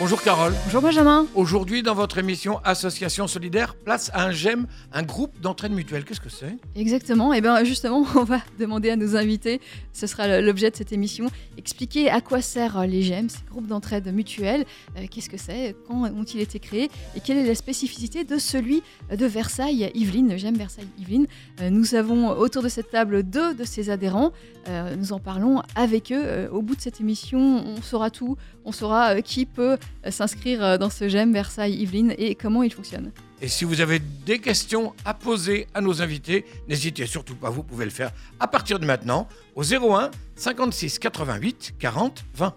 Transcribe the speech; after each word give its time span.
Bonjour 0.00 0.22
Carole. 0.22 0.52
Bonjour 0.66 0.80
Benjamin. 0.80 1.26
Aujourd'hui, 1.34 1.82
dans 1.82 1.94
votre 1.94 2.18
émission 2.18 2.60
Association 2.62 3.26
solidaire, 3.26 3.74
place 3.74 4.12
à 4.14 4.26
un 4.26 4.30
GEM, 4.30 4.68
un 4.92 5.02
groupe 5.02 5.40
d'entraide 5.40 5.72
mutuelle. 5.72 6.04
Qu'est-ce 6.04 6.20
que 6.20 6.28
c'est? 6.28 6.56
Exactement. 6.76 7.32
Et 7.32 7.40
bien 7.40 7.64
justement, 7.64 8.06
on 8.14 8.22
va 8.22 8.38
demander 8.60 8.90
à 8.90 8.96
nos 8.96 9.16
invités, 9.16 9.60
ce 9.92 10.06
sera 10.06 10.40
l'objet 10.40 10.70
de 10.70 10.76
cette 10.76 10.92
émission, 10.92 11.26
expliquer 11.56 12.10
à 12.10 12.20
quoi 12.20 12.40
servent 12.42 12.84
les 12.84 13.02
GEM, 13.02 13.28
ces 13.28 13.40
groupes 13.50 13.66
d'entraide 13.66 14.14
mutuelle, 14.14 14.66
euh, 14.96 15.06
qu'est-ce 15.10 15.28
que 15.28 15.36
c'est, 15.36 15.74
quand 15.88 16.04
ont-ils 16.04 16.40
été 16.40 16.60
créés 16.60 16.92
et 17.16 17.20
quelle 17.20 17.38
est 17.38 17.46
la 17.46 17.56
spécificité 17.56 18.22
de 18.22 18.38
celui 18.38 18.84
de 19.10 19.26
Versailles 19.26 19.90
Yvelines, 19.94 20.30
le 20.30 20.36
GEM 20.36 20.56
Versailles 20.56 20.86
Yvelines. 21.00 21.26
Euh, 21.60 21.70
nous 21.70 21.96
avons 21.96 22.28
autour 22.38 22.62
de 22.62 22.68
cette 22.68 22.92
table 22.92 23.24
deux 23.24 23.52
de 23.52 23.64
ces 23.64 23.90
adhérents. 23.90 24.32
Euh, 24.68 24.94
nous 24.96 25.12
en 25.12 25.18
parlons 25.18 25.62
avec 25.74 26.12
eux. 26.12 26.22
Euh, 26.24 26.48
au 26.50 26.62
bout 26.62 26.76
de 26.76 26.80
cette 26.80 27.00
émission, 27.00 27.64
on 27.66 27.82
saura 27.82 28.10
tout. 28.10 28.36
On 28.64 28.72
saura 28.72 29.14
euh, 29.14 29.20
qui 29.22 29.46
peut 29.46 29.72
euh, 29.72 29.76
s'inscrire 30.10 30.62
euh, 30.64 30.78
dans 30.78 30.90
ce 30.90 31.08
GEM 31.08 31.32
Versailles 31.32 31.74
Yvelines 31.74 32.14
et 32.18 32.34
comment 32.34 32.62
il 32.62 32.72
fonctionne. 32.72 33.12
Et 33.40 33.48
si 33.48 33.64
vous 33.64 33.80
avez 33.80 34.00
des 34.26 34.38
questions 34.40 34.94
à 35.04 35.14
poser 35.14 35.66
à 35.74 35.80
nos 35.80 36.02
invités, 36.02 36.44
n'hésitez 36.68 37.06
surtout 37.06 37.36
pas, 37.36 37.50
vous 37.50 37.62
pouvez 37.62 37.84
le 37.84 37.90
faire 37.90 38.10
à 38.40 38.48
partir 38.48 38.78
de 38.78 38.86
maintenant 38.86 39.28
au 39.54 39.62
01 39.62 40.10
56 40.36 40.98
88 40.98 41.74
40 41.78 42.24
20. 42.34 42.54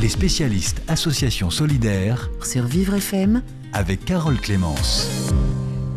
Les 0.00 0.08
spécialistes 0.08 0.82
Association 0.88 1.50
solidaire 1.50 2.30
sur 2.42 2.64
Vivre 2.64 2.94
FM, 2.94 3.42
avec 3.72 4.04
Carole 4.04 4.40
Clémence. 4.40 5.08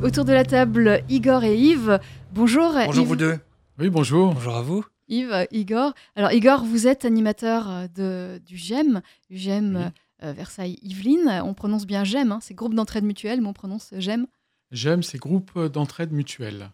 Autour 0.04 0.26
de 0.26 0.34
la 0.34 0.46
table, 0.46 1.02
Igor 1.10 1.44
et 1.44 1.58
Yves. 1.58 2.00
Bonjour. 2.34 2.74
Bonjour 2.74 3.04
Yves. 3.04 3.08
vous 3.08 3.16
deux. 3.16 3.40
Oui, 3.80 3.90
bonjour. 3.90 4.34
Bonjour 4.34 4.56
à 4.56 4.62
vous. 4.62 4.84
Yves, 5.08 5.32
euh, 5.32 5.46
Igor. 5.52 5.94
Alors, 6.16 6.32
Igor, 6.32 6.64
vous 6.66 6.88
êtes 6.88 7.06
animateur 7.06 7.70
euh, 7.70 7.88
de, 7.96 8.42
du 8.46 8.58
GEM, 8.58 9.02
du 9.30 9.38
GEM 9.38 9.92
euh, 10.24 10.34
Versailles-Yvelines. 10.34 11.42
On 11.44 11.54
prononce 11.54 11.86
bien 11.86 12.04
GEM, 12.04 12.32
hein, 12.32 12.40
c'est 12.42 12.54
groupe 12.54 12.74
d'entraide 12.74 13.04
mutuelle, 13.04 13.42
mais 13.42 13.48
on 13.48 13.54
prononce 13.54 13.94
GEM. 13.98 14.28
J'aime 14.72 15.04
ces 15.04 15.18
groupes 15.18 15.58
d'entraide 15.68 16.12
mutuelle. 16.12 16.72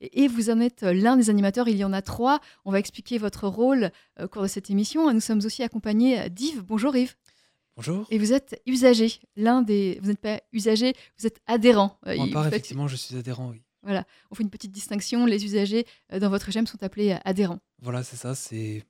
Et, 0.00 0.22
et 0.22 0.28
vous 0.28 0.50
en 0.50 0.60
êtes 0.60 0.82
l'un 0.84 1.16
des 1.16 1.30
animateurs, 1.30 1.66
il 1.66 1.76
y 1.76 1.82
en 1.84 1.92
a 1.92 2.00
trois. 2.00 2.38
On 2.64 2.70
va 2.70 2.78
expliquer 2.78 3.18
votre 3.18 3.48
rôle 3.48 3.90
euh, 4.20 4.26
au 4.26 4.28
cours 4.28 4.42
de 4.42 4.46
cette 4.46 4.70
émission. 4.70 5.12
Nous 5.12 5.18
sommes 5.20 5.40
aussi 5.44 5.64
accompagnés 5.64 6.30
d'Yves. 6.30 6.62
Bonjour 6.62 6.94
Yves. 6.94 7.16
Bonjour. 7.74 8.06
Et 8.10 8.18
vous 8.18 8.32
êtes 8.32 8.60
usager, 8.66 9.20
l'un 9.36 9.62
des... 9.62 9.98
Vous 10.02 10.08
n'êtes 10.08 10.20
pas 10.20 10.40
usager, 10.52 10.94
vous 11.18 11.26
êtes 11.26 11.40
adhérent. 11.46 11.98
Euh, 12.06 12.16
part, 12.32 12.44
Faites- 12.44 12.54
effectivement, 12.54 12.86
je 12.88 12.96
suis 12.96 13.16
adhérent, 13.16 13.50
oui. 13.50 13.62
Voilà, 13.82 14.04
on 14.30 14.34
fait 14.34 14.42
une 14.42 14.50
petite 14.50 14.72
distinction. 14.72 15.24
Les 15.26 15.44
usagers 15.44 15.86
euh, 16.12 16.18
dans 16.18 16.30
votre 16.30 16.50
GEM 16.50 16.66
sont 16.66 16.82
appelés 16.82 17.12
euh, 17.12 17.18
adhérents. 17.24 17.60
Voilà, 17.80 18.02
c'est 18.02 18.16
ça, 18.16 18.34
c'est 18.34 18.84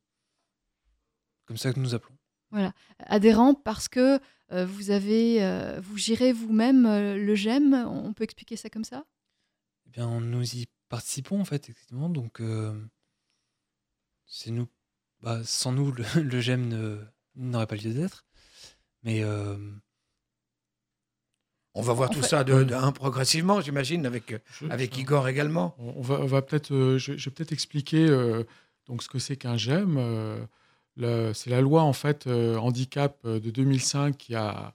comme 1.46 1.56
ça 1.56 1.72
que 1.72 1.80
nous 1.80 1.94
appelons. 1.94 2.16
adhérent 2.98 3.54
parce 3.54 3.88
que 3.88 4.18
euh, 4.50 4.64
vous 4.64 4.90
avez, 4.90 5.42
euh, 5.42 5.80
vous 5.80 5.98
gérez 5.98 6.32
vous-même 6.32 6.84
le 6.84 7.34
GEM. 7.34 7.74
On 7.74 8.12
peut 8.12 8.24
expliquer 8.24 8.56
ça 8.56 8.70
comme 8.70 8.84
ça? 8.84 9.04
Eh 9.86 9.90
bien, 9.90 10.20
nous 10.20 10.54
y 10.54 10.66
participons, 10.88 11.40
en 11.40 11.44
fait, 11.44 11.68
effectivement. 11.68 12.08
Donc, 12.08 12.42
c'est 14.26 14.50
nous. 14.50 14.68
Bah, 15.20 15.42
sans 15.44 15.72
nous, 15.72 15.92
le, 15.92 16.04
le 16.22 16.40
GEM 16.40 17.08
n'aurait 17.34 17.66
pas 17.66 17.76
lieu 17.76 17.92
d'être. 17.92 18.24
Mais 19.02 19.22
On 21.78 21.82
va 21.82 21.92
voir 21.92 22.10
En 22.10 22.12
tout 22.14 22.20
fait- 22.22 22.28
ça 22.28 22.44
de, 22.44 22.64
de- 22.64 22.74
hein, 22.74 22.92
progressivement, 22.92 23.60
j'imagine, 23.60 24.04
avec, 24.04 24.32
euh, 24.32 24.38
Je- 24.50 24.66
avec 24.68 24.94
je- 24.94 25.00
Igor 25.00 25.28
également. 25.28 25.74
On 25.78 26.02
va, 26.02 26.20
on 26.20 26.26
va 26.26 26.42
peut-être, 26.42 26.72
euh, 26.74 26.98
je, 26.98 27.16
je 27.16 27.24
vais 27.30 27.34
peut-être 27.34 27.52
expliquer 27.52 28.06
euh, 28.08 28.42
donc 28.86 29.02
ce 29.02 29.08
que 29.08 29.18
c'est 29.18 29.36
qu'un 29.36 29.56
GEM. 29.56 29.96
Euh, 29.98 31.32
c'est 31.34 31.50
la 31.50 31.60
loi 31.60 31.82
en 31.82 31.92
fait 31.92 32.26
euh, 32.26 32.56
handicap 32.56 33.18
euh, 33.24 33.38
de 33.38 33.50
2005 33.50 34.16
qui 34.16 34.34
a 34.34 34.74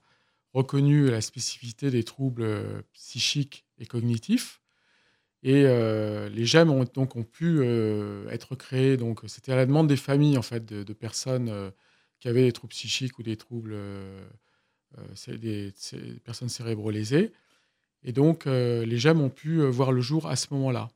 reconnu 0.54 1.10
la 1.10 1.20
spécificité 1.20 1.90
des 1.90 2.04
troubles 2.04 2.42
euh, 2.42 2.80
psychiques 2.94 3.66
et 3.78 3.84
cognitifs. 3.86 4.60
Et 5.42 5.64
euh, 5.66 6.30
les 6.30 6.46
GEM 6.46 6.70
ont 6.70 6.84
donc 6.94 7.16
ont 7.16 7.24
pu 7.24 7.58
euh, 7.60 8.26
être 8.30 8.54
créés. 8.54 8.96
Donc 8.96 9.20
c'était 9.26 9.52
à 9.52 9.56
la 9.56 9.66
demande 9.66 9.88
des 9.88 9.96
familles 9.98 10.38
en 10.38 10.42
fait 10.42 10.64
de, 10.64 10.82
de 10.82 10.92
personnes 10.94 11.50
euh, 11.50 11.70
qui 12.20 12.28
avaient 12.28 12.44
des 12.44 12.52
troubles 12.52 12.70
psychiques 12.72 13.18
ou 13.18 13.22
des 13.22 13.36
troubles 13.36 13.74
euh, 13.74 14.22
euh, 14.22 14.28
c'est 15.14 15.38
des, 15.38 15.72
c'est 15.76 15.98
des 16.00 16.20
personnes 16.20 16.48
cérébro-lésées. 16.48 17.32
Et 18.02 18.12
donc, 18.12 18.46
euh, 18.46 18.84
les 18.84 18.98
GEM 18.98 19.20
ont 19.20 19.30
pu 19.30 19.60
euh, 19.60 19.68
voir 19.70 19.90
le 19.92 20.00
jour 20.02 20.26
à 20.26 20.36
ce 20.36 20.48
moment-là. 20.52 20.88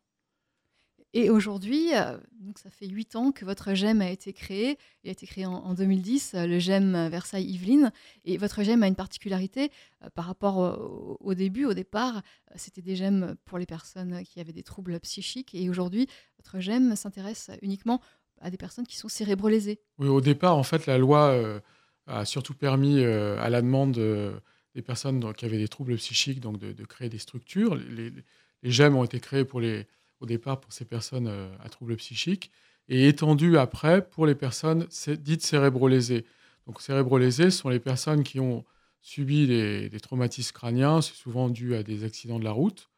Et 1.15 1.31
aujourd'hui, 1.31 1.95
euh, 1.97 2.19
donc 2.39 2.59
ça 2.59 2.69
fait 2.69 2.87
huit 2.87 3.17
ans 3.17 3.33
que 3.33 3.47
votre 3.47 3.73
GEM 3.73 4.03
a 4.03 4.11
été 4.11 4.35
créé. 4.35 4.77
Il 5.03 5.09
a 5.09 5.13
été 5.13 5.27
créé 5.27 5.47
en, 5.47 5.55
en 5.55 5.73
2010, 5.73 6.35
euh, 6.35 6.47
le 6.47 6.59
GEM 6.59 7.09
Versailles-Yvelines. 7.09 7.93
Et 8.27 8.37
votre 8.37 8.63
GEM 8.63 8.83
a 8.83 8.87
une 8.89 8.95
particularité 8.95 9.71
euh, 10.05 10.11
par 10.15 10.27
rapport 10.27 10.59
au, 10.59 11.17
au 11.21 11.35
début, 11.35 11.65
au 11.65 11.73
départ. 11.73 12.19
euh, 12.19 12.55
C'était 12.57 12.83
des 12.83 12.95
GEM 12.95 13.37
pour 13.47 13.57
les 13.57 13.65
personnes 13.65 14.23
qui 14.25 14.39
avaient 14.39 14.53
des 14.53 14.63
troubles 14.63 15.01
psychiques. 15.01 15.55
Et 15.55 15.71
aujourd'hui, 15.71 16.09
votre 16.37 16.61
GEM 16.61 16.95
s'intéresse 16.95 17.51
uniquement 17.63 18.03
à 18.43 18.51
des 18.51 18.59
personnes 18.59 18.87
qui 18.87 18.99
sont 18.99 19.09
cérébro-lésées. 19.09 19.81
Oui, 19.99 20.09
au 20.09 20.21
départ, 20.21 20.57
en 20.59 20.63
fait, 20.63 20.85
la 20.85 20.99
loi 20.99 21.31
euh, 21.31 21.59
a 22.09 22.25
surtout 22.25 22.55
permis, 22.55 23.01
euh, 23.01 23.39
à 23.41 23.51
la 23.51 23.63
demande 23.63 23.99
euh, 23.99 24.33
des 24.75 24.83
personnes 24.83 25.33
qui 25.35 25.45
avaient 25.45 25.59
des 25.59 25.69
troubles 25.69 25.97
psychiques, 25.97 26.41
donc 26.41 26.59
de, 26.59 26.85
créer 26.85 27.09
des 27.09 27.19
structures. 27.19 27.75
Les, 27.75 28.11
les- 28.11 28.71
GEM 28.71 28.97
ont 28.97 29.05
été 29.05 29.21
créés 29.21 29.45
pour 29.45 29.61
les, 29.61 29.87
au 30.21 30.27
départ 30.27 30.61
pour 30.61 30.73
ces 30.73 30.85
personnes 30.85 31.29
euh, 31.29 31.49
à 31.63 31.69
troubles 31.69 31.97
psychiques 31.97 32.51
et 32.89 33.07
étendus 33.07 33.57
après 33.57 34.05
pour 34.09 34.27
les 34.27 34.35
personnes 34.35 34.87
dites 35.21 35.43
cérébro-lésées. 35.43 36.25
Donc, 36.67 36.81
cérébro-lésées 36.81 37.51
sont 37.51 37.69
les 37.69 37.79
personnes 37.79 38.25
qui 38.25 38.41
ont 38.41 38.65
subi 39.01 39.47
des, 39.47 39.91
traumatismes 40.03 40.53
crâniens, 40.53 41.01
souvent 41.01 41.49
dû 41.49 41.75
à 41.77 41.83
des 41.83 42.05
accidents 42.05 42.39
de 42.39 42.45
la 42.45 42.51
route, 42.51 42.91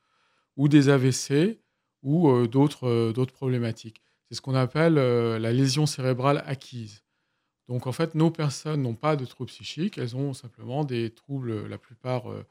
ou 0.56 0.68
des 0.68 0.88
AVC, 0.88 1.60
ou 2.02 2.46
d'autres 2.46 3.32
problématiques. 3.32 4.00
C'est 4.28 4.34
ce 4.36 4.40
qu'on 4.40 4.54
appelle 4.54 4.94
la 4.94 5.52
lésion 5.52 5.86
cérébrale 5.86 6.42
acquise. 6.46 7.02
Donc 7.70 7.86
en 7.86 7.92
fait, 7.92 8.16
nos 8.16 8.32
personnes 8.32 8.82
n'ont 8.82 8.96
pas 8.96 9.14
de 9.14 9.24
troubles 9.24 9.48
psychiques, 9.50 9.96
elles 9.96 10.16
ont 10.16 10.34
simplement 10.34 10.82
des 10.84 11.10
troubles, 11.14 11.68
la 11.68 11.78
plupart 11.78 12.28
euh, 12.28 12.44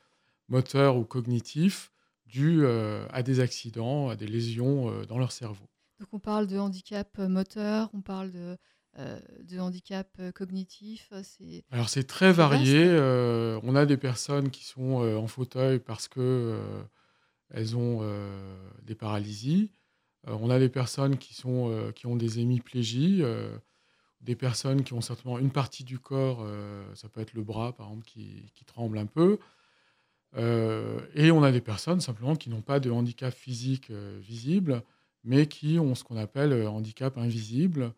moteurs 0.48 0.96
ou 0.96 1.04
cognitifs, 1.04 1.92
dus 2.26 2.62
euh, 2.64 3.06
à 3.12 3.22
des 3.22 3.42
accidents, 3.42 4.08
à 4.08 4.16
des 4.16 4.28
lésions 4.28 4.90
euh, 4.90 5.06
dans 5.06 5.20
leur 5.20 5.34
cerveau. 5.34 5.66
Donc 6.00 6.08
on 6.14 6.20
parle 6.20 6.48
de 6.48 6.58
handicap 6.58 7.18
moteur, 7.18 7.90
on 7.94 8.00
parle 8.00 8.32
de, 8.32 8.58
euh, 8.98 9.20
de 9.44 9.60
handicap 9.60 10.10
cognitif. 10.34 11.12
Alors 11.70 11.90
c'est 11.90 12.06
très 12.06 12.32
varié. 12.32 12.86
euh, 12.88 13.60
on 13.64 13.76
a 13.76 13.86
des 13.86 13.98
personnes 13.98 14.50
qui 14.50 14.64
sont 14.64 15.04
euh, 15.04 15.18
en 15.18 15.28
fauteuil 15.28 15.80
parce 15.80 16.08
que 16.08 16.58
elles 17.50 17.76
ont 17.76 18.02
des 18.84 18.96
paralysies. 18.96 19.72
On 20.28 20.50
a 20.50 20.60
des 20.60 20.70
personnes 20.70 21.18
qui, 21.18 21.34
sont, 21.34 21.92
qui 21.96 22.08
ont 22.08 22.16
des 22.16 22.40
hémiplégies, 22.40 23.24
des 24.22 24.36
personnes 24.36 24.84
qui 24.84 24.94
ont 24.94 25.02
certainement 25.02 25.40
une 25.40 25.52
partie 25.52 25.84
du 25.84 26.00
corps, 26.00 26.40
euh, 26.42 26.84
ça 26.96 27.10
peut 27.10 27.22
être 27.22 27.34
le 27.34 27.44
bras 27.44 27.74
par 27.74 27.88
exemple, 27.88 28.06
qui, 28.06 28.52
tremble 28.66 28.98
un 28.98 29.06
peu. 29.06 29.40
Euh, 30.36 31.00
et 31.16 31.32
on 31.32 31.42
a 31.44 31.52
des 31.52 31.62
personnes 31.62 32.02
simplement 32.02 32.36
qui 32.36 32.50
n'ont 32.50 32.62
pas 32.62 32.80
de 32.80 32.92
handicap 32.92 33.34
physique 33.34 33.90
euh, 33.90 34.20
visible, 34.22 34.84
mais 35.24 35.48
qui 35.48 35.80
ont 35.80 35.96
ce 35.96 36.04
qu'on 36.04 36.18
appelle 36.18 36.68
handicap 36.68 37.18
invisible. 37.18 37.94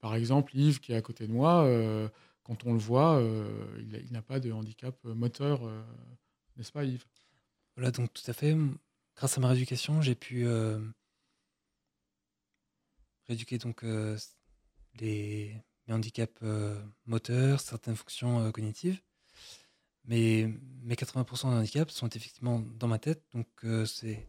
Par 0.00 0.14
exemple, 0.14 0.54
Yves, 0.56 0.78
qui 0.80 0.92
est 0.92 0.96
à 0.96 1.02
côté 1.02 1.26
de 1.26 1.32
moi, 1.32 1.66
quand 2.42 2.64
on 2.66 2.72
le 2.74 2.78
voit, 2.78 3.22
il 3.78 4.02
il 4.06 4.12
n'a 4.12 4.22
pas 4.22 4.40
de 4.40 4.52
handicap 4.52 4.94
moteur, 5.04 5.62
n'est-ce 6.56 6.72
pas, 6.72 6.84
Yves? 6.84 7.04
Voilà, 7.76 7.90
donc 7.90 8.12
tout 8.12 8.22
à 8.26 8.34
fait. 8.34 8.56
Grâce 9.16 9.38
à 9.38 9.40
ma 9.40 9.48
rééducation, 9.48 10.02
j'ai 10.02 10.14
pu 10.14 10.46
rééduquer 13.28 13.58
donc 13.58 13.84
euh, 13.84 14.18
les, 15.00 15.56
handicaps 15.88 16.32
euh, 16.42 16.80
moteurs, 17.06 17.60
certaines 17.60 17.96
fonctions 17.96 18.40
euh, 18.40 18.50
cognitives. 18.50 19.00
Mais 20.06 20.50
mes 20.82 20.94
80% 20.94 21.50
de 21.50 21.56
handicaps 21.56 21.92
sont 21.92 22.08
effectivement 22.08 22.60
dans 22.60 22.88
ma 22.88 22.98
tête. 22.98 23.22
Donc, 23.32 23.46
c'est, 23.86 24.28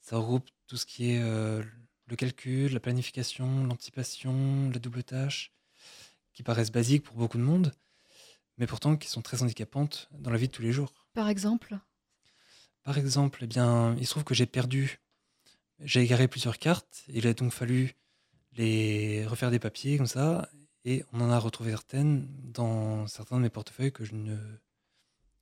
ça 0.00 0.16
regroupe 0.18 0.48
tout 0.68 0.76
ce 0.76 0.86
qui 0.86 1.10
est 1.10 1.20
le 1.20 2.16
calcul, 2.16 2.72
la 2.72 2.78
planification, 2.78 3.66
l'anticipation, 3.66 4.70
la 4.70 4.78
double 4.78 5.02
tâche, 5.02 5.52
qui 6.32 6.44
paraissent 6.44 6.70
basiques 6.70 7.02
pour 7.02 7.16
beaucoup 7.16 7.38
de 7.38 7.42
monde, 7.42 7.74
mais 8.56 8.68
pourtant 8.68 8.96
qui 8.96 9.08
sont 9.08 9.20
très 9.20 9.42
handicapantes 9.42 10.08
dans 10.12 10.30
la 10.30 10.38
vie 10.38 10.46
de 10.46 10.52
tous 10.52 10.62
les 10.62 10.70
jours. 10.70 10.94
par 11.12 11.28
exemple? 11.28 11.76
Par 12.84 12.96
exemple, 12.96 13.40
eh 13.42 13.48
bien, 13.48 13.96
il 13.98 14.06
se 14.06 14.12
trouve 14.12 14.22
que 14.22 14.34
j'ai 14.34 14.46
perdu, 14.46 15.00
j'ai 15.80 16.02
égaré 16.02 16.28
plusieurs 16.28 16.58
cartes. 16.58 17.02
Il 17.08 17.26
a 17.26 17.34
donc 17.34 17.52
fallu 17.52 17.96
les 18.52 19.26
refaire 19.26 19.50
des 19.50 19.58
papiers 19.58 19.96
comme 19.96 20.06
ça. 20.06 20.48
et 20.84 21.04
on 21.12 21.20
en 21.20 21.30
a 21.30 21.38
retrouvé 21.38 21.70
certaines 21.70 22.26
dans 22.52 23.06
certains 23.06 23.36
de 23.36 23.42
mes 23.42 23.50
portefeuilles 23.50 23.92
que 23.92 24.04
je 24.04 24.14
ne 24.14 24.36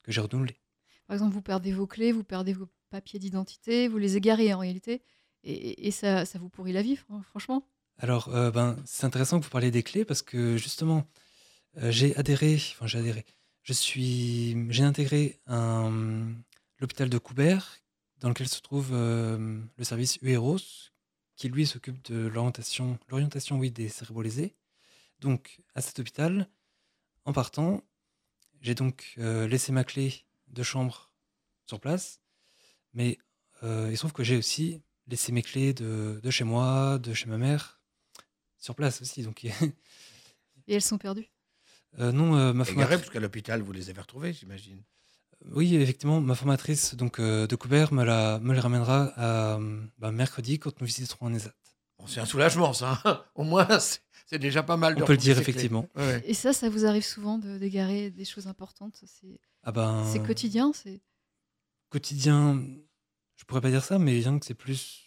que 0.03 0.11
j'ai 0.13 0.21
renouvelés. 0.21 0.57
Par 1.07 1.15
exemple, 1.15 1.33
vous 1.35 1.43
perdez 1.43 1.73
vos 1.73 1.87
clés, 1.87 2.13
vous 2.13 2.25
perdez 2.25 2.53
vos 2.53 2.69
papiers 2.91 3.19
d'identité, 3.19 3.89
vous 3.89 3.99
les 3.99 4.17
égarez 4.17 4.53
en 4.55 4.59
réalité, 4.59 5.03
et, 5.45 5.87
et 5.87 5.91
ça, 5.91 6.25
ça 6.25 6.39
vous 6.39 6.49
pourrit 6.49 6.73
la 6.73 6.83
vie, 6.83 6.97
fran- 6.97 7.23
franchement. 7.23 7.63
Alors, 7.99 8.29
euh, 8.35 8.51
ben, 8.51 8.77
c'est 8.85 9.05
intéressant 9.07 9.39
que 9.39 9.45
vous 9.45 9.51
parliez 9.51 9.71
des 9.71 9.83
clés 9.83 10.05
parce 10.05 10.23
que 10.23 10.57
justement, 10.57 11.07
euh, 11.79 11.91
j'ai 11.91 12.17
adhéré, 12.17 12.55
enfin 12.57 12.87
j'ai 12.87 12.99
adhéré, 12.99 13.25
je 13.63 13.73
suis, 13.73 14.57
j'ai 14.71 14.83
intégré 14.85 15.41
un- 15.47 16.33
l'hôpital 16.81 17.09
de 17.11 17.19
Coubert 17.19 17.79
dans 18.21 18.29
lequel 18.29 18.49
se 18.49 18.61
trouve 18.61 18.91
euh, 18.93 19.61
le 19.77 19.85
service 19.85 20.19
UEROS 20.23 20.91
qui 21.39 21.49
lui 21.49 21.67
s'occupe 21.67 22.03
de 22.11 22.27
l'orientation, 22.27 22.99
l'orientation 23.09 23.59
oui, 23.59 23.71
des 23.71 23.89
cérébrolésés. 23.89 24.55
Donc, 25.21 25.61
à 25.75 25.81
cet 25.81 25.99
hôpital, 26.01 26.51
en 27.25 27.33
partant, 27.33 27.83
j'ai 28.61 28.75
donc 28.75 29.15
euh, 29.19 29.47
laissé 29.47 29.71
ma 29.73 29.85
clé 29.85 30.25
de 30.49 30.63
chambre 30.65 31.13
sur 31.65 31.79
place, 31.81 32.21
mais 32.93 33.19
euh, 33.63 33.87
il 33.91 33.97
se 33.97 34.01
trouve 34.01 34.13
que 34.13 34.25
j'ai 34.25 34.37
aussi 34.37 34.83
laissé 35.07 35.31
mes 35.31 35.43
clés 35.43 35.73
de, 35.73 36.21
de 36.23 36.31
chez 36.31 36.45
moi, 36.45 36.99
de 36.99 37.15
chez 37.15 37.27
ma 37.27 37.39
mère, 37.39 37.81
sur 38.59 38.75
place 38.75 39.01
aussi. 39.01 39.23
Donc, 39.23 39.45
Et 39.45 40.75
elles 40.75 40.83
sont 40.83 40.99
perdues? 40.99 41.31
euh, 42.01 42.11
non, 42.11 42.35
euh, 42.37 42.53
ma 42.53 42.65
Égaré, 42.65 42.65
formatrice, 42.73 42.99
parce 42.99 43.11
qu'à 43.11 43.21
l'hôpital, 43.21 43.63
vous 43.63 43.73
les 43.73 43.91
avez 43.91 44.01
retrouvés, 44.01 44.33
j'imagine. 44.33 44.83
Oui, 45.47 45.75
effectivement, 45.77 46.21
ma 46.21 46.35
formatrice 46.35 46.95
donc 46.95 47.21
euh, 47.21 47.47
de 47.47 47.57
Coubert 47.57 47.93
me, 47.93 48.05
la, 48.05 48.39
me 48.41 48.53
les 48.55 48.61
ramènera 48.61 49.13
à, 49.17 49.57
euh, 49.59 49.81
bah, 49.99 50.11
mercredi 50.13 50.59
quand 50.59 50.81
nous 50.81 50.87
visiterons 50.87 51.27
en 51.27 51.35
ESAT. 51.35 51.53
Bon, 51.99 52.07
c'est 52.07 52.21
un 52.21 52.27
soulagement, 52.27 52.73
ça. 52.73 53.01
hein. 53.05 53.25
Au 53.35 53.45
moins, 53.45 53.67
c'est 54.27 54.39
déjà 54.39 54.63
pas 54.63 54.77
mal 54.77 54.95
de 54.95 55.03
On 55.03 55.07
peut 55.07 55.13
le 55.13 55.19
dire 55.19 55.39
effectivement. 55.39 55.89
Ouais. 55.97 56.23
Et 56.27 56.35
ça, 56.35 56.53
ça 56.53 56.69
vous 56.69 56.85
arrive 56.87 57.05
souvent 57.05 57.39
de 57.39 57.59
d'égarer 57.59 58.11
des 58.11 58.25
choses 58.25 58.47
importantes? 58.47 59.01
C'est 59.05 59.41
Ah 59.63 59.73
ben, 59.73 60.05
c'est 60.13 60.23
quotidien, 60.23 60.73
c'est. 60.75 61.01
quotidien, 61.89 62.63
je 63.37 63.45
pourrais 63.45 63.61
pas 63.61 63.71
dire 63.71 63.85
ça, 63.85 63.99
mais 63.99 64.13
disons 64.15 64.39
que 64.39 64.47
c'est 64.47 64.55
plus. 64.55 65.05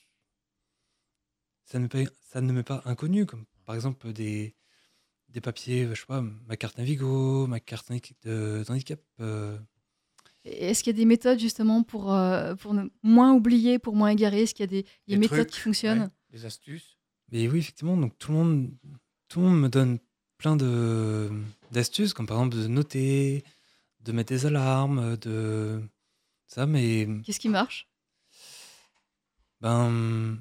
Ça 1.65 1.77
ne, 1.79 1.83
m'est 1.83 1.89
pas, 2.05 2.11
ça 2.29 2.41
ne 2.41 2.51
m'est 2.51 2.63
pas 2.63 2.81
inconnu, 2.85 3.25
comme 3.25 3.45
par 3.65 3.75
exemple 3.75 4.11
des, 4.11 4.55
des 5.29 5.39
papiers, 5.39 5.87
je 5.87 5.99
sais 6.01 6.05
pas, 6.05 6.21
ma 6.21 6.57
carte 6.57 6.77
Navigo, 6.77 7.47
ma 7.47 7.61
carte 7.61 7.89
d'handicap. 8.25 8.99
euh, 9.21 9.57
Est-ce 10.43 10.83
qu'il 10.83 10.93
y 10.93 10.95
a 10.95 10.99
des 10.99 11.05
méthodes 11.05 11.39
justement 11.39 11.83
pour, 11.83 12.13
euh, 12.13 12.55
pour 12.55 12.73
ne 12.73 12.85
moins 13.03 13.33
oublier, 13.33 13.77
pour 13.77 13.95
moins 13.95 14.09
égarer? 14.09 14.43
Est-ce 14.43 14.55
qu'il 14.55 14.63
y 14.71 14.79
a 14.79 14.81
des, 14.81 15.17
méthodes 15.17 15.37
trucs, 15.37 15.49
qui 15.49 15.59
fonctionnent? 15.59 16.01
ouais, 16.01 16.09
Des 16.31 16.45
astuces. 16.45 16.97
Mais 17.31 17.47
oui, 17.47 17.59
effectivement, 17.59 17.95
donc 17.95 18.17
tout 18.17 18.31
le 18.31 18.37
monde, 18.37 18.71
tout 19.27 19.39
le 19.39 19.45
monde 19.47 19.61
me 19.61 19.69
donne 19.69 19.99
plein 20.37 20.55
de 20.55 21.29
d'astuces, 21.71 22.13
comme 22.13 22.25
par 22.25 22.37
exemple 22.37 22.57
de 22.57 22.67
noter, 22.67 23.43
de 24.01 24.11
mettre 24.11 24.29
des 24.29 24.45
alarmes, 24.45 25.15
de 25.17 25.81
ça, 26.47 26.65
mais 26.65 27.07
Qu'est-ce 27.23 27.39
qui 27.39 27.49
marche? 27.49 27.87
Ben, 29.61 30.39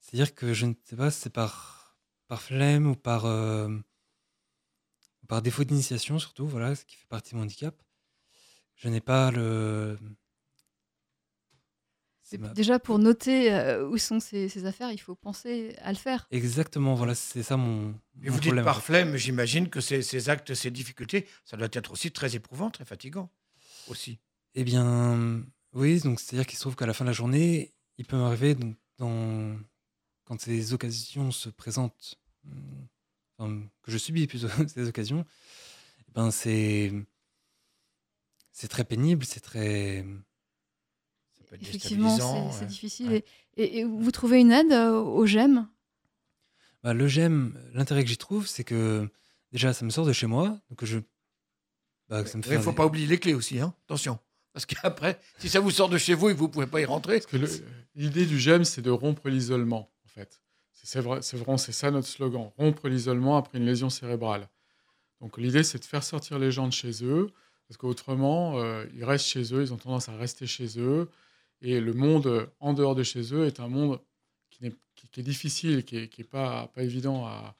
c'est-à-dire 0.00 0.34
que 0.34 0.54
je 0.54 0.66
ne 0.66 0.74
sais 0.84 0.96
pas 0.96 1.10
si 1.10 1.20
c'est 1.20 1.32
par 1.32 1.98
par 2.28 2.40
flemme 2.40 2.86
ou 2.86 2.94
par 2.94 3.26
euh, 3.26 3.68
par 5.28 5.42
défaut 5.42 5.64
d'initiation 5.64 6.18
surtout, 6.18 6.46
voilà, 6.46 6.74
ce 6.74 6.84
qui 6.84 6.96
fait 6.96 7.08
partie 7.08 7.32
de 7.32 7.36
mon 7.36 7.42
handicap. 7.42 7.74
Je 8.82 8.88
n'ai 8.88 9.00
pas 9.00 9.30
le. 9.30 9.96
Déjà, 12.54 12.78
pour 12.78 12.98
noter 12.98 13.52
euh, 13.52 13.86
où 13.86 13.96
sont 13.98 14.18
ces, 14.18 14.48
ces 14.48 14.64
affaires, 14.64 14.90
il 14.90 14.98
faut 14.98 15.14
penser 15.14 15.76
à 15.82 15.92
le 15.92 15.98
faire. 15.98 16.26
Exactement, 16.30 16.94
voilà, 16.94 17.14
c'est 17.14 17.42
ça 17.42 17.56
mon. 17.56 17.94
Mon 18.16 18.32
vous 18.32 18.40
dites 18.40 18.62
par 18.62 18.82
flemme, 18.82 19.16
j'imagine 19.16 19.68
que 19.68 19.80
ces, 19.80 20.02
ces 20.02 20.30
actes, 20.30 20.54
ces 20.54 20.70
difficultés, 20.70 21.28
ça 21.44 21.56
doit 21.56 21.68
être 21.72 21.92
aussi 21.92 22.10
très 22.10 22.34
éprouvant, 22.34 22.70
très 22.70 22.84
fatigant. 22.84 23.30
Aussi. 23.88 24.18
Eh 24.54 24.64
bien, 24.64 25.44
oui, 25.74 26.00
donc 26.00 26.18
c'est-à-dire 26.18 26.46
qu'il 26.46 26.56
se 26.56 26.62
trouve 26.62 26.74
qu'à 26.74 26.86
la 26.86 26.94
fin 26.94 27.04
de 27.04 27.10
la 27.10 27.14
journée, 27.14 27.74
il 27.98 28.04
peut 28.04 28.16
m'arriver, 28.16 28.54
donc, 28.54 28.74
dans, 28.98 29.56
quand 30.24 30.40
ces 30.40 30.72
occasions 30.72 31.30
se 31.30 31.50
présentent, 31.50 32.16
hum, 32.46 32.88
enfin, 33.38 33.62
que 33.82 33.92
je 33.92 33.98
subis 33.98 34.26
plutôt 34.26 34.48
ces 34.66 34.88
occasions, 34.88 35.24
eh 36.00 36.12
ben 36.14 36.30
c'est 36.30 36.92
c'est 38.52 38.68
très 38.68 38.84
pénible, 38.84 39.24
c'est 39.24 39.40
très. 39.40 40.04
Ça 41.36 41.44
peut 41.44 41.54
être 41.56 41.62
Effectivement, 41.62 42.50
c'est 42.52 42.60
ouais. 42.60 42.66
difficile. 42.66 43.08
Ouais. 43.10 43.24
Et, 43.56 43.64
et- 43.64 43.78
et 43.80 43.84
vous 43.84 44.10
trouvez 44.10 44.40
une 44.40 44.52
aide 44.52 44.72
euh, 44.72 44.92
au 45.00 45.26
GEM 45.26 45.68
Bah, 46.82 46.94
le 46.94 47.06
GEM, 47.08 47.58
l'intérêt 47.74 48.02
que 48.04 48.08
j'y 48.10 48.16
trouve, 48.18 48.46
c'est 48.46 48.64
que 48.64 49.08
déjà, 49.52 49.72
ça 49.72 49.84
me 49.84 49.90
sort 49.90 50.06
de 50.06 50.12
chez 50.12 50.26
moi, 50.26 50.58
donc 50.70 50.84
je. 50.84 50.98
bah, 52.08 52.24
ça 52.26 52.38
me 52.38 52.42
Il 52.42 52.48
fait 52.48 52.56
ne 52.58 52.62
faut 52.62 52.70
un- 52.70 52.74
pas 52.74 52.86
oublier 52.86 53.06
les 53.06 53.18
clés 53.18 53.34
aussi, 53.34 53.58
hein. 53.60 53.74
attention. 53.86 54.18
Parce 54.52 54.66
qu'après, 54.66 55.18
si 55.38 55.48
ça 55.48 55.60
vous 55.60 55.70
sort 55.70 55.88
de 55.88 55.96
chez 55.96 56.12
vous 56.14 56.28
et 56.28 56.34
que 56.34 56.38
vous 56.38 56.46
ne 56.46 56.52
pouvez 56.52 56.66
pas 56.66 56.80
y 56.80 56.84
rentrer, 56.84 57.22
l'idée 57.94 58.26
du 58.26 58.38
GEM, 58.38 58.64
c'est 58.64 58.82
de 58.82 58.90
rompre 58.90 59.28
l'isolement, 59.30 59.90
en 60.04 60.08
fait. 60.08 60.40
C'est 60.84 61.00
vrai, 61.00 61.20
vraiment 61.34 61.56
c'est 61.58 61.72
ça 61.72 61.90
notre 61.90 62.08
slogan, 62.08 62.50
rompre 62.58 62.88
l'isolement 62.88 63.36
après 63.36 63.58
une 63.58 63.64
lésion 63.66 63.88
cérébrale. 63.88 64.48
Donc 65.20 65.38
l'idée, 65.38 65.62
c'est 65.62 65.78
de 65.78 65.84
faire 65.84 66.02
sortir 66.02 66.38
les 66.40 66.50
gens 66.50 66.66
de 66.66 66.72
chez 66.72 67.04
eux, 67.04 67.30
parce 67.72 67.78
qu'autrement, 67.78 68.58
euh, 68.60 68.84
ils 68.94 69.02
restent 69.02 69.24
chez 69.28 69.54
eux, 69.54 69.62
ils 69.62 69.72
ont 69.72 69.78
tendance 69.78 70.10
à 70.10 70.16
rester 70.16 70.46
chez 70.46 70.78
eux, 70.78 71.08
et 71.62 71.80
le 71.80 71.94
monde 71.94 72.26
euh, 72.26 72.46
en 72.60 72.74
dehors 72.74 72.94
de 72.94 73.02
chez 73.02 73.32
eux 73.32 73.46
est 73.46 73.60
un 73.60 73.68
monde 73.68 73.98
qui, 74.50 74.62
n'est- 74.64 74.74
qui- 74.94 75.08
qui 75.08 75.20
est 75.20 75.22
difficile, 75.22 75.82
qui 75.82 75.96
n'est 75.96 76.08
qui 76.08 76.20
est 76.20 76.24
pas, 76.24 76.66
pas 76.74 76.82
évident 76.82 77.24
à... 77.26 77.54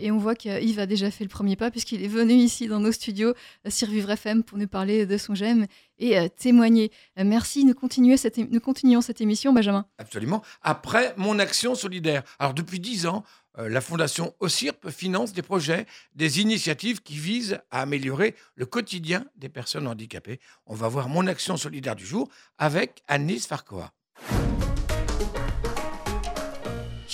Et 0.00 0.10
on 0.10 0.16
voit 0.16 0.34
qu'Yves 0.36 0.78
a 0.78 0.86
déjà 0.86 1.10
fait 1.10 1.22
le 1.24 1.28
premier 1.28 1.54
pas 1.54 1.70
puisqu'il 1.70 2.02
est 2.02 2.08
venu 2.08 2.32
ici 2.32 2.66
dans 2.66 2.80
nos 2.80 2.92
studios 2.92 3.34
euh, 3.66 3.70
sur 3.70 3.88
Vivre 3.88 4.10
FM 4.10 4.42
pour 4.42 4.56
nous 4.56 4.68
parler 4.68 5.04
de 5.04 5.18
son 5.18 5.34
GEM 5.34 5.66
et 5.98 6.30
témoigner. 6.30 6.90
Merci, 7.18 7.66
nous, 7.66 7.74
continuons 7.74 8.16
cette, 8.16 8.38
é- 8.38 8.48
nous 8.50 8.60
continuons 8.60 9.02
cette 9.02 9.20
émission, 9.20 9.52
Benjamin. 9.52 9.84
absolument, 9.98 10.42
après 10.62 11.12
mon 11.18 11.38
action 11.38 11.74
solidaire. 11.74 12.22
Alors 12.38 12.54
depuis 12.54 12.80
dix 12.80 13.04
ans, 13.06 13.22
la 13.56 13.80
Fondation 13.80 14.34
OSIRP 14.40 14.90
finance 14.90 15.32
des 15.32 15.42
projets, 15.42 15.86
des 16.14 16.40
initiatives 16.40 17.02
qui 17.02 17.16
visent 17.16 17.60
à 17.70 17.82
améliorer 17.82 18.34
le 18.54 18.66
quotidien 18.66 19.24
des 19.36 19.48
personnes 19.48 19.86
handicapées. 19.86 20.40
On 20.66 20.74
va 20.74 20.88
voir 20.88 21.08
mon 21.08 21.26
action 21.26 21.56
solidaire 21.56 21.96
du 21.96 22.06
jour 22.06 22.28
avec 22.58 23.02
Anis 23.08 23.46
Farcoa. 23.46 23.92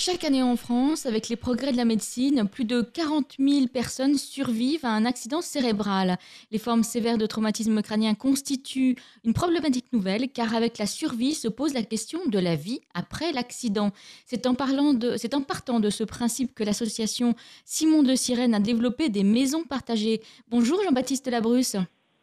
Chaque 0.03 0.23
année 0.23 0.41
en 0.41 0.55
France, 0.55 1.05
avec 1.05 1.29
les 1.29 1.35
progrès 1.35 1.71
de 1.71 1.77
la 1.77 1.85
médecine, 1.85 2.49
plus 2.51 2.65
de 2.65 2.81
40 2.81 3.35
000 3.37 3.67
personnes 3.67 4.17
survivent 4.17 4.83
à 4.83 4.89
un 4.89 5.05
accident 5.05 5.41
cérébral. 5.41 6.17
Les 6.49 6.57
formes 6.57 6.81
sévères 6.81 7.19
de 7.19 7.27
traumatisme 7.27 7.83
crânien 7.83 8.15
constituent 8.15 8.95
une 9.23 9.35
problématique 9.35 9.93
nouvelle 9.93 10.29
car 10.29 10.55
avec 10.55 10.79
la 10.79 10.87
survie 10.87 11.35
se 11.35 11.47
pose 11.47 11.75
la 11.75 11.83
question 11.83 12.19
de 12.25 12.39
la 12.39 12.55
vie 12.55 12.81
après 12.95 13.31
l'accident. 13.31 13.91
C'est 14.25 14.47
en, 14.47 14.55
parlant 14.55 14.95
de, 14.95 15.17
c'est 15.17 15.35
en 15.35 15.41
partant 15.41 15.79
de 15.79 15.91
ce 15.91 16.03
principe 16.03 16.55
que 16.55 16.63
l'association 16.63 17.35
Simon 17.63 18.01
de 18.01 18.15
Sirène 18.15 18.55
a 18.55 18.59
développé 18.59 19.09
des 19.09 19.23
maisons 19.23 19.65
partagées. 19.65 20.21
Bonjour 20.47 20.81
Jean-Baptiste 20.83 21.27
Labrusse. 21.27 21.77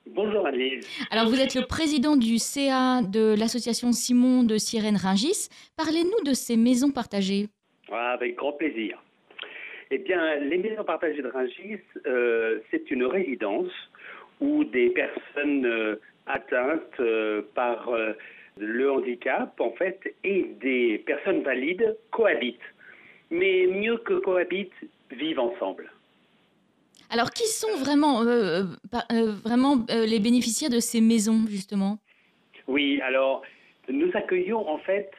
Bonjour 0.05 0.45
Annelise. 0.49 0.85
Alors 1.13 1.29
vous 1.29 1.39
êtes 1.39 1.55
le 1.55 1.65
président 1.65 2.17
du 2.17 2.41
CA 2.41 3.03
de 3.03 3.37
l'association 3.39 3.93
Simon 3.93 4.43
de 4.43 4.59
Sirène 4.59 4.97
Ringis. 4.97 5.49
Parlez-nous 5.77 6.25
de 6.25 6.35
ces 6.35 6.57
maisons 6.57 6.91
partagées. 6.91 7.49
Ah, 7.91 8.13
avec 8.13 8.37
grand 8.37 8.53
plaisir. 8.53 9.03
Eh 9.91 9.99
bien, 9.99 10.37
les 10.37 10.59
maisons 10.59 10.85
partagées 10.85 11.23
de 11.23 11.29
Rungis, 11.29 11.81
euh, 12.07 12.59
c'est 12.71 12.91
une 12.91 13.05
résidence 13.05 13.73
où 14.41 14.65
des 14.65 14.91
personnes 14.91 15.65
euh, 15.65 15.97
atteintes 16.27 17.01
euh, 17.01 17.43
par 17.55 17.89
euh, 17.89 18.13
le 18.59 18.91
handicap, 18.91 19.59
en 19.61 19.73
fait, 19.73 20.15
et 20.25 20.51
des 20.61 20.99
personnes 21.07 21.43
valides 21.43 21.97
cohabitent. 22.11 22.59
Mais 23.31 23.67
mieux 23.67 23.97
que 23.99 24.15
cohabitent, 24.15 24.73
vivent 25.11 25.41
ensemble. 25.41 25.91
Alors, 27.11 27.31
qui 27.31 27.47
sont 27.47 27.77
vraiment, 27.79 28.23
vraiment 29.45 29.77
les 29.89 30.19
bénéficiaires 30.19 30.69
de 30.69 30.81
ces 30.81 31.01
maisons, 31.01 31.47
justement? 31.49 31.99
Oui, 32.67 33.01
alors 33.03 33.43
nous 33.89 34.11
accueillons 34.13 34.69
en 34.69 34.77
fait, 34.79 35.11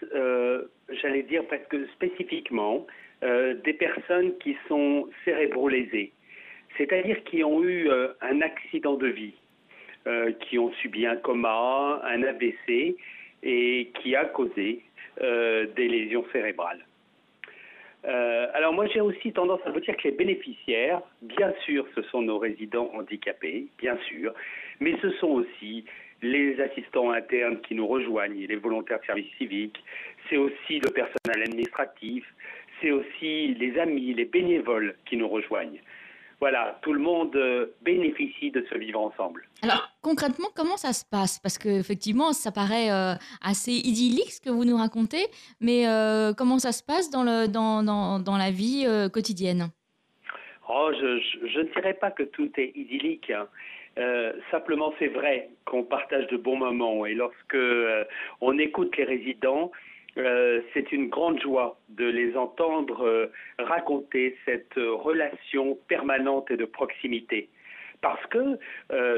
j'allais 1.01 1.24
dire 1.24 1.46
presque 1.46 1.75
spécifiquement, 1.93 2.86
euh, 3.24 3.55
des 3.65 3.74
personnes 3.74 4.38
qui 4.38 4.55
sont 4.67 5.10
cérébrolésées, 5.25 6.13
c'est-à-dire 6.77 7.24
qui 7.25 7.43
ont 7.43 7.62
eu 7.63 7.89
euh, 7.89 8.10
un 8.22 8.41
accident 8.41 8.96
de 8.96 9.08
vie, 9.08 9.34
euh, 10.08 10.31
qui 10.31 10.58
ont 10.58 10.72
subi 10.74 11.05
un 11.05 11.17
coma, 11.17 12.01
un 12.05 12.24
AVC 12.24 12.96
et 13.43 13.91
qui 14.01 14.15
a 14.15 14.25
causé 14.25 14.84
des 15.22 15.88
lésions 15.89 16.25
cérébrales. 16.31 16.79
Alors 18.05 18.72
moi 18.72 18.88
j'ai 18.88 19.01
aussi 19.01 19.34
tendance 19.34 19.60
à 19.65 19.72
vous 19.72 19.81
dire 19.81 19.98
que 19.98 20.08
les 20.08 20.13
bénéficiaires, 20.13 21.01
bien 21.22 21.53
sûr, 21.65 21.86
ce 21.93 22.01
sont 22.03 22.22
nos 22.22 22.38
résidents 22.38 22.89
handicapés, 22.93 23.67
bien 23.77 23.98
sûr, 24.08 24.34
mais 24.79 24.96
ce 25.01 25.10
sont 25.12 25.27
aussi 25.27 25.84
les 26.21 26.59
assistants 26.61 27.11
internes 27.11 27.61
qui 27.61 27.75
nous 27.75 27.88
rejoignent, 27.88 28.45
les 28.47 28.55
volontaires 28.55 28.99
de 28.99 29.05
service 29.05 29.31
civique, 29.38 29.77
c'est 30.29 30.38
aussi 30.38 30.79
le 30.79 30.89
personnel 30.91 31.43
administratif, 31.47 32.25
c'est 32.81 32.91
aussi 32.91 33.53
les 33.55 33.77
amis, 33.79 34.13
les 34.13 34.25
bénévoles 34.25 34.95
qui 35.05 35.17
nous 35.17 35.27
rejoignent. 35.27 35.79
Voilà, 36.39 36.79
tout 36.81 36.93
le 36.93 36.99
monde 37.01 37.35
euh, 37.35 37.65
bénéficie 37.81 38.49
de 38.49 38.65
ce 38.71 38.77
vivre 38.77 39.01
ensemble. 39.01 39.45
Alors 39.61 39.89
concrètement, 40.01 40.47
comment 40.55 40.77
ça 40.77 40.93
se 40.93 41.03
passe? 41.03 41.38
Parce 41.39 41.57
qu'effectivement, 41.57 42.31
ça 42.31 42.53
paraît 42.53 42.89
euh, 42.89 43.15
assez 43.41 43.73
idyllique 43.73 44.31
ce 44.31 44.39
que 44.39 44.49
vous 44.49 44.63
nous 44.63 44.77
racontez, 44.77 45.25
mais 45.59 45.85
euh, 45.88 46.31
comment 46.33 46.57
ça 46.57 46.71
se 46.71 46.81
passe 46.81 47.09
dans, 47.09 47.23
le, 47.23 47.47
dans, 47.47 47.83
dans, 47.83 48.19
dans 48.19 48.38
la 48.38 48.51
vie 48.51 48.85
euh, 48.88 49.09
quotidienne? 49.09 49.67
Oh, 50.69 50.91
je, 50.93 51.19
je- 51.19 51.47
je 51.47 51.59
ne 51.59 51.73
dirais 51.73 51.95
pas 51.95 52.11
que 52.11 52.23
tout 52.23 52.49
est 52.57 52.71
idyllique. 52.73 53.29
hein. 53.31 53.47
Euh, 54.00 54.32
simplement, 54.50 54.94
c'est 54.98 55.08
vrai 55.08 55.50
qu'on 55.65 55.84
partage 55.84 56.27
de 56.27 56.38
bons 56.38 56.56
moments 56.56 57.06
et 57.06 57.13
lorsque 57.13 57.56
euh, 57.56 58.06
on 58.39 58.58
écoute 58.58 58.96
les 58.96 59.03
résidents, 59.03 59.72
euh, 60.18 60.62
c'est 60.74 60.91
une 60.94 61.10
grande 61.10 61.41
joie 61.41 61.77
de 61.89 62.06
les 62.06 62.38
entendre 62.38 63.06
euh, 63.06 63.27
raconter 63.58 64.38
cette 64.46 64.75
relation 64.75 65.77
permanente 65.89 66.50
et 66.50 66.58
de 66.58 66.65
proximité. 66.65 67.50
Parce 68.01 68.25
que 68.27 68.58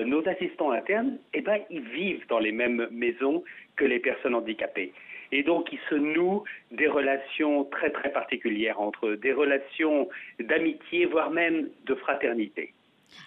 nos 0.06 0.28
assistants 0.28 0.72
internes, 0.72 1.20
eh 1.36 1.42
ben, 1.42 1.60
ils 1.70 1.88
vivent 1.88 2.26
dans 2.30 2.40
les 2.40 2.52
mêmes 2.52 2.88
maisons 2.90 3.44
que 3.76 3.86
les 3.86 4.00
personnes 4.00 4.34
handicapées. 4.34 4.92
Et 5.32 5.44
donc, 5.44 5.72
il 5.72 5.78
se 5.88 5.94
noue 5.94 6.44
des 6.72 6.88
relations 6.88 7.66
très, 7.66 7.92
très 7.92 8.12
particulières 8.12 8.82
entre 8.82 9.10
eux, 9.10 9.18
des 9.18 9.34
relations 9.34 10.10
d'amitié, 10.40 11.06
voire 11.06 11.30
même 11.30 11.70
de 11.86 11.94
fraternité. 11.94 12.74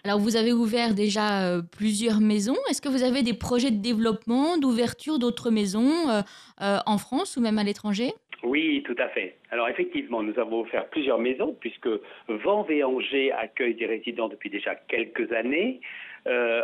Alors 0.04 0.18
vous 0.18 0.36
avez 0.36 0.52
ouvert 0.52 0.94
déjà 0.94 1.48
euh, 1.48 1.62
plusieurs 1.62 2.20
maisons. 2.20 2.56
Est-ce 2.70 2.82
que 2.82 2.88
vous 2.88 3.02
avez 3.02 3.22
des 3.22 3.34
projets 3.34 3.70
de 3.70 3.80
développement, 3.80 4.58
d'ouverture 4.58 5.18
d'autres 5.18 5.50
maisons 5.50 6.10
euh, 6.10 6.20
euh, 6.60 6.78
en 6.86 6.98
France 6.98 7.36
ou 7.36 7.40
même 7.40 7.58
à 7.58 7.64
l'étranger? 7.64 8.12
Oui, 8.42 8.82
tout 8.84 8.96
à 8.98 9.08
fait. 9.08 9.36
Alors 9.50 9.68
effectivement, 9.68 10.22
nous 10.22 10.38
avons 10.38 10.60
offert 10.60 10.86
plusieurs 10.90 11.18
maisons 11.18 11.56
puisque 11.58 11.88
Vanves 12.28 12.70
et 12.70 12.84
Angers 12.84 13.32
accueillent 13.32 13.74
des 13.74 13.86
résidents 13.86 14.28
depuis 14.28 14.50
déjà 14.50 14.74
quelques 14.74 15.32
années. 15.32 15.80
Euh, 16.26 16.62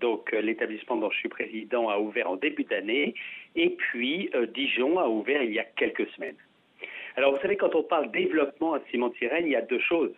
donc 0.00 0.32
l'établissement 0.32 0.96
dont 0.96 1.10
je 1.10 1.18
suis 1.18 1.28
président, 1.28 1.88
a 1.88 1.98
ouvert 1.98 2.30
en 2.30 2.36
début 2.36 2.64
d'année. 2.64 3.14
Et 3.54 3.70
puis 3.70 4.30
Dijon 4.54 4.98
a 4.98 5.08
ouvert 5.08 5.42
il 5.42 5.52
y 5.52 5.58
a 5.58 5.64
quelques 5.64 6.06
semaines. 6.10 6.36
Alors 7.16 7.34
vous 7.34 7.40
savez, 7.40 7.56
quand 7.56 7.74
on 7.74 7.82
parle 7.82 8.10
développement 8.10 8.74
à 8.74 8.80
Simon-Sirène, 8.90 9.46
il 9.46 9.52
y 9.52 9.56
a 9.56 9.62
deux 9.62 9.80
choses. 9.80 10.12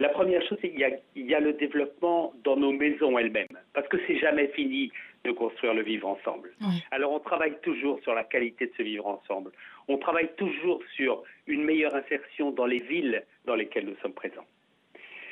La 0.00 0.08
première 0.10 0.42
chose, 0.46 0.58
c'est 0.60 0.70
qu'il 0.70 0.78
y 0.78 0.84
a, 0.84 0.90
il 1.16 1.26
y 1.26 1.34
a 1.34 1.40
le 1.40 1.54
développement 1.54 2.32
dans 2.44 2.56
nos 2.56 2.72
maisons 2.72 3.18
elles-mêmes, 3.18 3.58
parce 3.74 3.88
que 3.88 3.96
c'est 4.06 4.18
jamais 4.18 4.48
fini 4.48 4.92
de 5.24 5.32
construire 5.32 5.74
le 5.74 5.82
vivre 5.82 6.06
ensemble. 6.06 6.52
Oui. 6.60 6.84
Alors 6.92 7.12
on 7.12 7.18
travaille 7.18 7.58
toujours 7.62 8.00
sur 8.02 8.14
la 8.14 8.24
qualité 8.24 8.66
de 8.66 8.72
ce 8.76 8.82
vivre 8.82 9.06
ensemble. 9.06 9.50
On 9.88 9.98
travaille 9.98 10.30
toujours 10.36 10.80
sur 10.94 11.22
une 11.46 11.64
meilleure 11.64 11.94
insertion 11.94 12.52
dans 12.52 12.66
les 12.66 12.78
villes 12.78 13.24
dans 13.44 13.56
lesquelles 13.56 13.86
nous 13.86 13.96
sommes 13.96 14.12
présents. 14.12 14.46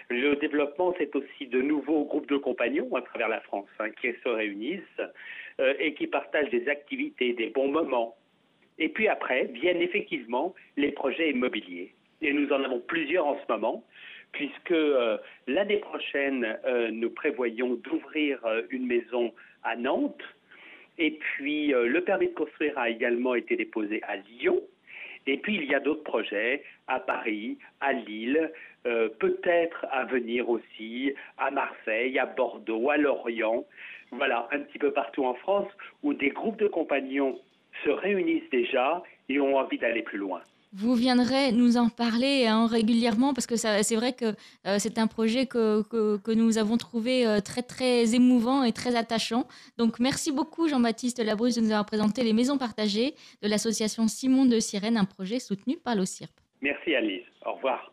Le 0.08 0.36
développement, 0.36 0.94
c'est 0.98 1.14
aussi 1.16 1.46
de 1.46 1.60
nouveaux 1.60 2.04
groupes 2.04 2.28
de 2.28 2.36
compagnons 2.36 2.94
à 2.94 3.02
travers 3.02 3.28
la 3.28 3.40
France 3.40 3.68
hein, 3.80 3.90
qui 4.00 4.12
se 4.22 4.28
réunissent 4.28 5.00
euh, 5.60 5.74
et 5.78 5.94
qui 5.94 6.06
partagent 6.06 6.50
des 6.50 6.68
activités, 6.68 7.32
des 7.32 7.48
bons 7.48 7.68
moments. 7.68 8.16
Et 8.78 8.88
puis 8.88 9.08
après 9.08 9.44
viennent 9.46 9.80
effectivement 9.80 10.54
les 10.76 10.92
projets 10.92 11.30
immobiliers. 11.30 11.92
Et 12.22 12.32
nous 12.32 12.50
en 12.52 12.62
avons 12.62 12.80
plusieurs 12.80 13.26
en 13.26 13.36
ce 13.36 13.52
moment, 13.52 13.84
puisque 14.36 14.70
euh, 14.70 15.16
l'année 15.46 15.78
prochaine, 15.78 16.58
euh, 16.66 16.90
nous 16.90 17.08
prévoyons 17.08 17.74
d'ouvrir 17.76 18.38
euh, 18.44 18.62
une 18.68 18.86
maison 18.86 19.32
à 19.64 19.76
Nantes. 19.76 20.22
Et 20.98 21.12
puis, 21.12 21.68
le 21.68 22.00
permis 22.00 22.28
de 22.28 22.32
construire 22.32 22.78
a 22.78 22.88
également 22.88 23.34
été 23.34 23.54
déposé 23.54 24.02
à 24.04 24.16
Lyon. 24.16 24.62
Et 25.26 25.36
puis, 25.36 25.56
il 25.56 25.64
y 25.64 25.74
a 25.74 25.80
d'autres 25.80 26.04
projets 26.04 26.62
à 26.86 27.00
Paris, 27.00 27.58
à 27.82 27.92
Lille, 27.92 28.50
peut-être 28.82 29.84
à 29.90 30.04
venir 30.06 30.48
aussi 30.48 31.12
à 31.36 31.50
Marseille, 31.50 32.18
à 32.18 32.24
Bordeaux, 32.24 32.88
à 32.88 32.96
Lorient. 32.96 33.66
Voilà, 34.10 34.48
un 34.52 34.60
petit 34.60 34.78
peu 34.78 34.90
partout 34.90 35.26
en 35.26 35.34
France 35.34 35.68
où 36.02 36.14
des 36.14 36.30
groupes 36.30 36.58
de 36.58 36.68
compagnons 36.68 37.38
se 37.84 37.90
réunissent 37.90 38.48
déjà 38.50 39.02
et 39.28 39.38
ont 39.38 39.58
envie 39.58 39.76
d'aller 39.76 40.02
plus 40.02 40.16
loin. 40.16 40.40
Vous 40.78 40.94
viendrez 40.94 41.52
nous 41.52 41.78
en 41.78 41.88
parler 41.88 42.46
hein, 42.46 42.66
régulièrement 42.66 43.32
parce 43.32 43.46
que 43.46 43.56
c'est 43.56 43.94
vrai 43.96 44.12
que 44.12 44.34
euh, 44.66 44.76
c'est 44.78 44.98
un 44.98 45.06
projet 45.06 45.46
que, 45.46 45.82
que- 45.84 46.18
que 46.18 46.30
nous 46.32 46.58
avons 46.58 46.76
trouvé 46.76 47.26
euh, 47.26 47.40
très 47.40 47.62
très 47.62 48.14
émouvant 48.14 48.62
et 48.62 48.72
très 48.72 48.94
attachant. 48.94 49.46
Donc 49.78 49.98
merci 50.00 50.32
beaucoup 50.32 50.68
Jean-Baptiste 50.68 51.18
Labrusse 51.24 51.54
de 51.54 51.62
nous 51.62 51.70
avoir 51.70 51.86
présenté 51.86 52.22
les 52.24 52.34
maisons 52.34 52.58
partagées 52.58 53.14
de 53.40 53.48
l'association 53.48 54.06
Simon 54.06 54.44
de 54.44 54.60
Sirène, 54.60 54.98
un 54.98 55.06
projet 55.06 55.38
soutenu 55.38 55.78
par 55.78 55.94
l'OCIRP. 55.94 56.30
Merci 56.60 56.94
Alice. 56.94 57.24
Au 57.46 57.54
revoir. 57.54 57.90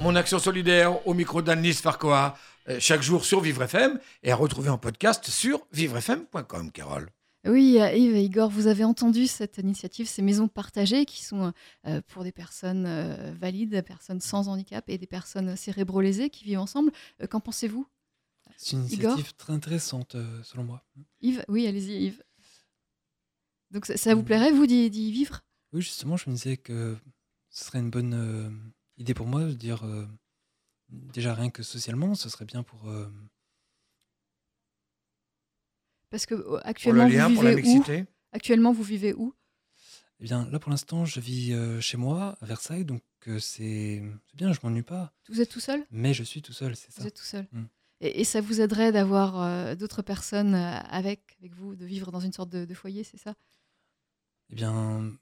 Mon 0.00 0.16
action 0.16 0.40
solidaire 0.40 1.06
au 1.06 1.14
micro 1.14 1.42
d'Annelise 1.42 1.80
Farcoa, 1.80 2.34
euh, 2.68 2.78
chaque 2.80 3.02
jour 3.02 3.24
sur 3.24 3.40
Vivre 3.40 3.62
FM 3.62 4.00
et 4.24 4.32
à 4.32 4.34
retrouver 4.36 4.68
en 4.70 4.78
podcast 4.78 5.26
sur 5.28 5.60
vivrefm.com, 5.72 6.72
Carole. 6.72 7.08
Oui, 7.44 7.78
euh, 7.80 7.92
Yves 7.92 8.14
et 8.14 8.24
Igor, 8.24 8.48
vous 8.50 8.68
avez 8.68 8.84
entendu 8.84 9.26
cette 9.26 9.58
initiative, 9.58 10.06
ces 10.06 10.22
maisons 10.22 10.46
partagées 10.46 11.04
qui 11.04 11.24
sont 11.24 11.52
euh, 11.86 12.00
pour 12.06 12.22
des 12.22 12.30
personnes 12.30 12.86
euh, 12.86 13.32
valides, 13.34 13.70
des 13.70 13.82
personnes 13.82 14.20
sans 14.20 14.46
handicap 14.48 14.88
et 14.88 14.96
des 14.96 15.08
personnes 15.08 15.56
cérébro-lésées 15.56 16.30
qui 16.30 16.44
vivent 16.44 16.60
ensemble. 16.60 16.92
Euh, 17.20 17.26
Qu'en 17.26 17.40
pensez-vous 17.40 17.84
C'est 18.56 18.76
une 18.76 18.86
Igor 18.86 19.12
initiative 19.14 19.34
très 19.34 19.52
intéressante, 19.52 20.14
euh, 20.14 20.42
selon 20.44 20.62
moi. 20.62 20.84
Yves 21.20 21.44
Oui, 21.48 21.66
allez-y, 21.66 22.04
Yves. 22.06 22.22
Donc 23.72 23.86
ça, 23.86 23.96
ça 23.96 24.14
vous 24.14 24.22
Mm. 24.22 24.26
plairait, 24.26 24.52
vous, 24.52 24.66
d'y 24.66 25.10
vivre? 25.10 25.40
Oui, 25.72 25.82
justement, 25.82 26.16
je 26.16 26.30
me 26.30 26.34
disais 26.36 26.56
que 26.58 26.96
ce 27.50 27.64
serait 27.64 27.80
une 27.80 27.90
bonne 27.90 28.14
euh, 28.14 28.50
idée 28.98 29.14
pour 29.14 29.26
moi 29.26 29.42
de 29.44 29.52
dire 29.52 29.84
euh, 29.84 30.06
déjà 30.90 31.34
rien 31.34 31.50
que 31.50 31.64
socialement, 31.64 32.14
ce 32.14 32.28
serait 32.28 32.44
bien 32.44 32.62
pour. 32.62 32.88
Parce 36.12 36.26
que 36.26 36.34
euh, 36.34 36.40
Pour 36.44 36.52
le 36.54 36.60
actuellement, 36.68 37.08
lien, 37.08 37.28
vous 37.28 37.34
pour 37.34 37.42
la 37.42 37.54
vivez 37.56 37.78
où? 37.78 37.84
Actuellement, 38.32 38.72
vous 38.72 38.82
vivez 38.82 39.14
où? 39.14 39.34
Eh 40.20 40.24
bien, 40.24 40.48
là 40.50 40.58
pour 40.60 40.70
l'instant, 40.70 41.04
je 41.04 41.18
vis 41.18 41.52
euh, 41.52 41.80
chez 41.80 41.96
moi, 41.96 42.36
à 42.40 42.46
Versailles, 42.46 42.84
donc 42.84 43.02
euh, 43.26 43.40
c'est 43.40 44.02
bien, 44.34 44.52
je 44.52 44.60
m'ennuie 44.62 44.82
pas. 44.82 45.12
Vous 45.28 45.40
êtes 45.40 45.48
tout 45.48 45.58
seul? 45.58 45.84
Mais 45.90 46.12
je 46.14 46.22
suis 46.22 46.42
tout 46.42 46.52
seul, 46.52 46.76
c'est 46.76 46.92
ça. 46.92 47.00
Vous 47.00 47.08
êtes 47.08 47.16
tout 47.16 47.24
seul. 47.24 47.48
Mm. 47.50 47.64
Et, 48.02 48.20
et 48.20 48.24
ça 48.24 48.40
vous 48.42 48.60
aiderait 48.60 48.92
d'avoir 48.92 49.40
euh, 49.40 49.74
d'autres 49.74 50.02
personnes 50.02 50.54
avec, 50.54 51.36
avec 51.40 51.54
vous, 51.54 51.74
de 51.74 51.86
vivre 51.86 52.12
dans 52.12 52.20
une 52.20 52.32
sorte 52.32 52.50
de, 52.50 52.64
de 52.66 52.74
foyer, 52.74 53.04
c'est 53.04 53.16
ça? 53.18 53.34
Eh 54.50 54.54
bien, 54.54 55.12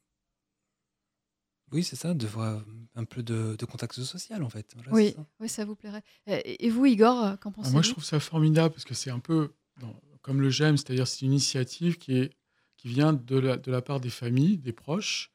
oui, 1.73 1.85
c'est 1.85 1.97
ça, 1.97 2.15
de 2.15 2.27
voir 2.27 2.65
un 2.97 3.05
peu 3.05 3.23
de, 3.23 3.55
de 3.57 3.65
contact 3.65 3.95
social, 4.03 4.43
en 4.43 4.51
fait. 4.51 4.73
Voilà, 4.75 4.91
Oui, 4.93 5.13
ça. 5.17 5.27
oui, 5.39 5.49
ça 5.49 5.65
vous 5.65 5.77
plairait. 5.77 6.03
Et, 6.27 6.67
et 6.67 6.69
vous, 6.71 6.85
Igor, 6.87 7.39
qu'en 7.39 7.51
Ah, 7.51 7.53
pensez-vous 7.53 7.73
moi, 7.75 7.83
je 7.83 7.91
trouve 7.93 8.05
ça 8.05 8.19
formidable 8.19 8.75
parce 8.75 8.85
que 8.85 8.95
c'est 8.95 9.11
un 9.11 9.21
peu 9.21 9.53
dans- 9.81 9.95
comme 10.23 10.41
le 10.41 10.50
GEM, 10.50 10.77
c'est-à-dire 10.77 11.07
c'est 11.07 11.25
une 11.25 11.33
initiative 11.33 11.99
qui, 11.99 12.19
est, 12.19 12.31
qui 12.77 12.89
vient 12.89 13.12
de 13.12 13.39
la, 13.39 13.57
de 13.57 13.71
la 13.71 13.83
part 13.83 14.00
des 14.00 14.11
familles, 14.11 14.59
des 14.59 14.73
proches. 14.73 15.31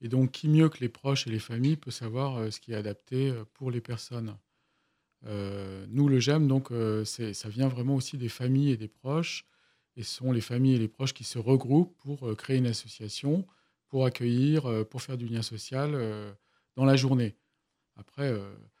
Et 0.00 0.08
donc, 0.08 0.30
qui 0.30 0.48
mieux 0.48 0.68
que 0.68 0.78
les 0.78 0.88
proches 0.88 1.26
et 1.26 1.30
les 1.30 1.40
familles 1.40 1.76
peut 1.76 1.90
savoir 1.90 2.36
euh, 2.36 2.50
ce 2.50 2.60
qui 2.60 2.72
est 2.72 2.76
adapté 2.76 3.30
euh, 3.30 3.44
pour 3.54 3.70
les 3.70 3.80
personnes 3.80 4.36
Euh, 5.26 5.84
Nous, 5.88 6.08
le 6.08 6.20
GEM, 6.20 6.46
donc, 6.46 6.68
ça 7.04 7.48
vient 7.48 7.66
vraiment 7.66 7.96
aussi 7.96 8.16
des 8.16 8.28
familles 8.28 8.70
et 8.70 8.76
des 8.76 8.86
proches. 8.86 9.44
Et 9.96 10.04
ce 10.04 10.14
sont 10.18 10.30
les 10.30 10.40
familles 10.40 10.76
et 10.76 10.78
les 10.78 10.88
proches 10.88 11.12
qui 11.12 11.24
se 11.24 11.40
regroupent 11.40 11.96
pour 11.98 12.36
créer 12.36 12.58
une 12.58 12.68
association, 12.68 13.44
pour 13.88 14.06
accueillir, 14.06 14.86
pour 14.88 15.02
faire 15.02 15.16
du 15.16 15.26
lien 15.26 15.42
social 15.42 15.90
dans 16.76 16.84
la 16.84 16.94
journée. 16.94 17.34
Après, 17.96 18.32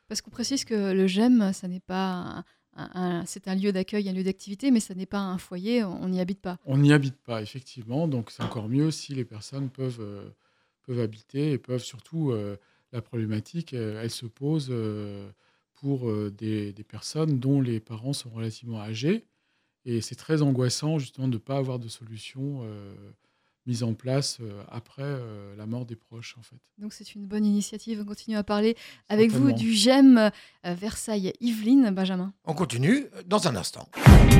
Parce 0.06 0.20
qu'on 0.20 0.30
précise 0.30 0.64
que 0.64 0.92
le 0.92 1.08
GEM, 1.08 1.52
ça 1.52 1.66
n'est 1.66 1.80
pas 1.80 2.44
c'est 3.26 3.48
un 3.48 3.54
lieu 3.54 3.72
d'accueil, 3.72 4.08
un 4.08 4.12
lieu 4.12 4.22
d'activité, 4.22 4.70
mais 4.70 4.80
ça 4.80 4.94
n'est 4.94 5.06
pas 5.06 5.18
un 5.18 5.38
foyer, 5.38 5.84
on 5.84 6.08
n'y 6.08 6.20
habite 6.20 6.40
pas. 6.40 6.58
On 6.64 6.78
n'y 6.78 6.92
habite 6.92 7.16
pas, 7.16 7.42
effectivement, 7.42 8.08
donc 8.08 8.30
c'est 8.30 8.42
encore 8.42 8.68
mieux 8.68 8.90
si 8.90 9.14
les 9.14 9.24
personnes 9.24 9.68
peuvent, 9.70 10.00
euh, 10.00 10.28
peuvent 10.86 11.00
habiter 11.00 11.52
et 11.52 11.58
peuvent 11.58 11.82
surtout, 11.82 12.30
euh, 12.30 12.56
la 12.92 13.02
problématique, 13.02 13.74
euh, 13.74 14.00
elle 14.02 14.10
se 14.10 14.26
pose 14.26 14.72
pour 15.74 16.12
des, 16.32 16.74
personnes 16.88 17.38
dont 17.38 17.60
les 17.60 17.80
parents 17.80 18.12
sont 18.12 18.30
relativement 18.30 18.80
âgés. 18.80 19.26
Et 19.84 20.00
c'est 20.00 20.16
très 20.16 20.42
angoissant 20.42 20.98
justement 20.98 21.28
de 21.28 21.34
ne 21.34 21.38
pas 21.38 21.56
avoir 21.56 21.78
de 21.78 21.88
solution 21.88 22.62
mise 23.68 23.82
en 23.82 23.92
place 23.92 24.38
euh, 24.40 24.62
après 24.70 25.02
euh, 25.04 25.54
la 25.56 25.66
mort 25.66 25.84
des 25.84 25.94
proches, 25.94 26.34
en 26.38 26.42
fait. 26.42 26.56
Donc 26.78 26.94
c'est 26.94 27.14
une 27.14 27.26
bonne 27.26 27.44
initiative. 27.44 28.00
On 28.02 28.06
continue 28.06 28.36
à 28.36 28.42
parler 28.42 28.76
avec 29.08 29.30
vous 29.30 29.52
du 29.52 29.72
GEM 29.72 30.18
euh, 30.18 30.30
Versailles 30.74 31.34
Yveline, 31.40 31.90
Benjamin. 31.90 32.32
On 32.46 32.54
continue 32.54 33.06
dans 33.26 33.46
un 33.46 33.54
instant. 33.54 33.86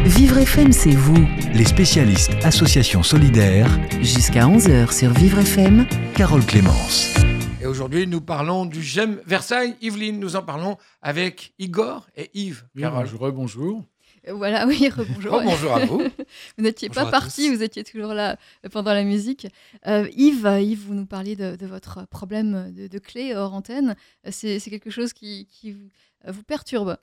Vivre 0.06 0.38
FM, 0.38 0.73
c'est 0.73 0.90
vous. 0.90 1.26
Les 1.52 1.66
spécialistes 1.66 2.32
Association 2.42 3.02
Solidaire, 3.02 3.68
Jusqu'à 4.00 4.47
11h 4.47 4.97
sur 4.97 5.12
Vivre 5.12 5.40
FM. 5.40 5.87
Carole 6.16 6.44
Clémence. 6.44 7.14
Et 7.61 7.66
aujourd'hui, 7.66 8.06
nous 8.06 8.23
parlons 8.23 8.64
du 8.64 8.82
GEM 8.82 9.20
Versailles. 9.26 9.76
Yveline, 9.82 10.18
nous 10.18 10.37
en 10.37 10.42
parlons 10.42 10.78
avec 11.02 11.52
Igor 11.58 12.06
et 12.16 12.30
Yves. 12.32 12.64
Oui, 12.75 12.82
Carole. 12.82 13.04
bonjour, 13.04 13.32
bonjour. 13.32 13.85
Voilà, 14.32 14.66
oui, 14.68 14.88
rebonjour. 14.88 15.35
Oh, 15.35 15.40
bonjour 15.42 15.73
à 15.73 15.85
vous. 15.85 15.99
vous 16.58 16.64
n'étiez 16.64 16.88
pas 16.88 17.04
Bonjour 17.04 17.11
parti, 17.11 17.54
vous 17.54 17.62
étiez 17.62 17.85
toujours 17.85 18.14
là 18.14 18.38
euh, 18.64 18.68
pendant 18.68 18.92
la 18.92 19.04
musique. 19.04 19.47
Euh, 19.87 20.08
Yves, 20.16 20.49
Yves, 20.61 20.87
vous 20.87 20.94
nous 20.94 21.06
parliez 21.06 21.37
de, 21.37 21.56
de 21.56 21.66
votre 21.66 22.06
problème 22.06 22.73
de, 22.73 22.87
de 22.87 22.99
clé 22.99 23.35
hors 23.35 23.54
antenne. 23.54 23.97
Euh, 24.26 24.30
C'est 24.32 24.61
quelque 24.61 24.90
chose 24.90 25.12
qui, 25.12 25.47
qui 25.47 25.73
vous, 25.73 25.88
vous 26.26 26.42
perturbe. 26.42 26.99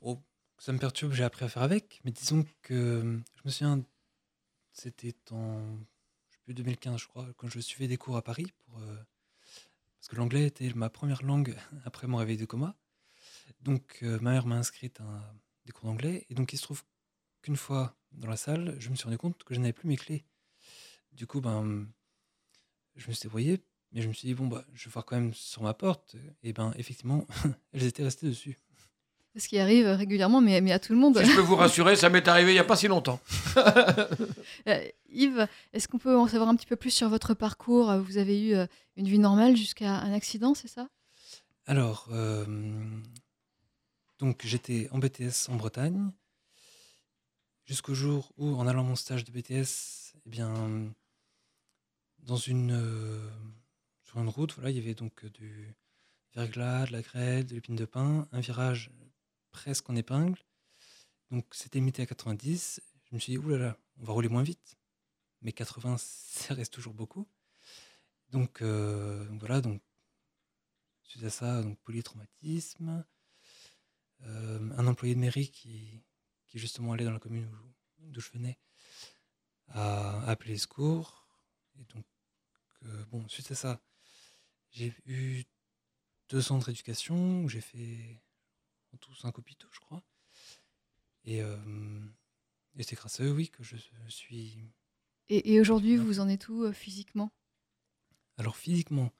Oh, 0.00 0.18
ça 0.58 0.72
me 0.72 0.78
perturbe, 0.78 1.12
j'ai 1.12 1.24
appris 1.24 1.44
à 1.44 1.48
faire 1.48 1.62
avec, 1.62 2.00
mais 2.04 2.10
disons 2.10 2.44
que 2.62 3.20
je 3.36 3.42
me 3.44 3.50
souviens, 3.50 3.82
c'était 4.72 5.14
en 5.30 5.58
je 6.28 6.34
sais 6.36 6.40
plus, 6.44 6.54
2015, 6.54 7.00
je 7.00 7.06
crois, 7.06 7.26
quand 7.36 7.48
je 7.48 7.60
suivais 7.60 7.88
des 7.88 7.96
cours 7.96 8.16
à 8.16 8.22
Paris, 8.22 8.52
pour, 8.66 8.78
euh, 8.78 8.96
parce 10.00 10.08
que 10.08 10.16
l'anglais 10.16 10.46
était 10.46 10.70
ma 10.74 10.90
première 10.90 11.22
langue 11.22 11.56
après 11.84 12.06
mon 12.06 12.18
réveil 12.18 12.36
de 12.36 12.44
coma. 12.44 12.76
Donc 13.62 13.98
euh, 14.02 14.18
ma 14.20 14.32
mère 14.32 14.46
m'a 14.46 14.56
inscrite 14.56 15.00
à 15.00 15.34
des 15.64 15.72
cours 15.72 15.86
d'anglais, 15.86 16.26
et 16.30 16.34
donc 16.34 16.52
il 16.52 16.56
se 16.56 16.62
trouve 16.62 16.82
qu'une 17.42 17.56
fois 17.56 17.96
dans 18.12 18.28
la 18.28 18.36
salle, 18.36 18.76
je 18.78 18.90
me 18.90 18.94
suis 18.94 19.04
rendu 19.04 19.18
compte 19.18 19.42
que 19.44 19.54
je 19.54 19.60
n'avais 19.60 19.72
plus 19.72 19.88
mes 19.88 19.96
clés. 19.96 20.24
Du 21.12 21.26
coup, 21.26 21.40
ben, 21.40 21.86
je 22.96 23.08
me 23.08 23.12
suis 23.12 23.22
débrouillé, 23.22 23.60
mais 23.92 24.02
je 24.02 24.08
me 24.08 24.12
suis 24.12 24.26
dit, 24.28 24.34
bon, 24.34 24.46
bah, 24.46 24.64
je 24.74 24.84
vais 24.86 24.90
voir 24.90 25.04
quand 25.04 25.16
même 25.16 25.32
sur 25.34 25.62
ma 25.62 25.74
porte, 25.74 26.16
et 26.42 26.52
ben 26.52 26.72
effectivement, 26.76 27.26
elles 27.72 27.84
étaient 27.84 28.02
restées 28.02 28.26
dessus. 28.26 28.58
Ce 29.36 29.48
qui 29.48 29.58
arrive 29.58 29.88
régulièrement, 29.88 30.40
mais, 30.40 30.60
mais 30.60 30.70
à 30.70 30.78
tout 30.78 30.92
le 30.92 30.98
monde. 30.98 31.18
Si 31.18 31.26
je 31.26 31.34
peux 31.34 31.40
vous 31.40 31.56
rassurer, 31.56 31.96
ça 31.96 32.08
m'est 32.08 32.28
arrivé 32.28 32.52
il 32.52 32.54
n'y 32.54 32.60
a 32.60 32.64
pas 32.64 32.76
si 32.76 32.88
longtemps. 32.88 33.20
Euh, 34.66 34.82
Yves, 35.10 35.46
est-ce 35.72 35.88
qu'on 35.88 35.98
peut 35.98 36.16
en 36.16 36.26
savoir 36.26 36.48
un 36.48 36.56
petit 36.56 36.66
peu 36.66 36.76
plus 36.76 36.90
sur 36.90 37.08
votre 37.08 37.34
parcours? 37.34 37.92
Vous 37.98 38.16
avez 38.16 38.40
eu 38.40 38.54
euh, 38.54 38.66
une 38.96 39.06
vie 39.06 39.18
normale 39.18 39.56
jusqu'à 39.56 39.90
un 39.90 40.12
accident, 40.12 40.54
c'est 40.54 40.68
ça? 40.68 40.88
Alors, 41.66 42.08
euh, 42.12 42.44
donc 44.24 44.40
j'étais 44.46 44.88
en 44.90 44.98
BTS 44.98 45.50
en 45.50 45.56
Bretagne 45.56 46.10
jusqu'au 47.66 47.92
jour 47.92 48.32
où, 48.38 48.54
en 48.56 48.66
allant 48.66 48.82
mon 48.82 48.96
stage 48.96 49.22
de 49.24 49.30
BTS, 49.30 50.14
eh 50.24 50.30
bien, 50.30 50.94
dans 52.20 52.36
une 52.38 52.72
euh, 52.72 53.30
sur 54.02 54.18
une 54.18 54.30
route, 54.30 54.54
voilà, 54.54 54.70
il 54.70 54.76
y 54.76 54.80
avait 54.80 54.94
donc 54.94 55.24
euh, 55.24 55.30
du 55.30 55.76
verglas, 56.34 56.86
de 56.86 56.92
la 56.92 57.02
grêle, 57.02 57.44
de 57.44 57.54
l'épine 57.54 57.76
de 57.76 57.84
pin, 57.84 58.26
un 58.32 58.40
virage 58.40 58.90
presque 59.50 59.90
en 59.90 59.94
épingle. 59.94 60.42
Donc 61.30 61.44
c'était 61.52 61.78
limité 61.78 62.00
à 62.00 62.06
90. 62.06 62.80
Je 63.04 63.14
me 63.14 63.20
suis 63.20 63.32
dit, 63.32 63.38
oulala, 63.38 63.76
on 63.98 64.04
va 64.04 64.14
rouler 64.14 64.30
moins 64.30 64.42
vite. 64.42 64.78
Mais 65.42 65.52
80, 65.52 65.96
ça 65.98 66.54
reste 66.54 66.72
toujours 66.72 66.94
beaucoup. 66.94 67.28
Donc 68.30 68.62
euh, 68.62 69.28
voilà, 69.38 69.60
donc 69.60 69.82
suite 71.02 71.24
à 71.24 71.30
ça, 71.30 71.62
donc 71.62 71.78
polytraumatisme. 71.80 73.04
Euh, 74.24 74.70
un 74.78 74.86
employé 74.86 75.14
de 75.14 75.20
mairie 75.20 75.50
qui, 75.50 76.02
qui 76.46 76.58
justement 76.58 76.92
allait 76.92 77.04
dans 77.04 77.12
la 77.12 77.18
commune 77.18 77.46
où- 77.46 77.74
d'où 78.10 78.20
je 78.20 78.30
venais 78.30 78.58
a 79.68 80.22
appelé 80.30 80.52
les 80.52 80.58
secours. 80.58 81.28
Et 81.78 81.84
donc, 81.94 82.06
euh, 82.84 83.04
bon, 83.06 83.28
suite 83.28 83.50
à 83.50 83.54
ça, 83.54 83.82
j'ai 84.70 84.94
eu 85.06 85.44
deux 86.28 86.52
ans 86.52 86.58
de 86.58 86.64
rééducation 86.64 87.42
où 87.42 87.48
j'ai 87.48 87.60
fait 87.60 88.22
en 88.92 88.96
tout 88.98 89.14
cinq 89.14 89.38
hôpitaux, 89.38 89.68
je 89.72 89.80
crois. 89.80 90.02
Et, 91.24 91.42
euh, 91.42 92.06
et 92.76 92.82
c'est 92.82 92.96
grâce 92.96 93.20
à 93.20 93.24
eux, 93.24 93.32
oui, 93.32 93.50
que 93.50 93.62
je 93.62 93.76
suis. 94.08 94.58
Et, 95.28 95.54
et 95.54 95.60
aujourd'hui, 95.60 95.96
vous 95.96 96.20
en 96.20 96.28
êtes 96.28 96.48
où 96.48 96.64
euh, 96.64 96.72
physiquement? 96.72 97.32
Alors, 98.36 98.56
physiquement, 98.56 99.12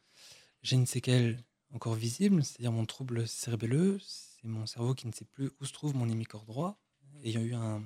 j'ai 0.62 0.76
une 0.76 0.86
séquelle 0.86 1.42
encore 1.72 1.94
visible, 1.94 2.44
c'est-à-dire 2.44 2.72
mon 2.72 2.86
trouble 2.86 3.26
cérébelleux. 3.26 3.98
C'est 4.44 4.50
mon 4.50 4.66
cerveau 4.66 4.92
qui 4.92 5.06
ne 5.06 5.12
sait 5.12 5.24
plus 5.24 5.50
où 5.58 5.64
se 5.64 5.72
trouve 5.72 5.96
mon 5.96 6.06
hémicorps 6.06 6.44
droit, 6.44 6.78
ayant 7.22 7.40
eu 7.40 7.54
un. 7.54 7.82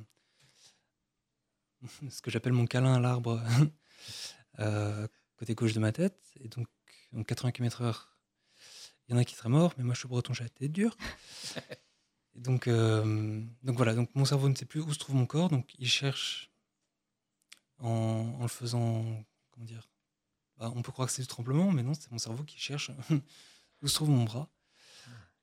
ce 2.11 2.21
que 2.21 2.33
j'appelle 2.33 2.53
mon 2.53 2.67
câlin 2.67 2.95
à 2.95 2.99
l'arbre 2.99 3.41
euh, 4.59 5.07
côté 5.37 5.55
gauche 5.55 5.73
de 5.73 5.79
ma 5.79 5.93
tête. 5.93 6.21
Et 6.41 6.49
donc, 6.49 6.67
donc 7.13 7.29
80 7.29 7.53
km/h, 7.53 8.09
il 9.07 9.13
y 9.13 9.15
en 9.15 9.19
a 9.21 9.25
qui 9.25 9.37
seraient 9.37 9.49
morts, 9.49 9.73
mais 9.79 9.85
moi 9.85 9.95
je 9.95 10.01
suis 10.01 10.09
breton, 10.09 10.35
j'ai 10.35 10.43
la 10.43 10.51
tête 10.51 10.73
dure. 10.73 10.97
Et 12.35 12.41
donc, 12.41 12.67
euh, 12.67 13.41
donc 13.63 13.77
voilà, 13.77 13.95
donc 13.95 14.13
mon 14.17 14.25
cerveau 14.25 14.49
ne 14.49 14.57
sait 14.57 14.67
plus 14.67 14.81
où 14.81 14.93
se 14.93 14.99
trouve 14.99 15.15
mon 15.15 15.27
corps, 15.27 15.51
donc 15.51 15.77
il 15.79 15.89
cherche 15.89 16.51
en, 17.79 18.35
en 18.37 18.43
le 18.43 18.49
faisant, 18.49 19.25
comment 19.53 19.65
dire, 19.65 19.89
bah, 20.57 20.73
on 20.75 20.83
peut 20.83 20.91
croire 20.91 21.07
que 21.07 21.15
c'est 21.15 21.23
du 21.23 21.29
tremblement, 21.29 21.71
mais 21.71 21.85
non, 21.85 21.95
c'est 21.95 22.11
mon 22.11 22.19
cerveau 22.19 22.43
qui 22.43 22.59
cherche 22.59 22.91
où 23.81 23.87
se 23.87 23.95
trouve 23.95 24.11
mon 24.11 24.25
bras. 24.25 24.51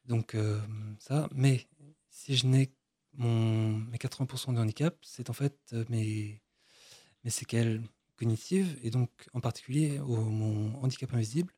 Donc 0.08 0.36
euh, 0.36 0.62
ça, 1.00 1.28
mais 1.34 1.68
si 2.10 2.36
je 2.38 2.46
n'ai 2.48 2.72
mon, 3.14 3.78
mes 3.78 3.98
80% 3.98 4.54
de 4.54 4.60
handicap, 4.60 4.98
c'est 5.04 5.30
en 5.30 5.34
fait 5.34 5.58
euh, 5.74 5.86
mes, 5.90 6.42
mes 7.24 7.30
séquelles 7.32 7.82
cognitives, 8.18 8.78
et 8.84 8.90
donc 8.92 9.10
en 9.34 9.40
particulier 9.42 10.00
au- 10.00 10.18
mon 10.30 10.76
handicap 10.84 11.14
invisible. 11.14 11.54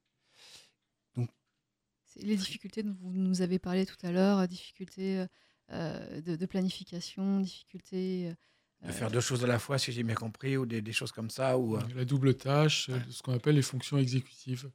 C'est 2.05 2.23
les 2.23 2.35
difficultés 2.37 2.83
dont 2.83 2.95
vous 3.01 3.11
nous 3.11 3.41
avez 3.41 3.59
parlé 3.59 3.85
tout 3.85 3.97
à 4.03 4.11
l'heure, 4.11 4.47
difficultés 4.47 5.25
euh, 5.71 6.21
de, 6.21 6.35
de 6.35 6.45
planification, 6.45 7.41
difficultés. 7.41 8.29
euh, 8.83 8.87
De 8.87 8.91
faire 8.93 9.11
deux 9.11 9.19
choses 9.21 9.43
à 9.43 9.47
la 9.47 9.59
fois, 9.59 9.77
si 9.77 9.91
j'ai 9.91 10.03
bien 10.03 10.15
compris, 10.15 10.57
ou 10.57 10.65
des, 10.65 10.81
des 10.81 10.93
choses 10.93 11.11
comme 11.11 11.29
ça. 11.29 11.57
Ou, 11.57 11.75
euh, 11.75 11.81
La 11.95 12.05
double 12.05 12.35
tâche, 12.35 12.89
Ouais. 12.89 13.01
ce 13.09 13.21
qu'on 13.21 13.33
appelle 13.33 13.55
les 13.55 13.61
fonctions 13.61 13.97
exécutives. 13.97 14.71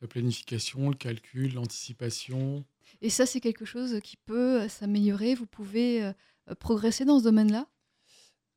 La 0.00 0.08
planification, 0.08 0.90
le 0.90 0.96
calcul, 0.96 1.54
l'anticipation. 1.54 2.64
Et 3.00 3.10
ça, 3.10 3.26
c'est 3.26 3.40
quelque 3.40 3.64
chose 3.64 4.00
qui 4.02 4.16
peut 4.16 4.62
euh, 4.62 4.68
s'améliorer. 4.68 5.34
Vous 5.34 5.46
pouvez 5.46 6.04
euh, 6.04 6.12
euh, 6.50 6.54
progresser 6.54 7.04
dans 7.04 7.18
ce 7.18 7.24
domaine-là? 7.24 7.66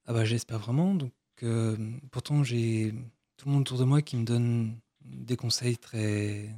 Ah 0.06 0.14
bah 0.14 0.26
j'espère 0.26 0.60
vraiment. 0.60 0.96
Donc 0.96 1.14
euh, 1.44 1.78
pourtant 2.12 2.44
j'ai 2.44 2.94
tout 3.38 3.48
le 3.48 3.54
monde 3.54 3.62
autour 3.62 3.78
de 3.78 3.84
moi 3.84 4.02
qui 4.02 4.18
me 4.18 4.26
donne 4.26 4.80
des 5.02 5.38
conseils 5.38 5.78
très 5.78 6.54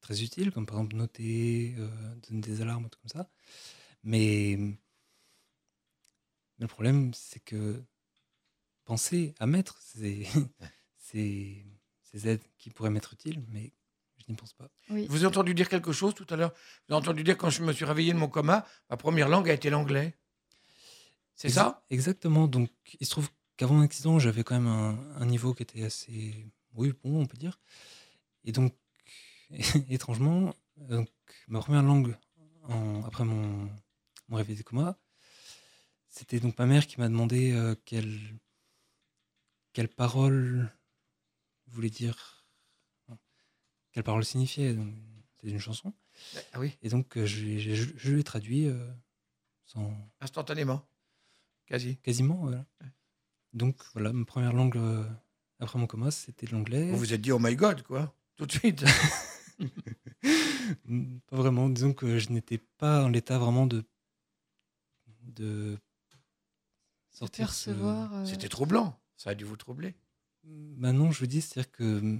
très 0.00 0.22
utiles, 0.22 0.52
comme 0.52 0.66
par 0.66 0.76
exemple 0.78 0.96
noter, 0.96 1.74
euh, 1.78 1.88
donner 2.28 2.40
des 2.40 2.60
alarmes, 2.60 2.88
tout 2.90 2.98
comme 3.00 3.08
ça. 3.10 3.30
Mais, 4.04 4.56
mais 4.58 4.76
le 6.58 6.66
problème 6.68 7.12
c'est 7.14 7.40
que 7.40 7.82
penser 8.84 9.34
à 9.38 9.46
mettre 9.46 9.80
ces, 9.82 10.26
ces, 10.98 11.64
ces 12.02 12.28
aides 12.28 12.44
qui 12.58 12.70
pourraient 12.70 12.90
m'être 12.90 13.12
utiles, 13.12 13.42
mais 13.48 13.72
n'y 14.28 14.36
pense 14.36 14.52
pas. 14.52 14.68
Oui. 14.90 15.06
Vous 15.08 15.16
avez 15.16 15.26
entendu 15.26 15.54
dire 15.54 15.68
quelque 15.68 15.92
chose 15.92 16.14
tout 16.14 16.26
à 16.30 16.36
l'heure? 16.36 16.52
Vous 16.88 16.94
avez 16.94 17.02
entendu 17.02 17.22
dire 17.24 17.36
quand 17.36 17.50
je 17.50 17.62
me 17.62 17.72
suis 17.72 17.84
réveillé 17.84 18.12
de 18.12 18.18
mon 18.18 18.28
coma, 18.28 18.66
ma 18.90 18.96
première 18.96 19.28
langue 19.28 19.48
a 19.48 19.52
été 19.52 19.70
l'anglais. 19.70 20.16
C'est 21.34 21.48
Exa- 21.48 21.54
ça? 21.54 21.84
Exactement. 21.90 22.48
Donc, 22.48 22.70
il 23.00 23.06
se 23.06 23.10
trouve 23.12 23.30
qu'avant 23.56 23.80
l'accident, 23.80 24.18
j'avais 24.18 24.44
quand 24.44 24.54
même 24.54 24.66
un, 24.66 24.98
un 25.16 25.26
niveau 25.26 25.54
qui 25.54 25.62
était 25.62 25.84
assez, 25.84 26.46
oui, 26.74 26.92
bon, 27.04 27.20
on 27.22 27.26
peut 27.26 27.36
dire. 27.36 27.58
Et 28.44 28.52
donc, 28.52 28.74
étrangement, 29.88 30.54
donc, 30.76 31.08
ma 31.48 31.60
première 31.60 31.82
langue 31.82 32.16
en- 32.64 33.02
après 33.04 33.24
mon, 33.24 33.68
mon 34.28 34.36
réveil 34.36 34.56
de 34.56 34.62
coma, 34.62 34.98
c'était 36.08 36.40
donc 36.40 36.58
ma 36.58 36.66
mère 36.66 36.86
qui 36.86 36.98
m'a 37.00 37.08
demandé 37.08 37.52
euh, 37.52 37.74
quelle, 37.84 38.18
quelle 39.72 39.88
parole 39.88 40.70
voulait 41.68 41.90
dire, 41.90 42.37
quelle 43.98 44.04
parole 44.04 44.24
signifiait. 44.24 44.74
donc, 44.74 44.94
C'est 45.40 45.50
une 45.50 45.58
chanson. 45.58 45.92
Ah 46.52 46.60
oui, 46.60 46.72
Et 46.82 46.88
donc, 46.88 47.16
euh, 47.18 47.26
je, 47.26 47.40
lui 47.42 47.54
ai- 47.54 47.74
je, 47.74 47.92
je 47.96 48.12
lui 48.12 48.20
ai 48.20 48.22
traduit 48.22 48.66
euh, 48.68 48.88
sans, 49.64 49.92
instantanément. 50.20 50.86
Quasi. 51.66 51.96
Quasiment, 51.96 52.36
voilà. 52.36 52.64
Donc 53.54 53.82
voilà, 53.94 54.12
ma 54.12 54.24
première 54.24 54.52
langue 54.52 54.76
euh, 54.76 55.04
après 55.58 55.80
mon 55.80 55.88
coma, 55.88 56.12
c'était 56.12 56.46
l'anglais. 56.46 56.92
Vous 56.92 56.98
vous 56.98 57.12
êtes 57.12 57.20
dit, 57.20 57.32
oh 57.32 57.40
my 57.40 57.56
god, 57.56 57.82
quoi, 57.82 58.14
tout 58.36 58.46
de 58.46 58.52
suite. 58.52 58.84
Pas 61.26 61.36
vraiment, 61.36 61.68
disons 61.68 61.92
que 61.92 62.18
je 62.20 62.30
n'étais 62.30 62.58
pas 62.58 63.04
en 63.04 63.08
l'état 63.08 63.38
vraiment 63.38 63.66
de 63.66 63.84
de 65.22 65.76
sortir 67.10 67.52
ce- 67.52 67.70
percevoir. 67.70 68.14
euh, 68.14 68.24
C'était 68.24 68.48
troublant. 68.48 69.00
Ça 69.16 69.30
a 69.30 69.34
dû 69.34 69.44
vous 69.44 69.56
troubler. 69.56 69.96
Bah 70.44 70.92
non, 70.92 71.10
je 71.10 71.18
vous 71.20 71.26
dis, 71.26 71.40
c'est-à-dire 71.40 71.72
que 71.72 72.18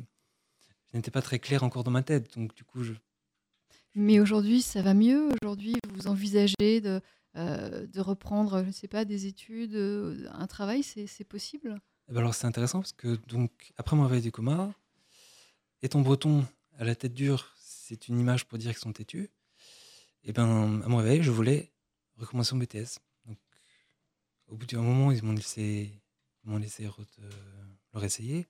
je 0.93 0.97
n'étais 0.97 1.11
pas 1.11 1.23
très 1.23 1.39
clair 1.39 1.63
encore 1.63 1.85
dans 1.85 1.91
ma 1.91 2.03
tête, 2.03 2.37
donc 2.37 2.55
du 2.55 2.65
coup, 2.65 2.83
je... 2.83 2.93
Mais 3.95 4.21
aujourd'hui, 4.21 4.63
ça 4.63 4.83
va 4.83 4.95
mieux? 4.95 5.29
Aujourd'hui, 5.43 5.75
vous 5.93 6.07
envisagez 6.07 6.81
de, 6.81 7.01
euh, 7.37 7.87
de 7.87 8.01
reprendre, 8.01 8.61
je 8.63 8.67
ne 8.69 8.73
sais 8.73 8.89
pas, 8.89 9.05
des 9.05 9.27
études, 9.27 9.75
euh, 9.75 10.29
un 10.33 10.47
travail, 10.47 10.83
c'est 10.83 11.25
possible? 11.25 11.81
Eh 12.09 12.13
ben 12.15 12.21
alors 12.21 12.35
c'est 12.35 12.47
intéressant 12.47 12.79
parce 12.81 12.93
que 12.93 13.17
donc 13.29 13.73
après 13.77 13.95
mon 13.97 14.05
réveil 14.05 14.23
du 14.23 14.33
coma, 14.33 14.73
étant 15.83 16.01
breton 16.01 16.47
à 16.79 16.85
la 16.85 16.95
tête 16.95 17.13
dure, 17.13 17.55
c'est 17.59 18.09
une 18.09 18.19
image 18.19 18.47
pour 18.47 18.57
dire 18.57 18.71
qu'ils 18.71 18.81
sont 18.81 18.93
têtus. 18.93 19.29
Et 20.25 20.33
ben 20.33 20.81
à 20.83 20.89
mon 20.89 20.97
réveil, 20.99 21.23
je 21.23 21.31
voulais 21.31 21.71
recommencer 22.17 22.55
mon 22.55 22.63
BTS. 22.63 22.99
Donc 23.27 23.39
au 24.47 24.57
bout 24.57 24.65
d'un 24.67 24.81
moment, 24.81 25.13
ils 25.13 25.23
m'ont 25.23 25.35
laissé, 25.35 25.93
ils 26.45 26.51
m'ont 26.51 26.57
laissé 26.59 26.87
re- 26.87 27.05
euh, 27.21 27.31
le 27.93 27.99
réessayer, 27.99 28.47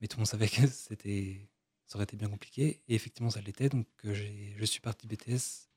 mais 0.00 0.08
tout 0.08 0.16
le 0.16 0.20
monde 0.22 0.28
savait 0.28 0.48
que 0.48 0.66
c'était, 0.66 1.48
ça 1.86 1.96
aurait 1.96 2.04
été 2.04 2.16
bien 2.16 2.28
compliqué. 2.28 2.82
Et 2.88 2.94
effectivement, 2.94 3.30
ça 3.30 3.40
l'était. 3.40 3.68
Donc 3.68 3.86
euh, 4.04 4.14
j'ai- 4.14 4.54
je 4.58 4.64
suis 4.64 4.80
parti 4.80 5.06
BTS 5.06 5.68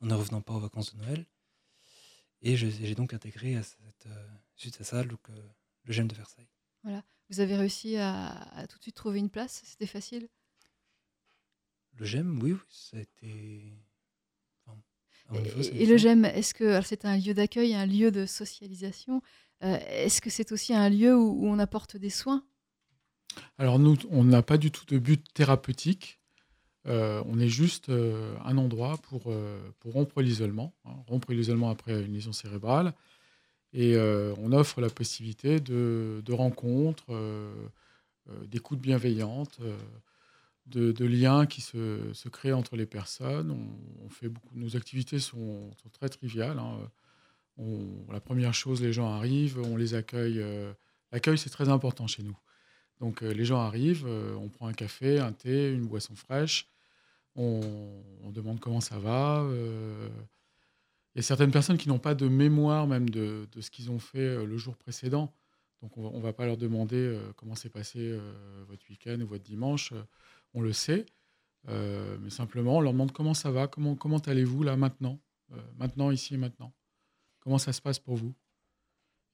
en 0.00 0.06
ne 0.06 0.14
revenant 0.14 0.42
pas 0.42 0.54
aux 0.54 0.60
vacances 0.60 0.94
de 0.94 1.00
Noël. 1.02 1.26
Et 2.42 2.56
j'ai 2.56 2.94
donc 2.94 3.12
intégré 3.14 3.56
à 3.56 3.62
cette, 3.62 4.06
euh, 4.06 4.28
suite 4.56 4.80
à 4.80 4.84
ça 4.84 5.02
donc, 5.04 5.20
euh, 5.30 5.42
le 5.84 5.92
GEM 5.92 6.06
de 6.08 6.14
Versailles. 6.14 6.48
Vous 7.28 7.40
avez 7.40 7.56
réussi 7.56 7.96
à, 7.96 8.28
à 8.56 8.66
tout 8.68 8.78
de 8.78 8.82
suite 8.82 8.94
trouver 8.94 9.18
une 9.18 9.30
place? 9.30 9.62
C'était 9.64 9.86
facile? 9.86 10.28
Le 11.98 12.04
GEM, 12.04 12.40
oui, 12.42 12.52
oui, 12.52 12.58
ça 12.68 12.98
a 12.98 13.00
été. 13.00 13.72
enfin, 14.64 14.78
à 15.28 15.32
mon 15.32 15.40
niveau, 15.40 15.62
ça 15.62 15.70
a 15.70 15.74
Et, 15.74 15.86
le. 15.86 15.96
GEM, 15.96 16.24
est-ce 16.24 16.54
que 16.54 16.80
c'est 16.82 17.04
un 17.04 17.16
lieu 17.16 17.34
d'accueil, 17.34 17.74
un 17.74 17.86
lieu 17.86 18.10
de 18.10 18.26
socialisation 18.26 19.22
Euh, 19.64 19.78
Est-ce 19.88 20.20
que 20.20 20.28
c'est 20.30 20.52
aussi 20.52 20.74
un 20.74 20.90
lieu 20.90 21.16
où, 21.16 21.30
où 21.42 21.48
on 21.48 21.58
apporte 21.58 21.96
des 21.96 22.10
soins? 22.10 22.44
Alors 23.58 23.78
nous, 23.78 23.96
on 24.10 24.24
n'a 24.24 24.42
pas 24.42 24.58
du 24.58 24.70
tout 24.70 24.84
de 24.86 24.98
but 24.98 25.24
thérapeutique. 25.34 26.20
Euh, 26.86 27.22
on 27.26 27.38
est 27.38 27.48
juste 27.48 27.88
euh, 27.88 28.36
un 28.44 28.58
endroit 28.58 28.96
pour, 28.98 29.24
euh, 29.26 29.58
pour 29.80 29.94
rompre 29.94 30.22
l'isolement, 30.22 30.72
hein, 30.84 30.92
rompre 31.08 31.32
l'isolement 31.32 31.70
après 31.70 32.00
une 32.04 32.12
lésion 32.12 32.32
cérébrale. 32.32 32.94
Et 33.72 33.98
on 34.38 34.52
offre 34.52 34.80
la 34.80 34.88
possibilité 34.88 35.60
de, 35.60 36.22
de 36.24 36.32
rencontres, 36.32 37.04
euh, 37.10 37.52
euh, 38.30 38.46
d'écoute 38.46 38.80
bienveillante, 38.80 39.58
euh, 39.60 39.76
de, 40.66 40.92
de 40.92 41.04
liens 41.04 41.44
qui 41.44 41.60
se, 41.60 42.12
se 42.14 42.28
créent 42.30 42.54
entre 42.54 42.76
les 42.76 42.86
personnes. 42.86 43.50
On, 44.02 44.08
fait 44.08 44.30
beaucoup, 44.30 44.56
nos 44.56 44.76
activités 44.76 45.18
sont, 45.18 45.70
très 45.92 46.08
triviales. 46.08 46.58
hein. 46.58 46.78
La 48.10 48.20
première 48.20 48.54
chose, 48.54 48.80
les 48.80 48.92
gens 48.94 49.10
arrivent, 49.10 49.58
on 49.58 49.76
les 49.76 49.94
accueille. 49.94 50.42
L'accueil, 51.12 51.38
c'est 51.38 51.50
très 51.50 51.68
important 51.68 52.06
chez 52.06 52.22
nous. 52.22 52.36
Donc 53.00 53.22
euh, 53.22 53.32
les 53.32 53.44
gens 53.44 53.60
arrivent, 53.60 54.06
euh, 54.06 54.34
on 54.36 54.48
prend 54.48 54.68
un 54.68 54.72
café, 54.72 55.18
un 55.18 55.32
thé, 55.32 55.72
une 55.72 55.86
boisson 55.86 56.14
fraîche, 56.14 56.68
on, 57.34 57.60
demande 58.32 58.60
comment 58.60 58.80
ça 58.80 58.98
va. 58.98 59.42
euh. 59.42 60.08
Il 61.14 61.18
y 61.18 61.20
a 61.20 61.22
certaines 61.22 61.50
personnes 61.50 61.78
qui 61.78 61.88
n'ont 61.88 61.98
pas 61.98 62.14
de 62.14 62.28
mémoire 62.28 62.86
même 62.86 63.08
de, 63.08 63.46
ce 63.58 63.70
qu'ils 63.70 63.90
ont 63.90 63.98
fait 63.98 64.44
le 64.44 64.56
jour 64.58 64.76
précédent. 64.76 65.32
Donc 65.80 65.96
on 65.96 66.18
ne 66.18 66.22
va 66.22 66.34
pas 66.34 66.44
leur 66.44 66.58
demander 66.58 67.18
comment 67.36 67.54
s'est 67.54 67.70
passé 67.70 68.18
votre 68.68 68.84
week-end 68.90 69.18
ou 69.22 69.26
votre 69.26 69.42
dimanche. 69.42 69.94
on 70.52 70.60
le 70.60 70.74
sait. 70.74 71.06
Mais 71.68 72.28
simplement, 72.28 72.76
on 72.76 72.80
leur 72.82 72.92
demande 72.92 73.12
comment 73.12 73.32
ça 73.32 73.50
va, 73.50 73.66
comment, 73.66 74.18
allez-vous 74.26 74.62
là 74.62 74.76
maintenant, 74.76 75.18
maintenant, 75.78 76.10
ici 76.10 76.34
et 76.34 76.36
maintenant. 76.36 76.74
Comment 77.40 77.56
ça 77.56 77.72
se 77.72 77.80
passe 77.80 77.98
pour 77.98 78.16
vous? 78.16 78.34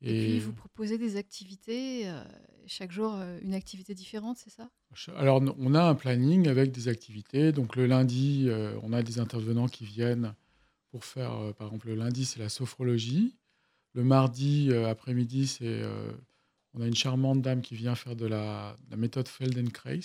Et, 0.03 0.21
puis 0.21 0.38
vous 0.41 0.53
proposez 0.53 0.99
des 0.99 1.17
activités, 1.17 2.09
euh, 2.09 2.25
chaque 2.67 2.93
jour 2.93 3.15
euh, 3.15 3.38
une 3.43 3.55
activité 3.55 3.95
différente, 3.95 4.38
c'est 4.38 4.51
ça? 4.51 4.69
Alors, 5.17 5.43
on 5.59 5.75
a 5.75 5.83
un 5.83 5.95
planning 5.95 6.49
avec 6.49 6.73
des 6.73 6.88
activités. 6.88 7.53
Donc, 7.53 7.77
le 7.77 7.87
lundi, 7.87 8.47
euh, 8.49 8.75
on 8.83 8.93
a 8.93 9.03
des 9.03 9.19
intervenants 9.19 9.69
qui 9.69 9.85
viennent 9.85 10.35
pour 10.91 11.05
faire, 11.05 11.33
euh, 11.33 11.53
par 11.53 11.69
exemple, 11.69 11.88
le 11.88 11.95
lundi, 11.95 12.25
c'est 12.25 12.41
la 12.41 12.49
sophrologie. 12.49 13.35
Le 13.95 14.05
mardi 14.05 14.73
après-midi, 14.75 15.47
c'est, 15.47 15.83
on 16.73 16.81
a 16.81 16.87
une 16.87 16.95
charmante 16.95 17.43
dame 17.43 17.61
qui 17.61 17.75
vient 17.75 17.95
faire 17.95 18.17
de 18.17 18.25
la, 18.25 18.75
de 18.87 18.91
la 18.91 18.97
méthode 18.97 19.29
Feldenkrais, 19.29 20.01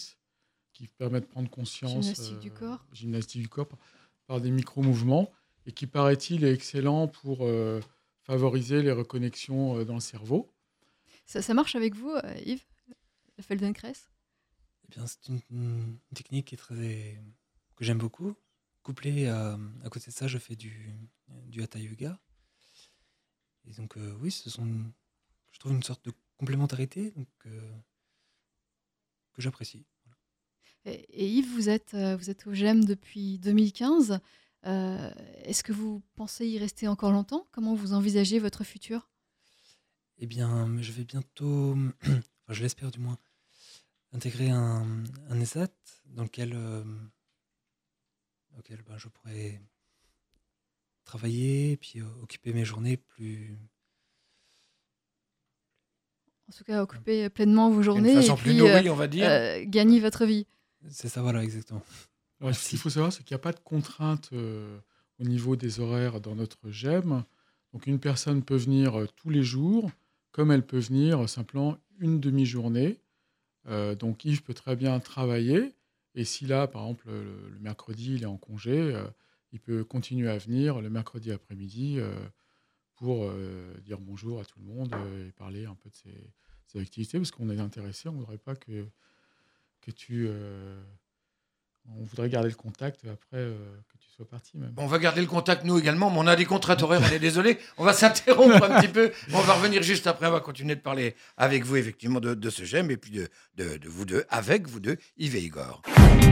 qui 0.74 0.90
permet 0.90 1.22
de 1.22 1.26
prendre 1.26 1.50
conscience. 1.50 2.04
Gymnastique 2.04 2.40
du 2.40 2.52
corps. 2.52 2.86
Gymnastique 2.92 3.44
du 3.44 3.48
corps 3.48 3.66
par, 3.66 3.80
par 4.28 4.42
des 4.42 4.52
micro-mouvements 4.52 5.32
et 5.66 5.72
qui, 5.72 5.88
paraît-il, 5.88 6.44
est 6.44 6.52
excellent 6.52 7.08
pour 7.08 7.48
favoriser 8.28 8.82
les 8.84 8.92
reconnexions 8.92 9.78
euh, 9.80 9.86
dans 9.86 9.96
le 9.96 10.00
cerveau. 10.02 10.54
ça, 11.26 11.42
ça 11.42 11.54
marche 11.54 11.76
avec 11.76 11.96
vous, 11.96 12.12
euh, 12.12 12.36
Yves 12.46 12.66
Le 13.38 13.44
Feldenkrais? 13.44 13.94
Eh 14.86 14.88
bien, 14.96 15.08
c'est 15.08 15.28
une, 15.28 15.40
une 15.50 15.98
technique 16.14 16.48
qui 16.48 16.56
est 16.56 16.58
très, 16.58 17.22
que 17.76 17.84
j'aime 17.84 17.98
beaucoup. 17.98 18.36
Couplée 18.84 19.28
à, 19.28 19.58
à 19.84 19.90
côté 19.90 20.12
de 20.12 20.16
ça, 20.16 20.28
je 20.28 20.38
fais 20.38 20.56
du, 20.56 20.94
du 21.48 21.62
hatha 21.62 21.80
yoga. 21.80 22.20
Et 23.66 23.74
donc, 23.74 23.98
euh, 23.98 24.16
oui, 24.22 24.32
ce 24.32 24.50
sont, 24.50 24.66
je 25.52 25.60
trouve 25.60 25.74
une 25.74 25.84
sorte 25.84 26.06
de 26.06 26.14
complémentarité 26.38 27.12
donc, 27.12 27.28
euh, 27.48 27.72
que 29.34 29.42
j'apprécie. 29.42 29.86
Et, 30.86 31.06
et 31.10 31.28
Yves, 31.28 31.52
vous 31.54 31.68
êtes, 31.68 31.94
euh, 31.96 32.16
vous 32.16 32.30
êtes 32.30 32.48
au 32.48 32.54
GEM 32.54 32.86
depuis 32.86 33.40
2015. 33.40 34.20
Euh, 34.68 35.12
Est-ce 35.44 35.64
que 35.64 35.72
vous 35.72 36.02
pensez 36.16 36.46
y 36.48 36.58
rester 36.60 36.88
encore 36.88 37.12
longtemps? 37.12 37.48
Comment 37.52 37.74
vous 37.76 37.94
envisagez 37.94 38.40
votre 38.40 38.64
futur? 38.64 39.10
Eh 40.20 40.26
bien, 40.28 40.82
je 40.82 40.92
vais 40.92 41.04
bientôt, 41.04 41.78
enfin, 42.04 42.22
je 42.50 42.62
l'espère 42.64 42.92
du 42.92 43.00
moins, 43.00 43.18
intégrer 44.14 44.50
un, 44.50 45.04
un 45.30 45.40
ESAT 45.40 45.68
dans 46.08 46.24
lequel, 46.24 46.54
euh, 46.56 46.84
auquel 48.58 48.82
ben, 48.82 48.98
je 48.98 49.08
pourrais 49.10 49.62
travailler 51.06 51.72
et 51.74 51.78
puis 51.78 52.02
euh, 52.02 52.06
occuper 52.24 52.52
mes 52.52 52.66
journées 52.66 52.98
plus. 52.98 53.58
En 56.50 56.54
tout 56.58 56.64
cas, 56.64 56.82
occuper 56.82 57.30
pleinement 57.30 57.70
vos 57.70 57.82
journées 57.82 58.26
et 58.26 58.36
plus 58.36 58.52
puis 58.52 58.58
nourrie, 58.58 58.88
euh, 58.88 58.94
on 58.94 58.96
va 58.96 59.08
dire. 59.08 59.30
euh, 59.30 59.64
gagner 59.66 60.00
votre 60.00 60.26
vie. 60.26 60.48
C'est 60.90 61.10
ça, 61.10 61.22
voilà, 61.22 61.44
exactement. 61.44 61.84
Alors, 62.40 62.54
ce 62.56 62.70
qu'il 62.70 62.78
faut 62.78 62.92
savoir, 62.92 63.12
c'est 63.12 63.24
qu'il 63.24 63.34
n'y 63.34 63.40
a 63.40 63.44
pas 63.44 63.52
de 63.52 63.60
contrainte 63.60 64.30
euh, 64.32 64.80
au 65.20 65.24
niveau 65.24 65.56
des 65.56 65.80
horaires 65.80 66.22
dans 66.22 66.36
notre 66.36 66.70
GEM. 66.70 67.24
Donc, 67.74 67.88
une 67.88 68.00
personne 68.00 68.44
peut 68.44 68.56
venir 68.56 69.00
euh, 69.00 69.08
tous 69.16 69.32
les 69.32 69.44
jours, 69.44 69.90
comme 70.32 70.52
elle 70.52 70.66
peut 70.66 70.78
venir 70.78 71.24
euh, 71.24 71.28
simplement 71.28 71.78
une 72.00 72.20
demi-journée. 72.20 73.00
Donc, 74.00 74.24
Yves 74.24 74.44
peut 74.44 74.54
très 74.54 74.78
bien 74.78 74.98
travailler. 75.02 75.74
Et 76.16 76.24
si 76.24 76.46
là, 76.46 76.68
par 76.68 76.84
exemple, 76.84 77.10
le, 77.10 77.50
le 77.50 77.60
mercredi, 77.60 78.14
il 78.16 78.24
est 78.24 78.28
en 78.28 78.38
congé, 78.38 78.96
il 79.52 79.60
peut 79.60 79.84
continuer 79.84 80.30
à 80.30 80.38
venir 80.38 80.80
le 80.80 80.90
mercredi 80.90 81.34
après-midi 81.34 82.00
pour 82.96 83.30
dire 83.84 84.00
bonjour 84.00 84.40
à 84.40 84.46
tout 84.46 84.60
le 84.60 84.66
monde 84.66 84.96
et 85.28 85.32
parler 85.34 85.66
un 85.66 85.76
peu 85.76 85.90
de 85.90 85.96
ses, 85.96 86.32
ses 86.68 86.80
activités, 86.80 87.18
parce 87.18 87.32
qu'on 87.32 87.50
est 87.50 87.60
intéressé. 87.60 88.08
On 88.08 88.14
ne 88.14 88.20
voudrait 88.20 88.38
pas 88.38 88.56
que, 88.56 88.86
que 89.82 89.92
tu... 89.92 90.28
euh, 90.30 90.82
on 91.96 92.04
voudrait 92.04 92.30
garder 92.30 92.50
le 92.50 92.56
contact 92.56 93.02
après 93.06 93.38
euh, 93.38 93.56
que 93.92 93.98
tu 94.00 94.10
sois 94.16 94.28
parti 94.30 94.58
même. 94.58 94.72
Bon, 94.72 94.84
on 94.84 94.88
va 94.88 95.00
garder 95.00 95.22
le 95.22 95.28
contact, 95.28 95.64
nous 95.64 95.78
également, 95.80 96.10
mais 96.10 96.18
on 96.20 96.28
a 96.28 96.36
des 96.36 96.46
contraintes 96.46 96.82
horaires, 96.84 97.02
on 97.04 97.14
est 97.14 97.20
désolé. 97.20 97.58
On 97.78 97.84
va 97.86 97.94
s'interrompre 97.94 98.64
un 98.64 98.82
petit 98.82 98.88
peu. 98.90 99.12
On 99.34 99.40
va 99.42 99.54
revenir 99.54 99.82
juste 99.84 100.08
après. 100.08 100.28
On 100.28 100.32
va 100.32 100.40
continuer 100.40 100.76
de 100.76 100.82
parler 100.82 101.16
avec 101.38 101.64
vous, 101.64 101.76
effectivement, 101.78 102.20
de, 102.20 102.34
de 102.34 102.50
ce 102.50 102.64
GEM 102.64 102.92
et 102.92 102.98
puis 102.98 103.12
de, 103.12 103.28
de, 103.56 103.78
de 103.78 103.90
vous 103.90 104.06
deux, 104.06 104.26
avec 104.30 104.68
vous 104.68 104.80
deux, 104.80 104.98
Yves 105.18 105.36
et 105.36 105.42
Igor. 105.42 105.82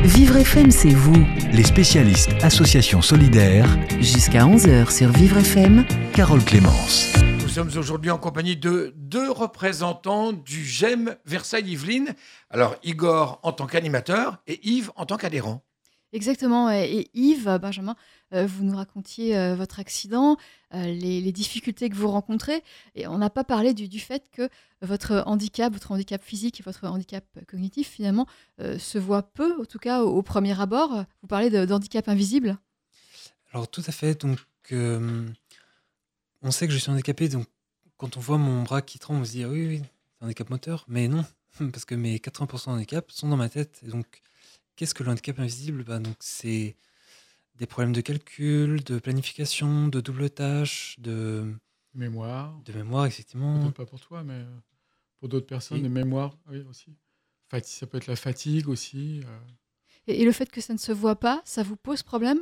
Vivre 0.04 0.38
FM, 0.38 0.72
c'est 0.72 0.90
vous. 0.90 1.26
Les 1.54 1.64
spécialistes 1.64 2.32
Association 2.42 3.02
Solidaire, 3.02 3.68
Jusqu'à 4.02 4.46
11h 4.46 4.92
sur 4.96 5.12
Vivre 5.12 5.38
FM. 5.38 5.86
Carole 6.14 6.44
Clémence. 6.44 7.14
Nous 7.56 7.64
sommes 7.72 7.80
aujourd'hui 7.80 8.12
en 8.12 8.18
compagnie 8.18 8.58
de 8.58 8.92
deux 8.98 9.32
représentants 9.32 10.34
du 10.34 10.66
GEM 10.66 11.16
Versailles-Yvelines. 11.24 12.14
Alors, 12.50 12.76
Igor 12.84 13.40
en 13.44 13.54
tant 13.54 13.66
qu'animateur 13.66 14.40
et 14.46 14.60
Yves 14.68 14.92
en 14.98 15.06
tant 15.06 15.16
qu'adhérent. 15.16 15.64
Exactement. 16.12 16.70
Et 16.70 17.10
Yves, 17.14 17.48
euh, 17.48 17.58
Benjamin, 17.58 17.96
euh, 18.34 18.46
vous 18.46 18.66
nous 18.66 18.76
racontiez 18.76 19.38
euh, 19.38 19.56
votre 19.56 19.80
accident, 19.80 20.36
les, 20.74 21.22
les 21.22 21.32
difficultés 21.32 21.90
que 21.90 21.96
vous 21.96 22.10
rencontrez. 22.10 22.62
Et 22.94 23.08
on 23.08 23.20
n'a 23.20 23.30
pas 23.30 23.46
parlé 23.46 23.74
du, 23.74 23.88
du 23.88 24.02
fait 24.02 24.26
que 24.34 24.50
votre 24.82 25.24
handicap, 25.26 25.72
votre 25.72 25.94
handicap 25.94 26.22
physique 26.22 26.60
et 26.60 26.64
votre 26.64 26.86
handicap 26.86 27.24
cognitif, 27.48 27.88
finalement, 27.88 28.28
euh, 28.60 28.78
se 28.78 28.98
voient 28.98 29.24
peu, 29.24 29.62
en 29.62 29.66
tout 29.66 29.80
cas 29.80 30.04
au, 30.04 30.10
au 30.10 30.24
premier 30.24 30.60
abord. 30.60 31.06
Vous 31.22 31.28
parlez 31.30 31.50
d'handicap 31.66 32.10
invisible. 32.10 32.58
Alors, 33.54 33.70
tout 33.70 33.84
à 33.88 33.94
fait. 33.94 34.20
Donc, 34.20 34.40
euh, 34.74 35.26
on 36.46 36.52
sait 36.52 36.68
que 36.68 36.74
je 36.74 36.80
suis 36.80 36.92
handicapé. 36.92 37.30
Donc, 37.30 37.48
quand 37.98 38.18
on 38.18 38.22
voit 38.22 38.38
mon 38.38 38.64
bras 38.64 38.82
qui 38.82 39.00
tremble, 39.00 39.22
on 39.22 39.26
se 39.26 39.32
dit 39.32 39.44
ah 39.44 39.50
oui, 39.50 39.68
oui, 39.68 39.80
c'est 39.80 40.24
un 40.24 40.28
handicap 40.28 40.50
moteur. 40.50 40.86
Mais 40.88 41.10
non, 41.10 41.26
parce 41.74 41.86
que 41.86 41.96
mes 41.96 42.20
80% 42.20 42.72
de 42.72 42.78
handicap 42.78 43.12
sont 43.12 43.30
dans 43.30 43.38
ma 43.38 43.50
tête. 43.50 43.82
Et 43.84 43.90
donc, 43.90 44.22
qu'est-ce 44.78 44.94
que 44.96 45.04
le 45.04 45.12
handicap 45.12 45.40
invisible? 45.40 45.84
Bah, 45.84 46.00
donc, 46.00 46.16
C'est 46.22 46.76
des 47.58 47.68
problèmes 47.68 47.94
de 47.94 48.02
calcul, 48.02 48.84
de 48.84 49.00
planification, 49.00 49.88
de 49.90 50.02
double 50.02 50.30
tâche, 50.30 50.96
de, 51.00 51.54
Mémoire, 51.94 52.60
de 52.66 52.74
mémoire, 52.74 53.06
effectivement. 53.06 53.62
peut-être 53.62 53.76
pas 53.76 53.86
pour 53.86 54.02
toi, 54.02 54.24
mais 54.24 54.34
euh, 54.34 54.60
pour 55.20 55.30
d'autres 55.30 55.48
personnes, 55.48 55.80
Et- 55.80 55.84
les 55.84 55.90
mémoires, 55.90 56.38
oui, 56.50 56.62
aussi. 56.70 56.96
Fati- 57.52 57.78
ça 57.78 57.88
peut 57.88 57.98
être 57.98 58.08
la 58.08 58.18
fatigue 58.18 58.68
aussi. 58.68 59.22
euh. 59.26 59.40
Et, 60.08 60.22
et 60.22 60.26
le 60.26 60.34
fait 60.34 60.52
que 60.52 60.62
ça 60.62 60.74
ne 60.74 60.78
se 60.80 60.92
voit 60.92 61.20
pas, 61.20 61.42
ça 61.46 61.64
vous 61.64 61.78
pose 61.78 62.04
problème 62.04 62.40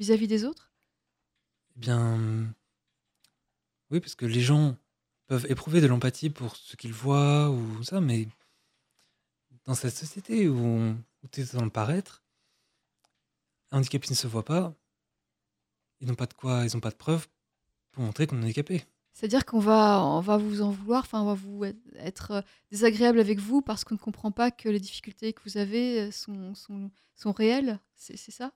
vis-à-vis 0.00 0.26
des 0.26 0.44
autres? 0.44 0.72
Eh 1.76 1.80
bien, 1.80 2.54
oui, 3.90 4.00
parce 4.00 4.14
que 4.14 4.26
les 4.26 4.40
gens 4.40 4.76
peuvent 5.26 5.46
éprouver 5.50 5.80
de 5.80 5.86
l'empathie 5.86 6.30
pour 6.30 6.56
ce 6.56 6.76
qu'ils 6.76 6.92
voient 6.92 7.50
ou 7.50 7.82
ça, 7.82 8.00
mais 8.00 8.28
dans 9.64 9.74
cette 9.74 9.94
société 9.94 10.48
où, 10.48 10.94
tu 11.30 11.40
es 11.42 11.44
dans 11.54 11.64
le 11.64 11.70
paraître, 11.70 12.22
un 13.70 13.78
handicapé 13.78 14.08
ne 14.10 14.14
se 14.14 14.26
voit 14.26 14.44
pas, 14.44 14.74
ils 16.00 16.08
n'ont 16.08 16.14
pas 16.14 16.26
de 16.26 16.34
quoi, 16.34 16.64
ils 16.64 16.74
n'ont 16.74 16.80
pas 16.80 16.90
de 16.90 16.96
preuves 16.96 17.28
pour 17.92 18.02
montrer 18.02 18.26
qu'on 18.26 18.40
est 18.40 18.44
handicapé. 18.44 18.84
C'est-à-dire 19.12 19.44
qu'on 19.44 19.58
va, 19.58 20.00
on 20.00 20.20
va 20.20 20.36
vous 20.36 20.62
en 20.62 20.70
vouloir, 20.70 21.00
enfin, 21.02 21.22
on 21.22 21.26
va 21.26 21.34
vous 21.34 21.64
être- 21.96 22.30
euh, 22.30 22.42
désagréable 22.70 23.18
avec 23.18 23.40
vous 23.40 23.62
parce 23.62 23.82
qu'on 23.82 23.94
ne 23.96 23.98
comprend 23.98 24.30
pas 24.30 24.52
que 24.52 24.68
les 24.68 24.78
difficultés 24.78 25.32
que 25.32 25.42
vous 25.44 25.56
avez 25.58 26.02
euh, 26.02 26.10
sont, 26.12 26.54
sont, 26.54 26.90
sont 27.16 27.32
réelles. 27.32 27.80
C'est 27.96 28.16
ça? 28.16 28.52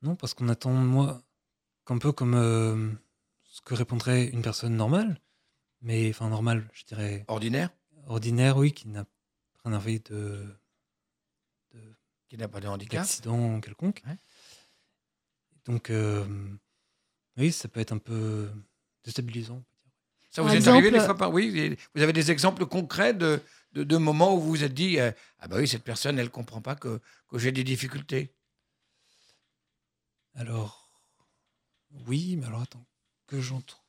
Non, 0.00 0.16
parce 0.16 0.32
qu'on 0.32 0.48
attend 0.48 0.72
moi 0.72 1.22
qu'un 1.84 1.98
peu 1.98 2.12
comme 2.12 2.34
euh, 2.34 2.90
ce 3.52 3.60
que 3.60 3.74
répondrait 3.74 4.24
une 4.28 4.40
personne 4.40 4.74
normale, 4.74 5.20
mais 5.82 6.08
enfin 6.08 6.30
normale, 6.30 6.66
je 6.72 6.84
dirais 6.84 7.24
Ordinaire? 7.28 7.68
ordinaire, 8.06 8.56
oui, 8.56 8.72
qui 8.72 8.88
n'a 8.88 9.04
rien 9.62 9.74
envie 9.76 10.00
de 10.00 10.46
Qui 12.28 12.38
n'a 12.38 12.48
pas 12.48 12.60
de 12.60 12.66
handicap? 12.66 13.02
d'accident 13.02 13.60
quelconque. 13.60 14.02
Ouais. 14.06 14.16
Donc, 15.66 15.90
euh, 15.90 16.26
oui, 17.36 17.52
ça 17.52 17.68
peut 17.68 17.80
être 17.80 17.92
un 17.92 17.98
peu 17.98 18.50
déstabilisant. 19.04 19.62
Ça 20.30 20.40
vous 20.40 20.48
Par 20.48 20.56
est 20.56 20.66
arrivé 20.66 20.90
des 20.90 21.00
fois 21.00 21.14
par... 21.14 21.30
Oui, 21.30 21.76
vous 21.94 22.02
avez 22.02 22.14
des 22.14 22.30
exemples 22.30 22.64
concrets 22.64 23.12
de, 23.12 23.38
de, 23.74 23.84
de 23.84 23.96
moments 23.98 24.34
où 24.34 24.40
vous 24.40 24.48
vous 24.48 24.64
êtes 24.64 24.72
dit 24.72 24.98
euh, 24.98 25.12
Ah, 25.40 25.46
bah 25.46 25.56
oui, 25.58 25.68
cette 25.68 25.84
personne, 25.84 26.18
elle 26.18 26.24
ne 26.24 26.30
comprend 26.30 26.62
pas 26.62 26.74
que, 26.74 27.02
que 27.28 27.38
j'ai 27.38 27.52
des 27.52 27.64
difficultés. 27.64 28.34
Alors, 30.34 30.90
oui, 32.06 32.36
mais 32.36 32.46
alors 32.46 32.62
attends, 32.62 32.86
que 33.26 33.40
j'en 33.40 33.60
trouve. 33.60 33.80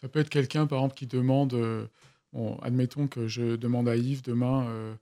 Ça 0.00 0.08
peut 0.08 0.18
être 0.18 0.28
quelqu'un, 0.30 0.66
par 0.66 0.78
exemple, 0.80 0.94
qui 0.94 1.06
demande, 1.06 1.54
euh, 1.54 1.86
bon, 2.32 2.56
admettons 2.58 3.06
que 3.06 3.28
je 3.28 3.56
demande 3.56 3.88
à 3.88 3.96
Yves 3.96 4.22
demain 4.22 4.66
euh, 4.68 4.94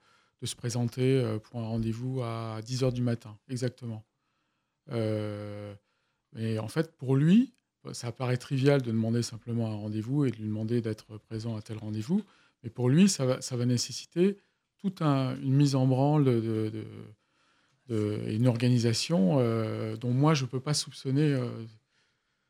de 0.43 0.47
se 0.47 0.55
présenter 0.55 1.21
euh, 1.21 1.39
pour 1.39 1.61
un 1.61 1.67
rendez-vous 1.67 2.23
à 2.23 2.61
10h 2.63 2.93
du 2.93 3.03
matin, 3.03 3.39
exactement. 3.49 4.05
Mais 6.33 6.59
en 6.59 6.69
fait, 6.69 6.97
pour 6.97 7.17
lui, 7.17 7.53
ça 7.93 8.13
paraît 8.13 8.37
trivial 8.37 8.83
de 8.83 8.91
demander 8.91 9.23
simplement 9.23 9.71
un 9.73 9.77
rendez-vous 9.77 10.25
et 10.25 10.31
de 10.31 10.37
lui 10.37 10.45
demander 10.45 10.81
d'être 10.81 11.19
présent 11.19 11.57
à 11.57 11.63
tel 11.63 11.79
rendez-vous. 11.79 12.23
Mais 12.63 12.71
pour 12.71 12.89
lui, 12.89 13.09
ça 13.09 13.25
va, 13.25 13.65
nécessiter 13.67 14.39
toute 14.79 15.03
un- 15.03 15.37
une 15.41 15.55
mise 15.55 15.75
en 15.75 15.87
branle 15.87 16.25
de, 16.25 16.41
de- 16.41 16.85
de- 17.89 18.31
une 18.31 18.47
organisation 18.47 19.37
dont 19.97 20.13
moi, 20.13 20.35
je 20.35 20.45
ne 20.45 20.49
peux 20.49 20.61
pas 20.61 20.75
soupçonner 20.75 21.39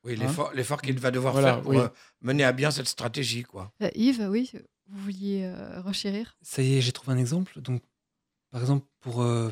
Oui, 0.05 0.15
Hein 0.15 0.27
l'effort 0.27 0.53
l'effort 0.55 0.81
qu'il 0.83 0.99
va 0.99 1.11
devoir 1.11 1.33
Voilà, 1.35 1.55
faire 1.55 1.63
pour 1.63 1.71
oui. 1.73 1.79
euh, 1.79 1.89
mener 2.23 2.45
à 2.45 2.53
bien 2.53 2.71
cette 2.71 2.89
stratégie. 2.89 3.43
quoi. 3.43 3.73
Euh, 3.83 3.91
Yves, 3.95 4.27
oui, 4.31 4.51
vous 4.89 5.03
vouliez 5.03 5.45
euh, 5.45 5.81
renchérir? 5.83 6.37
Ça 6.43 6.63
y 6.63 6.75
est, 6.77 6.81
j'ai 6.81 6.93
trouvé 6.93 7.13
un 7.13 7.19
exemple. 7.19 7.61
Donc, 7.61 7.83
par 8.51 8.61
exemple, 8.63 8.87
pour 9.01 9.23
euh, 9.23 9.51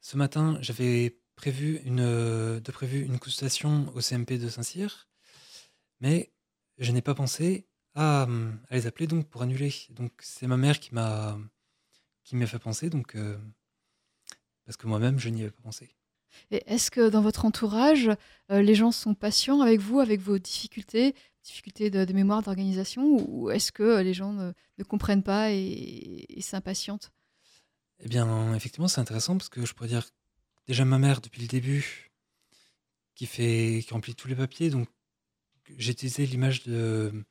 ce 0.00 0.16
matin, 0.16 0.58
j'avais 0.60 1.18
prévu 1.36 1.80
une, 1.84 2.04
de 2.60 2.70
prévu 2.72 3.00
une 3.04 3.18
consultation 3.18 3.92
au 3.94 4.00
CMP 4.00 4.38
de 4.38 4.48
Saint-Cyr, 4.48 5.08
mais 6.00 6.32
je 6.78 6.92
n'ai 6.92 7.02
pas 7.02 7.14
pensé 7.14 7.66
à, 7.94 8.22
à 8.68 8.74
les 8.74 8.86
appeler 8.86 9.06
donc 9.06 9.28
pour 9.28 9.42
annuler. 9.42 9.72
Donc, 9.90 10.12
c'est 10.20 10.46
ma 10.46 10.56
mère 10.56 10.80
qui 10.80 10.94
m'a 10.94 11.38
qui 12.24 12.34
m'a 12.36 12.46
fait 12.46 12.58
penser, 12.58 12.90
donc 12.90 13.14
euh, 13.14 13.38
parce 14.64 14.76
que 14.76 14.86
moi-même, 14.88 15.18
je 15.18 15.28
n'y 15.28 15.42
avais 15.42 15.50
pas 15.52 15.62
pensé. 15.62 15.94
Est-ce 16.50 16.90
que 16.90 17.08
dans 17.08 17.22
votre 17.22 17.44
entourage, 17.44 18.10
euh, 18.50 18.62
les 18.62 18.74
gens 18.74 18.92
sont 18.92 19.14
patients 19.14 19.60
avec 19.60 19.80
vous, 19.80 20.00
avec 20.00 20.20
vos 20.20 20.38
difficultés, 20.38 21.14
difficultés 21.44 21.90
de, 21.90 22.12
mémoire, 22.12 22.42
d'organisation, 22.42 23.24
ou 23.28 23.50
est-ce 23.50 23.72
que 23.72 23.82
euh, 23.82 24.02
les 24.02 24.14
gens 24.14 24.32
ne, 24.32 24.52
ne 24.78 24.84
comprennent 24.84 25.22
pas 25.22 25.52
et, 25.52 26.26
et 26.28 26.40
s'impatientent? 26.40 27.12
Eh 28.00 28.08
bien, 28.08 28.54
effectivement, 28.54 28.88
c'est 28.88 29.00
intéressant 29.00 29.36
parce 29.36 29.48
que 29.48 29.64
je 29.64 29.72
pourrais 29.74 29.88
dire 29.88 30.08
déjà 30.66 30.84
ma 30.84 30.98
mère 30.98 31.20
depuis 31.20 31.40
le 31.42 31.48
début 31.48 32.10
qui 33.14 33.26
fait 33.26 33.82
qui 33.86 33.92
remplit 33.92 34.14
tous 34.14 34.28
les 34.28 34.36
papiers. 34.36 34.70
Donc, 34.70 34.88
j'ai 35.78 35.92
utilisé 35.92 36.26
l'image 36.26 36.64
de, 36.64 37.24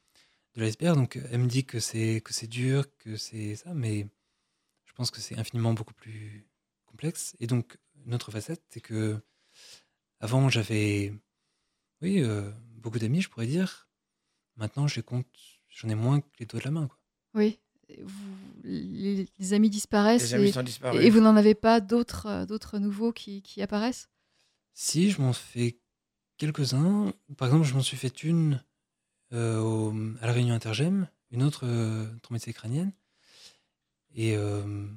de 0.55 0.61
l'iceberg. 0.61 0.97
Donc, 0.97 1.19
elle 1.31 1.39
me 1.39 1.47
dit 1.47 1.65
que 1.65 1.79
c'est 1.79 2.21
que 2.21 2.33
c'est 2.33 2.47
dur, 2.47 2.85
que 2.97 3.15
c'est 3.15 3.55
ça, 3.55 3.73
mais 3.73 4.07
je 4.85 4.93
pense 4.93 5.11
que 5.11 5.21
c'est 5.21 5.37
infiniment 5.37 5.73
beaucoup 5.73 5.93
plus 5.93 6.47
complexe. 6.85 7.35
Et 7.39 7.47
donc, 7.47 7.77
une 8.05 8.13
autre 8.13 8.31
facette, 8.31 8.63
c'est 8.69 8.81
que 8.81 9.19
avant 10.19 10.49
j'avais, 10.49 11.13
oui, 12.01 12.21
euh, 12.21 12.51
beaucoup 12.77 12.99
d'amis, 12.99 13.21
je 13.21 13.29
pourrais 13.29 13.47
dire. 13.47 13.89
Maintenant, 14.55 14.87
je 14.87 14.95
les 14.97 15.03
compte, 15.03 15.27
j'en 15.69 15.89
ai 15.89 15.95
moins 15.95 16.21
que 16.21 16.27
les 16.39 16.45
doigts 16.45 16.59
de 16.59 16.65
la 16.65 16.71
main. 16.71 16.87
Quoi. 16.87 16.97
Oui. 17.33 17.59
Vous- 18.01 18.35
les, 18.63 19.27
les 19.37 19.53
amis 19.53 19.69
disparaissent 19.69 20.23
Les 20.23 20.33
amis 20.33 20.47
et, 20.47 20.51
sont 20.51 20.63
disparus. 20.63 21.01
et 21.03 21.09
vous 21.11 21.19
n'en 21.19 21.35
avez 21.35 21.53
pas 21.53 21.81
d'autres 21.81 22.25
euh, 22.25 22.45
d'autres 22.47 22.79
nouveaux 22.79 23.11
qui, 23.13 23.43
qui 23.43 23.61
apparaissent? 23.61 24.09
Si, 24.73 25.11
je 25.11 25.21
m'en 25.21 25.33
fais 25.33 25.77
quelques-uns. 26.37 27.13
Par 27.37 27.47
exemple, 27.47 27.65
je 27.67 27.73
m'en 27.75 27.81
suis 27.83 27.97
fait 27.97 28.23
une 28.23 28.63
euh, 29.33 29.59
au- 29.59 29.93
à 30.21 30.25
la 30.27 30.33
réunion 30.33 30.55
Intergem, 30.55 31.07
une 31.31 31.43
autre 31.43 31.65
euh, 31.67 32.07
traumatisée 32.23 32.53
crânienne. 32.53 32.91
Et 34.15 34.35
euh, 34.35 34.87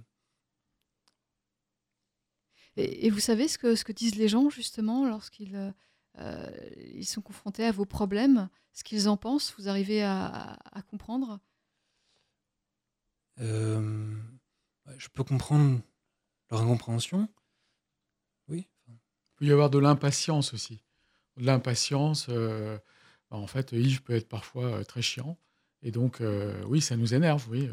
Et, 2.78 3.06
et 3.06 3.10
vous 3.10 3.20
savez 3.20 3.48
ce 3.48 3.58
que, 3.58 3.74
ce 3.74 3.84
que 3.84 3.92
disent 3.92 4.16
les 4.16 4.28
gens 4.28 4.48
justement 4.50 5.06
lorsqu'ils 5.08 5.56
euh, 5.56 5.70
euh, 6.18 6.50
ils 6.94 7.06
sont 7.06 7.20
confrontés 7.22 7.64
à 7.64 7.72
vos 7.72 7.84
problèmes, 7.84 8.48
ce 8.72 8.84
qu'ils 8.84 9.08
en 9.08 9.16
pensent, 9.16 9.54
vous 9.58 9.68
arrivez 9.68 10.02
à, 10.02 10.26
à- 10.26 10.78
à 10.78 10.82
comprendre? 10.82 11.40
Euh, 13.40 14.16
je 14.96 15.08
peux 15.08 15.24
comprendre 15.24 15.80
leur 16.50 16.62
incompréhension. 16.62 17.28
Oui. 18.48 18.66
Il 18.88 18.94
peut 19.36 19.44
y 19.46 19.52
avoir 19.52 19.70
de 19.70 19.78
l'impatience 19.78 20.54
aussi. 20.54 20.82
De 21.36 21.44
l'impatience, 21.46 22.26
euh, 22.30 22.78
en 23.30 23.46
fait, 23.46 23.72
Yves 23.72 24.02
peut 24.02 24.14
être 24.14 24.28
parfois 24.28 24.84
très 24.84 25.02
chiant. 25.02 25.38
Et 25.82 25.90
donc, 25.92 26.20
euh, 26.20 26.64
oui, 26.66 26.80
ça 26.80 26.96
nous 26.96 27.14
énerve, 27.14 27.46
oui. 27.50 27.68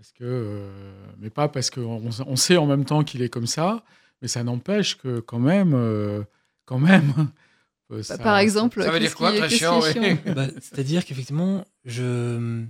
Parce 0.00 0.12
que, 0.12 0.24
euh, 0.24 1.06
mais 1.18 1.28
pas 1.28 1.46
parce 1.48 1.68
qu'on 1.68 2.08
on 2.26 2.36
sait 2.36 2.56
en 2.56 2.64
même 2.64 2.86
temps 2.86 3.04
qu'il 3.04 3.20
est 3.20 3.28
comme 3.28 3.46
ça, 3.46 3.84
mais 4.22 4.28
ça 4.28 4.42
n'empêche 4.42 4.96
que 4.96 5.20
quand 5.20 5.38
même, 5.38 5.74
euh, 5.74 6.22
quand 6.64 6.78
même. 6.78 7.12
euh, 7.90 7.96
Bah, 7.98 8.02
ça- 8.02 8.16
Par 8.18 8.38
exemple, 8.38 8.82
ça 8.82 8.90
veut 8.90 8.98
dire 8.98 9.14
quoi, 9.14 9.30
très 9.36 9.50
chiant, 9.50 9.80
oui. 9.82 10.14
bah, 10.34 10.46
C'est-à-dire 10.58 11.04
qu'effectivement, 11.04 11.66
je, 11.84 12.64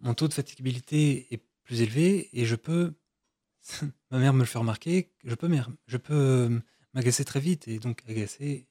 mon 0.00 0.14
taux 0.14 0.26
de 0.26 0.32
fatigabilité 0.32 1.26
est 1.34 1.42
plus 1.64 1.82
élevé 1.82 2.30
et 2.32 2.46
je 2.46 2.54
peux, 2.56 2.94
ma 4.10 4.18
mère 4.18 4.32
me 4.32 4.38
le 4.38 4.44
fait 4.46 4.58
remarquer, 4.58 5.10
je 5.22 5.34
peux, 5.34 5.48
m'er- 5.48 5.60
je 5.86 5.98
peux 5.98 6.62
m'agacer 6.94 7.26
très 7.26 7.40
vite 7.40 7.68
et 7.68 7.78
donc 7.78 8.02
agacer 8.08 8.66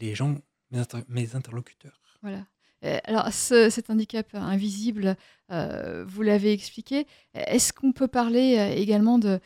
les 0.00 0.16
gens, 0.16 0.36
mes, 0.72 0.78
inter- 0.80 1.04
mes 1.08 1.36
interlocuteurs. 1.36 2.00
Voilà. 2.22 2.44
Euh, 2.86 2.98
Alors, 3.04 3.32
ce- 3.32 3.70
cet 3.70 3.90
handicap 3.90 4.34
invisible, 4.34 5.16
euh, 5.50 6.04
vous 6.06 6.22
l'avez 6.22 6.52
expliqué. 6.52 7.06
Est-ce 7.34 7.72
qu'on 7.72 7.92
peut 7.92 8.08
parler 8.08 8.56
euh, 8.58 8.74
également 8.74 9.18
de, 9.18 9.40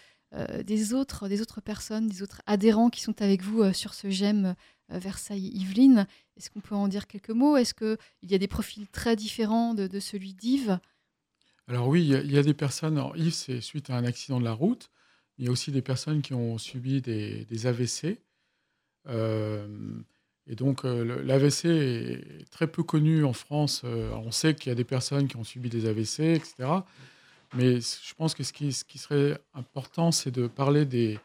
des, 0.64 0.94
autres, 0.94 1.26
des 1.26 1.40
autres 1.40 1.60
personnes, 1.60 2.06
des 2.06 2.22
autres 2.22 2.40
adhérents 2.46 2.88
qui 2.88 3.00
sont 3.00 3.20
avec 3.20 3.42
vous 3.42 3.72
sur 3.72 3.94
ce 3.94 4.10
GEM 4.10 4.54
Versailles-Yvelines 4.88 6.06
Est-ce 6.36 6.50
qu'on 6.50 6.60
peut 6.60 6.76
en 6.76 6.86
dire 6.86 7.08
quelques 7.08 7.30
mots? 7.30 7.56
Est-ce 7.56 7.74
qu'il 7.74 7.96
y 8.30 8.34
a 8.34 8.38
des 8.38 8.46
profils 8.46 8.86
très 8.88 9.16
différents 9.16 9.74
de, 9.74 9.98
celui 9.98 10.34
d'Yves? 10.34 10.78
Alors 11.66 11.88
oui, 11.88 12.02
il 12.02 12.30
y 12.32 12.38
a- 12.38 12.42
des 12.44 12.54
personnes, 12.54 12.96
alors 12.96 13.16
Yves, 13.16 13.34
c'est 13.34 13.60
suite 13.60 13.90
à 13.90 13.96
un 13.96 14.04
accident 14.04 14.38
de 14.38 14.44
la 14.44 14.52
route. 14.52 14.90
Il 15.38 15.46
y 15.46 15.48
a 15.48 15.50
aussi 15.50 15.72
des 15.72 15.82
personnes 15.82 16.22
qui 16.22 16.34
ont 16.34 16.58
subi 16.58 17.00
des 17.02 17.66
AVC. 17.66 18.18
Et 20.50 20.56
donc 20.56 20.84
euh, 20.84 21.22
l'AVC 21.22 21.64
est 21.66 22.50
très 22.50 22.66
peu 22.66 22.82
connu 22.82 23.24
en 23.24 23.32
France. 23.32 23.82
Euh, 23.84 24.10
on 24.24 24.32
sait 24.32 24.56
qu'il 24.56 24.68
y 24.68 24.72
a 24.72 24.74
des 24.74 24.84
personnes 24.84 25.28
qui 25.28 25.36
ont 25.36 25.44
subi 25.44 25.70
des 25.70 25.86
AVC, 25.86 26.34
etc. 26.34 26.68
Mais 27.54 27.80
je 27.80 28.14
pense 28.16 28.34
que 28.34 28.42
ce 28.42 28.52
qui, 28.52 28.72
serait 28.72 29.38
important, 29.54 30.10
c'est 30.10 30.32
de 30.32 30.48
parler 30.48 30.84
des, 30.84 31.20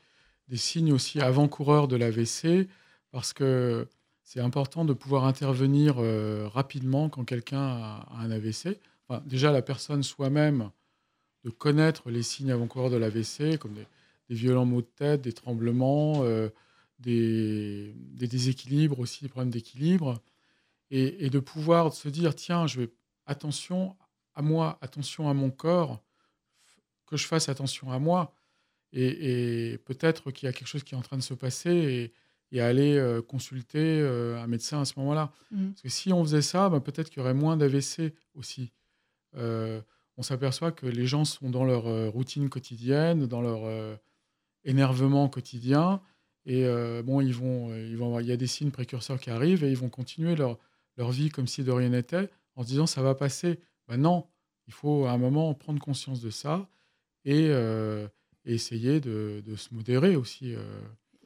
signes 0.54 0.94
aussi 0.94 1.20
avant-coureurs 1.22 1.88
de 1.88 1.96
l'AVC, 1.96 2.68
parce 3.12 3.34
que 3.34 3.88
c'est 4.24 4.42
important 4.42 4.86
de 4.86 4.94
pouvoir 4.94 5.26
intervenir 5.26 5.96
euh, 5.98 6.48
rapidement 6.48 7.10
quand 7.10 7.26
quelqu'un 7.26 7.62
a, 7.62 8.08
un 8.20 8.30
AVC. 8.30 8.80
Déjà, 9.26 9.52
la 9.52 9.62
personne 9.64 10.04
soi-même, 10.04 10.70
de 11.44 11.50
connaître 11.50 12.10
les 12.12 12.24
signes 12.24 12.52
avant-coureurs 12.52 12.92
de 12.92 12.98
l'AVC, 12.98 13.58
comme 13.58 13.74
des, 13.74 13.86
violents 14.30 14.66
maux 14.66 14.82
de 14.82 14.88
tête, 14.96 15.22
des 15.22 15.34
tremblements, 15.34 16.24
des, 17.00 17.94
des 17.96 18.28
déséquilibres 18.28 19.00
aussi, 19.00 19.24
des 19.24 19.30
problèmes 19.30 19.52
d'équilibre, 19.52 20.22
et, 20.92 21.26
et 21.26 21.30
de 21.30 21.40
pouvoir 21.40 21.94
se 21.94 22.10
dire, 22.10 22.36
tiens, 22.36 22.68
je 22.68 22.82
vais 22.82 22.90
attention 23.26 23.96
à 24.34 24.42
moi, 24.42 24.78
attention 24.82 25.30
à 25.30 25.34
mon 25.34 25.50
corps, 25.50 26.04
que 27.06 27.18
je 27.18 27.26
fasse 27.26 27.50
attention 27.50 27.92
à 27.92 28.00
moi, 28.00 28.34
et, 28.92 29.72
et 29.72 29.78
peut-être 29.78 30.32
qu'il 30.32 30.48
y 30.48 30.50
a 30.50 30.54
quelque 30.54 30.68
chose 30.68 30.84
qui 30.84 30.96
est 30.96 30.98
en 30.98 31.02
train 31.02 31.18
de 31.18 31.24
se 31.24 31.34
passer, 31.34 31.72
et, 31.72 32.14
et 32.52 32.62
aller 32.62 32.96
euh, 32.98 33.22
consulter 33.22 34.00
euh, 34.02 34.42
un 34.42 34.48
médecin 34.48 34.82
à 34.82 34.86
ce 34.86 34.94
moment-là. 35.00 35.32
Mhm. 35.52 35.72
Parce 35.72 35.82
que 35.82 35.90
si 35.90 36.14
on 36.14 36.24
faisait 36.24 36.42
ça, 36.42 36.70
ben, 36.70 36.80
peut-être 36.80 37.10
qu'il 37.10 37.20
y 37.20 37.22
aurait 37.22 37.34
moins 37.34 37.58
d'AVC 37.58 38.14
aussi. 38.34 38.72
Euh, 39.36 39.82
on 40.18 40.24
s'aperçoit 40.24 40.72
que 40.72 40.86
les 40.86 41.06
gens 41.06 41.26
sont 41.26 41.50
dans 41.50 41.66
leur 41.66 41.84
routine 42.14 42.48
quotidienne, 42.48 43.26
dans 43.26 43.42
leur 43.42 44.00
énervement 44.64 45.28
quotidien, 45.28 46.02
et 46.46 46.66
euh, 46.66 47.02
bon, 47.04 47.22
ils 47.22 47.34
vont, 47.34 47.72
euh, 47.72 47.88
ils 47.88 47.98
vont 47.98 48.20
il 48.20 48.28
y 48.28 48.32
a 48.32 48.38
des 48.38 48.48
signes 48.48 48.72
précurseurs 48.72 49.20
qui 49.20 49.30
arrivent 49.30 49.64
et 49.64 49.70
ils 49.70 49.78
vont 49.78 49.90
continuer 49.90 50.36
leur, 50.36 50.60
leur 50.98 51.12
vie 51.12 51.30
comme 51.30 51.48
si 51.48 51.64
de 51.64 51.72
rien 51.72 51.90
n'était, 51.90 52.30
en 52.56 52.64
se 52.64 52.68
disant 52.68 52.86
ça 52.88 53.02
va 53.02 53.16
passer. 53.16 53.60
Ben 53.88 53.98
non, 53.98 54.28
il 54.68 54.74
faut 54.74 55.06
à 55.06 55.12
un 55.12 55.18
moment 55.18 55.54
prendre 55.54 55.80
conscience 55.80 56.22
de 56.22 56.30
ça 56.30 56.70
et, 57.24 57.48
euh, 57.50 58.08
essayer 58.46 59.00
de, 59.00 59.42
de 59.44 59.56
se 59.56 59.74
modérer 59.74 60.16
aussi. 60.16 60.56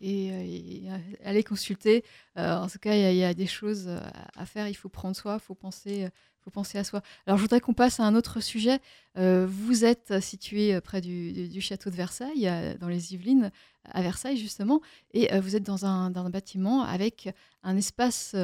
Et, 0.01 0.31
euh, 0.31 0.41
et, 0.41 0.83
euh, 0.89 0.97
allez 1.23 1.43
consulter. 1.43 2.03
Euh, 2.38 2.55
en 2.55 2.67
tout 2.67 2.79
cas, 2.79 2.93
il 2.93 3.15
y, 3.15 3.23
a- 3.23 3.33
des 3.33 3.47
choses 3.47 3.89
à 4.35 4.45
faire. 4.45 4.67
Il 4.67 4.73
faut 4.73 4.89
prendre 4.89 5.15
soin, 5.15 5.35
il 5.35 5.39
faut 5.39 5.55
penser, 5.55 6.09
faut 6.43 6.49
penser 6.49 6.77
à 6.77 6.83
soi. 6.83 7.01
Alors, 7.25 7.38
je 7.38 7.43
voudrais 7.43 7.62
qu'on 7.62 7.73
passe 7.73 7.99
à 7.99 8.03
un 8.03 8.15
autre 8.15 8.41
sujet. 8.41 8.79
Vous 9.15 9.85
êtes 9.85 10.19
situé 10.19 10.79
près 10.81 10.99
du, 10.99 11.62
château 11.62 11.89
de 11.89 11.95
Versailles, 11.95 12.51
dans 12.79 12.88
les 12.88 13.13
Yvelines, 13.13 13.51
à 13.85 14.01
Versailles 14.01 14.38
justement, 14.38 14.81
et 15.13 15.38
vous 15.39 15.55
êtes 15.55 15.63
dans 15.63 15.85
un, 15.85 16.09
bâtiment 16.29 16.83
avec 16.83 17.29
un 17.63 17.77
espace 17.77 18.35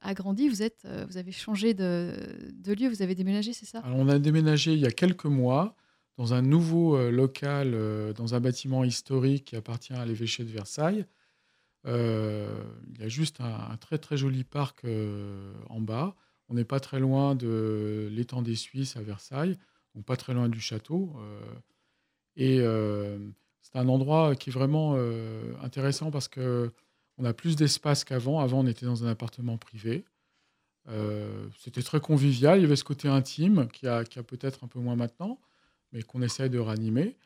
agrandi. 0.00 0.48
Vous, 0.48 0.62
êtes, 0.62 0.86
vous 1.08 1.16
avez 1.16 1.32
changé 1.32 1.74
de, 1.74 2.12
de 2.52 2.72
lieu, 2.72 2.88
vous 2.88 3.02
avez 3.02 3.14
déménagé, 3.14 3.52
c'est 3.52 3.66
ça? 3.66 3.78
Alors, 3.78 3.98
on 3.98 4.08
a 4.08 4.18
déménagé 4.18 4.72
il 4.72 4.80
y 4.80 4.86
a 4.86 4.92
quelques 4.92 5.26
mois 5.26 5.76
dans 6.16 6.34
un 6.34 6.42
nouveau 6.42 6.96
euh, 6.96 7.10
local, 7.10 7.72
euh, 7.74 8.12
dans 8.12 8.34
un 8.34 8.40
bâtiment 8.40 8.84
historique 8.84 9.46
qui 9.46 9.56
appartient 9.56 9.92
à 9.92 10.04
l'évêché 10.04 10.44
de 10.44 10.50
Versailles. 10.50 11.06
Euh, 11.86 12.64
il 12.92 13.00
y 13.00 13.04
a 13.04 13.08
juste 13.08 13.40
un, 13.40 13.76
très 13.76 13.98
très 13.98 14.16
joli 14.16 14.44
parc 14.44 14.86
en 15.68 15.80
bas. 15.80 16.14
On 16.48 16.54
n'est 16.54 16.64
pas 16.64 16.80
très 16.80 17.00
loin 17.00 17.34
de 17.34 18.08
l'étang 18.12 18.42
des 18.42 18.54
Suisses 18.54 18.96
à 18.96 19.02
Versailles, 19.02 19.58
donc 19.94 20.04
pas 20.04 20.16
très 20.16 20.34
loin 20.34 20.48
du 20.48 20.60
château. 20.60 21.14
et 22.36 22.58
c'est 23.60 23.78
un 23.78 23.88
endroit 23.88 24.34
qui 24.34 24.48
est 24.48 24.52
vraiment 24.52 24.96
intéressant 25.62 26.10
parce 26.10 26.28
que 26.28 26.72
on 27.18 27.24
a 27.26 27.34
plus 27.34 27.54
d'espace 27.54 28.04
qu'avant. 28.04 28.40
Avant, 28.40 28.60
on 28.60 28.66
était 28.66 28.86
dans 28.86 29.04
un 29.04 29.08
appartement 29.08 29.58
privé. 29.58 30.06
C'était 31.58 31.82
très 31.82 32.00
convivial. 32.00 32.58
Il 32.58 32.62
y 32.62 32.64
avait 32.64 32.76
ce 32.76 32.84
côté 32.84 33.08
intime 33.08 33.68
qui 33.68 33.86
a 33.86 34.04
peut-être 34.04 34.64
un 34.64 34.68
peu 34.68 34.80
moins 34.80 34.96
maintenant, 34.96 35.38
mais 35.94 36.02
qu'on 36.02 36.20
essaie 36.20 36.50
de 36.50 36.58
ranimer. 36.58 37.16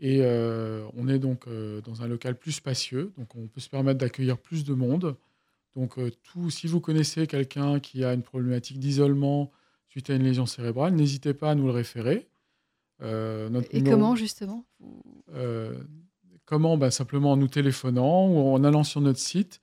Et 0.00 0.20
euh, 0.22 0.86
on 0.96 1.06
est 1.08 1.18
donc 1.18 1.46
euh, 1.46 1.80
dans 1.82 2.00
un 2.02 2.08
local 2.08 2.36
plus 2.38 2.52
spacieux, 2.52 3.12
donc 3.18 3.34
on 3.36 3.46
peut 3.46 3.60
se 3.60 3.68
permettre 3.68 3.98
d'accueillir 3.98 4.38
plus 4.38 4.64
de 4.64 4.72
monde. 4.74 5.16
Donc, 5.76 5.98
euh, 5.98 6.10
tout, 6.22 6.48
si 6.50 6.66
vous 6.68 6.80
connaissez 6.80 7.26
quelqu'un 7.26 7.80
qui 7.80 8.04
a 8.04 8.14
une 8.14 8.22
problématique 8.22 8.78
d'isolement 8.78 9.50
suite 9.88 10.08
à 10.08 10.14
une 10.14 10.22
lésion 10.22 10.46
cérébrale, 10.46 10.94
n'hésitez 10.94 11.34
pas 11.34 11.50
à 11.50 11.54
nous 11.54 11.66
le 11.66 11.72
référer. 11.72 12.26
Notre 13.00 13.68
Et 13.74 13.78
numéro- 13.78 13.96
comment 13.96 14.16
justement 14.16 14.64
comment 16.46 16.76
Ben, 16.78 16.90
Simplement 16.90 17.32
en 17.32 17.36
nous 17.36 17.48
téléphonant 17.48 18.28
ou 18.28 18.38
en 18.54 18.62
allant 18.64 18.84
sur 18.84 19.00
notre 19.00 19.18
site 19.18 19.60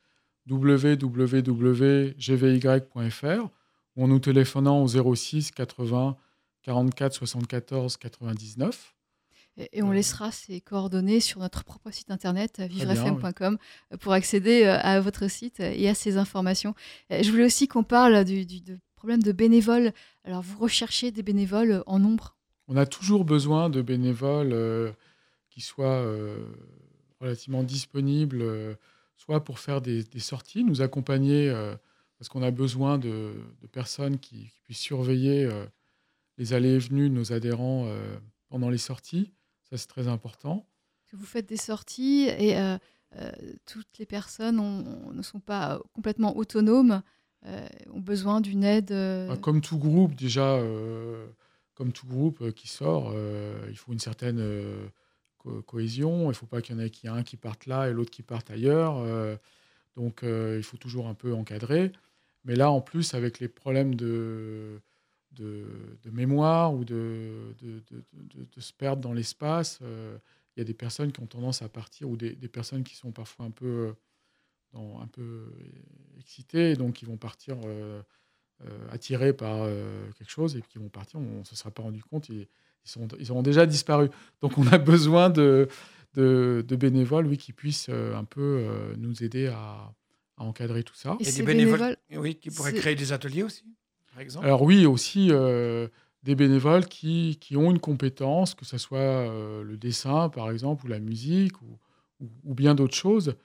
www.gvy.fr 2.22 3.50
ou 3.96 4.04
en 4.04 4.08
nous 4.08 4.20
téléphonant 4.20 4.84
au 4.84 4.88
06 5.16 5.52
80 5.52 6.18
44 6.63 7.13
74 7.13 7.97
99. 7.97 8.95
Et 9.71 9.84
on 9.84 9.91
Euh, 9.91 9.93
laissera 9.93 10.32
ces 10.32 10.62
coordonnées 10.62 11.19
sur 11.19 11.39
notre 11.39 11.63
propre 11.63 11.91
site 11.91 12.10
internet 12.10 12.60
euh, 12.60 12.67
vivrefm.com 12.67 13.58
euh, 13.91 13.97
pour 13.97 14.13
accéder 14.13 14.63
à 14.63 15.00
votre 15.02 15.30
site 15.30 15.60
et 15.60 15.89
à 15.89 15.93
ces 15.93 16.17
informations. 16.17 16.74
Je 17.10 17.30
voulais 17.30 17.45
aussi 17.45 17.67
qu'on 17.67 17.84
parle 17.84 18.24
du, 18.24 18.45
problème 18.95 19.24
de 19.24 19.32
bénévoles. 19.32 19.93
Alors 20.24 20.41
vous 20.41 20.60
recherchez 20.60 21.12
des 21.12 21.24
bénévoles 21.24 21.84
en 21.86 22.00
nombre? 22.00 22.38
On 22.67 22.78
a 22.78 22.86
toujours 22.86 23.26
besoin 23.26 23.69
de 23.69 23.82
bénévoles 23.82 24.54
euh, 24.54 24.91
qui 25.50 25.60
soient 25.60 26.02
euh, 26.02 26.38
relativement 27.19 27.63
disponibles, 27.63 28.41
euh, 28.41 28.76
soit 29.17 29.43
pour 29.43 29.60
faire 29.60 29.82
des, 29.82 30.04
des 30.04 30.19
sorties, 30.19 30.63
nous 30.63 30.82
accompagner, 30.82 31.54
parce 32.17 32.30
qu'on 32.30 32.43
a 32.43 32.52
besoin 32.52 32.97
de, 32.97 33.34
de 33.62 33.67
personnes 33.67 34.17
qui, 34.19 34.45
qui 34.45 34.62
puissent 34.63 34.80
surveiller 34.80 35.50
les 36.42 36.54
allées 36.54 36.70
et 36.74 36.80
venues 36.80 37.08
de 37.10 37.14
nos 37.14 37.34
adhérents 37.34 37.86
euh, 37.86 38.18
pendant 38.50 38.72
les 38.72 38.80
sorties. 38.80 39.32
Ça, 39.70 39.78
c'est 39.78 39.86
très 39.88 40.08
important. 40.08 40.66
vous 41.14 41.26
faites 41.26 41.48
des 41.48 41.56
sorties 41.58 42.28
et 42.40 42.58
euh, 42.58 42.78
euh, 43.18 43.32
toutes 43.68 44.00
les 44.00 44.08
personnes 44.08 44.60
ont- 44.60 45.12
ne 45.14 45.22
sont 45.22 45.40
pas 45.40 45.80
complètement 45.94 46.36
autonomes, 46.36 47.04
ont 47.92 48.00
besoin 48.00 48.42
d'une 48.42 48.64
aide. 48.64 48.90
Bah, 49.28 49.38
Comme 49.38 49.62
tout 49.62 49.78
groupe, 49.78 50.16
déjà, 50.16 50.60
comme 51.76 51.92
tout 51.92 52.08
groupe 52.08 52.52
qui 52.54 52.68
sort, 52.68 53.14
il 53.70 53.76
faut 53.78 53.94
une 53.94 54.00
certaine 54.00 54.42
co- 55.38 55.62
cohésion. 55.64 56.24
Il 56.26 56.28
ne 56.30 56.34
faut 56.34 56.46
pas 56.48 56.62
qu'il 56.62 56.76
y 56.76 56.80
en 56.80 56.82
ait 56.82 56.90
qu'il 56.90 57.10
y 57.10 57.14
ait 57.14 57.16
un 57.18 57.24
qui 57.24 57.38
parte 57.38 57.66
là 57.68 57.88
et 57.90 57.94
l'autre 57.94 58.12
qui 58.12 58.24
parte 58.24 58.50
ailleurs. 58.52 58.96
donc, 59.96 60.22
il 60.24 60.64
faut 60.64 60.78
toujours 60.78 61.08
un 61.08 61.14
peu 61.16 61.34
encadrer. 61.34 61.92
Mais 62.46 62.56
là, 62.56 62.72
en 62.72 62.82
plus, 62.82 63.14
avec 63.14 63.40
les 63.40 63.48
problèmes 63.48 63.94
de, 63.96 64.82
de, 65.34 65.65
de 66.04 66.10
mémoire 66.12 66.74
ou 66.74 66.84
de, 66.84 67.56
de, 67.62 67.82
de- 67.91 68.04
de- 68.13 68.48
de 68.54 68.62
se 68.62 68.74
perdre 68.74 69.02
dans 69.02 69.13
l'espace, 69.13 69.80
euh, 69.82 70.17
il 70.56 70.60
y 70.60 70.62
a 70.62 70.65
des 70.65 70.74
personnes 70.74 71.12
qui 71.12 71.22
ont 71.22 71.26
tendance 71.28 71.62
à 71.62 71.70
partir 71.70 72.10
ou 72.10 72.17
des, 72.17 72.34
des 72.36 72.48
personnes 72.50 72.84
qui 72.84 72.96
sont 72.96 73.12
parfois 73.12 73.46
un 73.46 73.52
peu, 73.52 73.65
euh, 73.65 73.94
dans- 74.74 75.00
un 75.02 75.08
peu 75.08 75.52
excitées, 76.20 76.72
et 76.72 76.76
donc 76.76 76.94
qui 76.96 77.06
vont 77.06 77.17
partir 77.17 77.56
euh, 77.65 78.02
euh, 78.65 78.88
attirés 78.91 79.34
par 79.34 79.60
euh, 79.63 80.10
quelque 80.17 80.30
chose 80.30 80.56
et 80.56 80.62
qui 80.62 80.78
vont 80.78 80.89
partir, 80.89 81.20
on 81.20 81.39
ne 81.39 81.44
se 81.44 81.56
sera 81.56 81.72
pas 81.72 81.82
rendu 81.84 82.04
compte, 82.04 82.30
ils, 82.30 82.48
ils, 82.86 82.89
sont, 82.89 83.08
ils 83.20 83.32
auront 83.32 83.41
déjà 83.44 83.65
disparu. 83.65 84.10
Donc 84.41 84.58
on 84.58 84.67
a 84.67 84.78
besoin 84.78 85.30
de, 85.30 85.67
de, 86.13 86.63
de 86.67 86.76
bénévoles 86.76 87.26
oui, 87.28 87.38
qui 87.38 87.54
puissent 87.54 87.88
euh, 87.89 88.15
un 88.15 88.24
peu 88.26 88.41
euh, 88.67 88.94
nous 88.98 89.24
aider 89.24 89.48
à, 89.48 89.94
à 90.38 90.44
encadrer 90.44 90.84
tout 90.84 90.96
ça. 90.96 91.15
Et 91.20 91.24
Il 91.24 91.26
y 91.26 91.30
a 91.30 91.32
ces 91.32 91.39
des 91.39 91.46
bénévoles 91.46 91.80
bénévoles, 91.80 91.98
oui, 92.22 92.36
qui 92.36 92.50
pourraient 92.52 92.74
créer 92.74 92.96
des 92.96 93.12
ateliers 93.13 93.44
aussi, 93.44 93.63
par 94.12 94.19
exemple. 94.21 94.45
Alors 94.45 94.62
oui, 94.62 94.86
aussi 94.86 95.30
euh, 95.32 95.88
des 96.24 96.36
bénévoles 96.36 96.86
qui, 96.86 97.38
qui 97.41 97.58
ont 97.58 97.71
une 97.71 97.80
compétence, 97.80 98.54
que 98.54 98.65
ce 98.65 98.78
soit 98.78 99.00
euh, 99.00 99.63
le 99.63 99.78
dessin 99.78 100.30
par 100.30 100.52
exemple, 100.52 100.86
ou 100.86 100.88
la 100.89 101.00
musique, 101.00 101.60
ou, 101.62 101.78
ou- 102.19 102.30
ou 102.45 102.54
bien 102.54 102.76
d'autres 102.76 102.95
choses, 102.95 103.36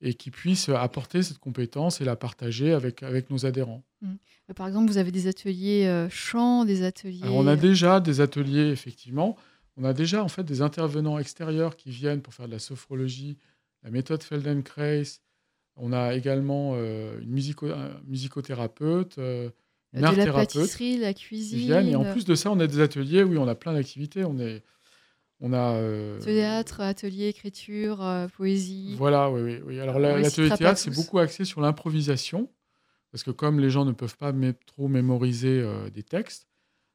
et 0.00 0.14
qui 0.14 0.30
puissent 0.30 0.68
apporter 0.68 1.22
cette 1.22 1.38
compétence 1.38 2.00
et 2.00 2.04
la 2.04 2.16
partager 2.16 2.72
avec, 2.72 3.02
avec 3.02 3.28
nos 3.30 3.44
adhérents. 3.46 3.82
euh, 4.04 4.54
par 4.54 4.66
exemple, 4.66 4.90
vous 4.90 4.98
avez 4.98 5.12
des 5.12 5.26
ateliers 5.26 5.86
euh, 5.86 6.08
chant, 6.08 6.64
des 6.64 6.82
ateliers. 6.84 7.22
Alors, 7.22 7.36
on 7.36 7.46
a 7.46 7.56
déjà 7.56 8.00
des 8.00 8.20
ateliers, 8.20 8.68
effectivement. 8.70 9.36
On 9.76 9.84
a 9.84 9.92
déjà 9.92 10.22
en 10.24 10.28
fait 10.28 10.42
des 10.44 10.62
intervenants 10.62 11.18
extérieurs 11.18 11.76
qui 11.76 11.90
viennent 11.90 12.20
pour 12.22 12.34
faire 12.34 12.46
de 12.46 12.52
la 12.52 12.58
sophrologie, 12.58 13.36
la 13.82 13.90
méthode 13.90 14.22
Feldenkrais. 14.22 15.02
On 15.76 15.92
a 15.92 16.14
également 16.14 16.72
euh, 16.74 17.18
une 17.20 17.30
musico- 17.30 17.68
musicothérapeute, 18.06 19.18
euh, 19.18 19.50
de 19.92 20.00
la 20.00 20.32
pâtisserie, 20.32 20.98
la 20.98 21.14
cuisine, 21.14 21.58
viennent. 21.58 21.88
Et 21.88 21.96
en 21.96 22.04
plus 22.04 22.24
de 22.24 22.34
ça, 22.34 22.50
on 22.50 22.60
a 22.60 22.66
des 22.66 22.80
ateliers. 22.80 23.22
Oui, 23.22 23.36
on 23.38 23.48
a 23.48 23.54
plein 23.54 23.72
d'activités. 23.72 24.24
On 24.24 24.38
est, 24.38 24.62
on 25.40 25.52
a 25.52 25.72
euh, 25.74 26.20
théâtre, 26.20 26.80
atelier 26.80 27.28
écriture, 27.28 28.04
euh, 28.04 28.28
poésie. 28.28 28.94
Voilà, 28.96 29.30
oui, 29.30 29.40
oui. 29.40 29.60
oui. 29.64 29.80
Alors, 29.80 29.98
l'atelier 29.98 30.50
théâtre, 30.50 30.78
c'est 30.78 30.94
beaucoup 30.94 31.18
axé 31.18 31.44
sur 31.44 31.60
l'improvisation, 31.60 32.50
parce 33.10 33.24
que 33.24 33.30
comme 33.30 33.58
les 33.58 33.70
gens 33.70 33.84
ne 33.84 33.92
peuvent 33.92 34.16
pas 34.16 34.32
trop 34.66 34.88
mémoriser 34.88 35.60
euh, 35.60 35.88
des 35.90 36.02
textes, 36.02 36.46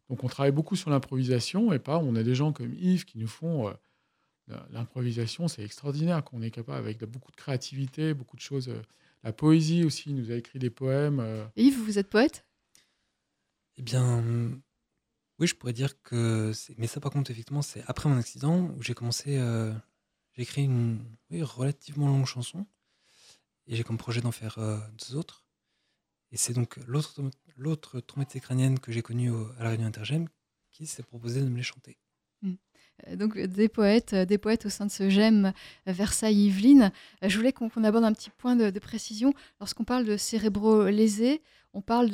donc 0.09 0.23
on 0.23 0.27
travaille 0.27 0.51
beaucoup 0.51 0.75
sur 0.75 0.91
l'improvisation, 0.91 1.73
et 1.73 1.79
pas, 1.79 1.97
on 1.97 2.15
a 2.15 2.23
des 2.23 2.35
gens 2.35 2.53
comme 2.53 2.73
Yves 2.75 3.05
qui 3.05 3.17
nous 3.17 3.27
font. 3.27 3.67
euh, 3.67 3.73
l'improvisation, 4.69 5.47
c'est 5.47 5.63
extraordinaire, 5.63 6.23
qu'on 6.23 6.43
est 6.43 6.51
capable, 6.51 6.77
avec 6.77 7.03
beaucoup 7.03 7.31
de 7.31 7.35
créativité, 7.35 8.13
beaucoup 8.13 8.37
de 8.37 8.41
choses. 8.41 8.69
euh, 8.69 8.79
la 9.23 9.33
poésie 9.33 9.83
aussi, 9.83 10.11
il 10.11 10.15
nous 10.15 10.29
a 10.29 10.35
écrit 10.35 10.59
des 10.59 10.69
poèmes. 10.69 11.19
Et 11.55 11.63
Yves, 11.63 11.79
vous 11.79 11.97
êtes 11.97 12.09
poète? 12.11 12.44
Eh 13.77 13.81
bien, 13.83 14.23
oui, 15.39 15.47
je 15.47 15.55
pourrais 15.55 15.73
dire 15.73 16.01
que. 16.03 16.51
Mais 16.77 16.87
ça, 16.87 16.99
par 17.01 17.11
contre, 17.11 17.31
effectivement, 17.31 17.61
c'est 17.61 17.83
après 17.87 18.09
mon 18.09 18.17
accident 18.17 18.69
où 18.77 18.81
j'ai 18.81 18.93
commencé. 18.93 19.37
euh, 19.37 19.73
J'ai 20.33 20.43
écrit 20.43 20.63
une 20.63 21.03
oui, 21.29 21.43
relativement 21.43 22.07
longue 22.07 22.25
chanson. 22.25 22.65
Et 23.67 23.75
j'ai 23.75 23.83
comme 23.83 23.97
projet 23.97 24.21
d'en 24.21 24.31
faire 24.31 24.59
euh, 24.59 24.79
deux 24.99 25.15
autres. 25.15 25.45
Et 26.31 26.37
c'est 26.37 26.53
donc 26.53 26.77
l'autre 27.57 27.99
traumatisée 28.01 28.39
crânienne 28.41 28.79
que 28.79 28.91
j'ai 28.91 29.01
connue 29.01 29.31
à 29.59 29.63
la 29.63 29.69
Réunion 29.71 29.87
Intergem 29.87 30.27
qui 30.71 30.87
s'est 30.87 31.03
proposé 31.03 31.41
de 31.41 31.49
me 31.49 31.57
les 31.57 31.63
chanter. 31.63 31.97
Euh, 33.07 33.15
donc 33.15 33.35
euh, 33.37 33.47
des 33.47 33.67
poètes, 33.69 34.13
euh, 34.13 34.25
des 34.25 34.37
poètes 34.37 34.65
au 34.65 34.69
sein 34.69 34.85
de 34.85 34.91
ce 34.91 35.09
GEM 35.09 35.51
Versailles-Yvelines. 35.85 36.91
Je 37.21 37.35
voulais 37.37 37.53
qu'on 37.53 37.69
aborde 37.83 38.03
un 38.03 38.13
petit 38.13 38.29
point 38.29 38.55
de, 38.55 38.69
de 38.69 38.79
précision. 38.79 39.33
Lorsqu'on 39.59 39.83
parle 39.83 40.05
de 40.05 40.17
cérébro-lésés, 40.17 41.41
on 41.73 41.81
parle 41.81 42.09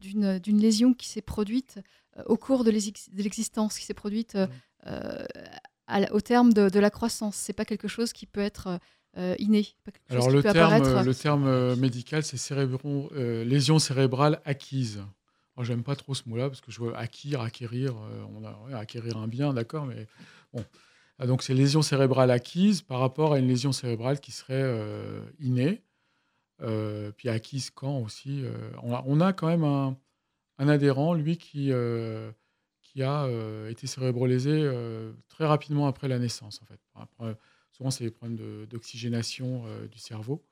d'une 0.00 0.58
lésion 0.60 0.94
qui 0.94 1.08
s'est 1.08 1.22
produite 1.22 1.78
au 2.26 2.36
cours 2.36 2.64
de 2.64 2.70
l'exis- 2.70 3.08
de 3.12 3.22
l'existence, 3.22 3.78
qui 3.78 3.84
s'est 3.84 3.94
produite 3.94 4.36
euh, 4.86 5.24
à 5.86 6.12
au 6.12 6.20
terme 6.20 6.52
de, 6.52 6.68
de 6.68 6.78
la 6.80 6.90
croissance. 6.90 7.36
C'est 7.36 7.52
pas 7.52 7.64
quelque 7.64 7.88
chose 7.88 8.12
qui 8.12 8.26
peut 8.26 8.40
être 8.40 8.78
euh, 9.16 9.34
inné. 9.38 9.66
pas 9.84 9.90
quelque 9.92 10.08
chose 10.08 10.16
Alors 10.16 10.28
qui 10.28 10.34
le 10.36 10.42
peut 10.42 10.52
terme, 10.52 10.72
apparaître. 10.72 11.04
le 11.06 11.14
terme 11.14 11.74
médical, 11.76 12.22
c'est 12.24 12.36
cérébro- 12.36 13.10
euh, 13.14 13.44
lésion 13.44 13.78
cérébrale 13.78 14.40
acquise. 14.44 15.00
J'aime 15.62 15.82
pas 15.82 15.96
trop 15.96 16.14
ce 16.14 16.28
mot-là 16.28 16.48
parce 16.48 16.60
que 16.60 16.70
je 16.70 16.78
vois 16.78 16.96
acquérir, 16.96 17.40
acquérir, 17.40 17.94
euh, 17.96 18.24
on 18.34 18.44
a 18.44 18.58
ouais, 18.66 18.74
acquérir 18.74 19.16
un 19.16 19.28
bien, 19.28 19.52
d'accord, 19.52 19.86
mais 19.86 20.06
bon. 20.52 20.64
Ah, 21.18 21.26
donc 21.26 21.42
c'est 21.42 21.52
lésion 21.54 21.82
cérébrale 21.82 22.30
acquise 22.30 22.80
par 22.82 22.98
rapport 23.00 23.34
à 23.34 23.38
une 23.38 23.46
lésion 23.48 23.72
cérébrale 23.72 24.20
qui 24.20 24.32
serait 24.32 24.54
euh, 24.62 25.20
innée. 25.38 25.82
Euh, 26.62 27.10
puis 27.12 27.28
acquise 27.28 27.70
quand 27.70 27.98
aussi. 28.00 28.42
euh, 28.44 28.70
on, 28.82 28.92
a, 28.94 29.02
on 29.06 29.20
a 29.20 29.32
quand 29.32 29.46
même 29.48 29.64
un, 29.64 29.96
un 30.58 30.68
adhérent, 30.68 31.14
lui, 31.14 31.36
qui, 31.38 31.70
qui 32.82 33.02
a 33.02 33.28
été 33.68 33.86
cérébrolésé 33.86 34.70
très 35.28 35.46
rapidement 35.46 35.86
après 35.86 36.08
la 36.08 36.18
naissance, 36.18 36.60
en 36.62 36.66
fait. 36.66 36.80
Après, 36.94 37.36
souvent, 37.72 37.90
c'est 37.90 38.04
des 38.04 38.10
problèmes 38.10 38.36
de- 38.36 38.66
d'oxygénation 38.68 39.64
du 39.90 39.98
cerveau. 39.98 40.42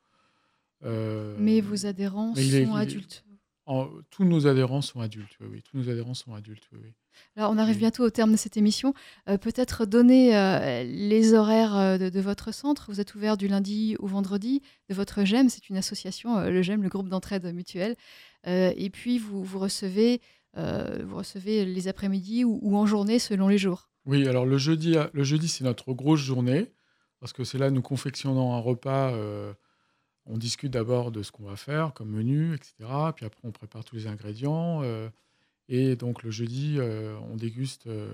Mais 0.83 1.61
vos 1.61 1.85
adhérents 1.85 2.33
mais 2.35 2.43
sont 2.43 2.47
il 2.47 2.55
est- 2.55 2.75
adultes. 2.75 3.23
En- 3.69 3.87
tous 4.09 4.25
nos 4.25 4.47
adhérents 4.47 4.81
sont 4.81 4.99
adultes, 4.99 5.35
oui, 5.39 5.47
oui. 5.51 5.63
Tous 5.63 5.77
nos 5.77 5.89
adhérents 5.89 6.13
sont 6.13 6.33
adultes, 6.33 6.63
oui, 6.73 6.79
oui. 6.83 6.89
Alors, 7.35 7.51
on 7.51 7.57
arrive 7.57 7.77
bientôt 7.77 8.03
au 8.03 8.09
terme 8.09 8.31
de 8.31 8.37
cette 8.37 8.55
émission. 8.57 8.93
Euh, 9.27 9.37
Peut-être 9.37 9.85
donner 9.85 10.35
euh, 10.37 10.83
les 10.83 11.33
horaires 11.33 11.75
euh, 11.77 11.97
de, 11.97 12.09
de 12.09 12.19
votre 12.21 12.53
centre. 12.53 12.85
Vous 12.89 12.99
êtes 13.01 13.13
ouvert 13.15 13.35
du 13.37 13.47
lundi 13.47 13.95
au 13.99 14.07
vendredi. 14.07 14.61
De 14.89 14.93
votre 14.95 15.23
GEM, 15.23 15.49
c'est 15.49 15.69
une 15.69 15.77
association, 15.77 16.39
le 16.39 16.61
GEM, 16.61 16.81
le 16.81 16.89
groupe 16.89 17.09
d'entraide 17.09 17.45
mutuelle. 17.53 17.95
Et 18.47 18.89
puis, 18.89 19.17
vous, 19.17 19.43
vous, 19.43 19.59
recevez, 19.59 20.21
vous 20.55 21.15
recevez 21.15 21.65
les 21.65 21.87
après-midi 21.89 22.45
ou, 22.45 22.57
ou 22.61 22.77
en 22.77 22.85
journée 22.85 23.19
selon 23.19 23.47
les 23.49 23.57
jours. 23.57 23.89
Oui, 24.05 24.27
alors 24.27 24.45
le 24.45 24.57
jeudi, 24.57 24.95
le 25.13 25.23
jeudi 25.23 25.47
c'est 25.49 25.63
notre 25.65 25.93
grosse 25.93 26.21
journée, 26.21 26.71
parce 27.19 27.33
que 27.33 27.43
c'est 27.43 27.57
là 27.57 27.69
nous 27.69 27.81
confectionnons 27.81 28.53
un 28.53 28.59
repas. 28.59 29.11
On 30.29 30.37
discute 30.37 30.71
d'abord 30.71 31.11
de 31.11 31.23
ce 31.23 31.31
qu'on 31.31 31.43
va 31.43 31.55
faire 31.55 31.93
comme 31.93 32.09
menu, 32.09 32.53
etc. 32.53 32.73
Puis 33.15 33.25
après, 33.25 33.41
on 33.43 33.51
prépare 33.51 33.83
tous 33.83 33.95
les 33.95 34.07
ingrédients. 34.07 34.81
euh, 34.83 35.09
et 35.69 35.95
donc 35.95 36.23
le 36.23 36.31
jeudi, 36.31 36.77
euh, 36.79 37.15
on 37.31 37.35
déguste 37.35 37.87
euh, 37.87 38.11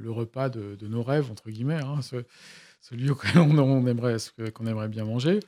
le 0.00 0.10
repas 0.10 0.48
de, 0.48 0.76
nos 0.88 1.02
rêves, 1.02 1.30
entre 1.30 1.50
guillemets, 1.50 1.82
hein, 1.82 2.02
ce- 2.02 2.24
celui 2.80 3.10
auquel 3.10 3.38
on, 3.38 3.58
on 3.58 3.86
aimerait, 3.86 4.16
qu'on 4.54 4.66
aimerait 4.66 4.88
bien 4.88 5.04
manger. 5.04 5.40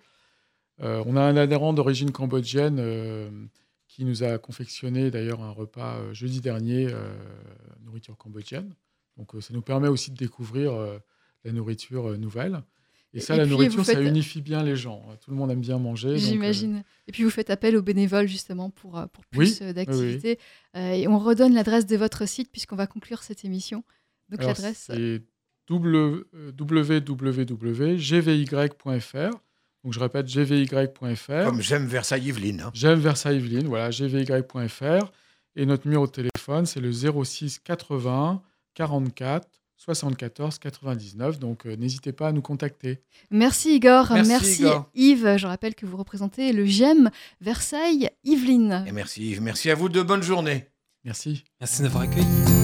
On 0.82 1.14
a 1.16 1.20
un 1.22 1.36
adhérent 1.36 1.74
d'origine 1.74 2.10
cambodgienne 2.10 3.50
qui 3.86 4.06
nous 4.06 4.22
a 4.22 4.38
confectionné 4.38 5.10
d'ailleurs 5.10 5.42
un 5.42 5.50
repas 5.50 6.12
jeudi 6.14 6.40
dernier, 6.40 6.88
nourriture 7.84 8.16
cambodgienne. 8.16 8.74
Donc 9.18 9.32
ça 9.40 9.52
nous 9.52 9.60
permet 9.60 9.88
aussi 9.88 10.10
de 10.10 10.16
découvrir 10.16 10.72
la 11.44 11.52
nourriture 11.52 12.16
nouvelle. 12.16 12.62
Et 13.12 13.18
ça, 13.20 13.34
Et 13.34 13.38
la 13.38 13.42
puis, 13.44 13.50
nourriture, 13.50 13.84
ça 13.84 14.00
unifie 14.00 14.40
bien 14.40 14.62
les 14.62 14.76
gens. 14.76 15.04
Tout 15.24 15.30
le 15.32 15.36
monde 15.36 15.50
aime 15.50 15.60
bien 15.60 15.78
manger. 15.78 16.10
donc, 16.10 16.16
euh, 16.18 16.20
J'imagine. 16.20 16.84
Et 17.08 17.12
puis, 17.12 17.24
vous 17.24 17.30
faites 17.30 17.50
appel 17.50 17.76
aux 17.76 17.82
bénévoles 17.82 18.28
justement 18.28 18.70
pour, 18.70 18.98
euh, 18.98 19.06
pour 19.06 19.24
plus 19.26 19.38
Oui, 19.38 19.58
euh, 19.62 19.66
oui, 19.68 19.74
d'activités. 19.74 20.38
Euh, 20.76 20.92
et 20.92 21.08
on 21.08 21.18
redonne 21.18 21.52
l'adresse 21.54 21.86
de 21.86 21.96
votre 21.96 22.26
site 22.28 22.52
puisqu'on 22.52 22.76
va 22.76 22.86
conclure 22.86 23.22
cette 23.24 23.44
émission. 23.44 23.82
Donc, 24.28 24.42
l'adresse. 24.44 24.84
C'est 24.86 25.22
www.gvy.fr. 28.10 29.30
Donc 29.82 29.94
je 29.94 30.00
répète, 30.00 30.26
gvy.fr. 30.26 31.44
Comme 31.44 31.60
j'aime 31.62 31.86
Versailles 31.86 32.26
Yveline. 32.28 32.60
hein. 32.60 32.70
J'aime 32.74 32.98
Versailles 33.00 33.36
Yveline, 33.38 33.66
voilà, 33.66 33.90
gvy.fr. 33.90 35.10
Et 35.56 35.66
notre 35.66 35.86
numéro 35.86 36.06
de 36.06 36.12
téléphone, 36.12 36.66
c'est 36.66 36.80
le 36.80 36.92
06 36.92 37.58
80 37.60 38.42
44 38.74 39.48
74 39.80 40.58
99. 40.58 41.38
Donc 41.38 41.66
euh, 41.66 41.74
n'hésitez 41.76 42.12
pas 42.12 42.28
à 42.28 42.32
nous 42.32 42.42
contacter. 42.42 43.00
Merci 43.30 43.76
Igor, 43.76 44.12
Merci, 44.12 44.62
Igor. 44.62 44.90
Yves. 44.94 45.36
Je 45.38 45.46
rappelle 45.46 45.74
que 45.74 45.86
vous 45.86 45.96
représentez 45.96 46.52
le 46.52 46.66
GEM 46.66 47.10
Versailles 47.40 48.10
Yveline. 48.24 48.84
Et 48.86 48.92
merci 48.92 49.30
Yves. 49.30 49.40
Merci 49.40 49.70
à 49.70 49.74
vous. 49.74 49.88
De 49.88 50.02
bonne 50.02 50.22
journée. 50.22 50.66
Merci. 51.04 51.44
Merci 51.60 51.82
d'avoir 51.82 52.04
accueilli. 52.04 52.59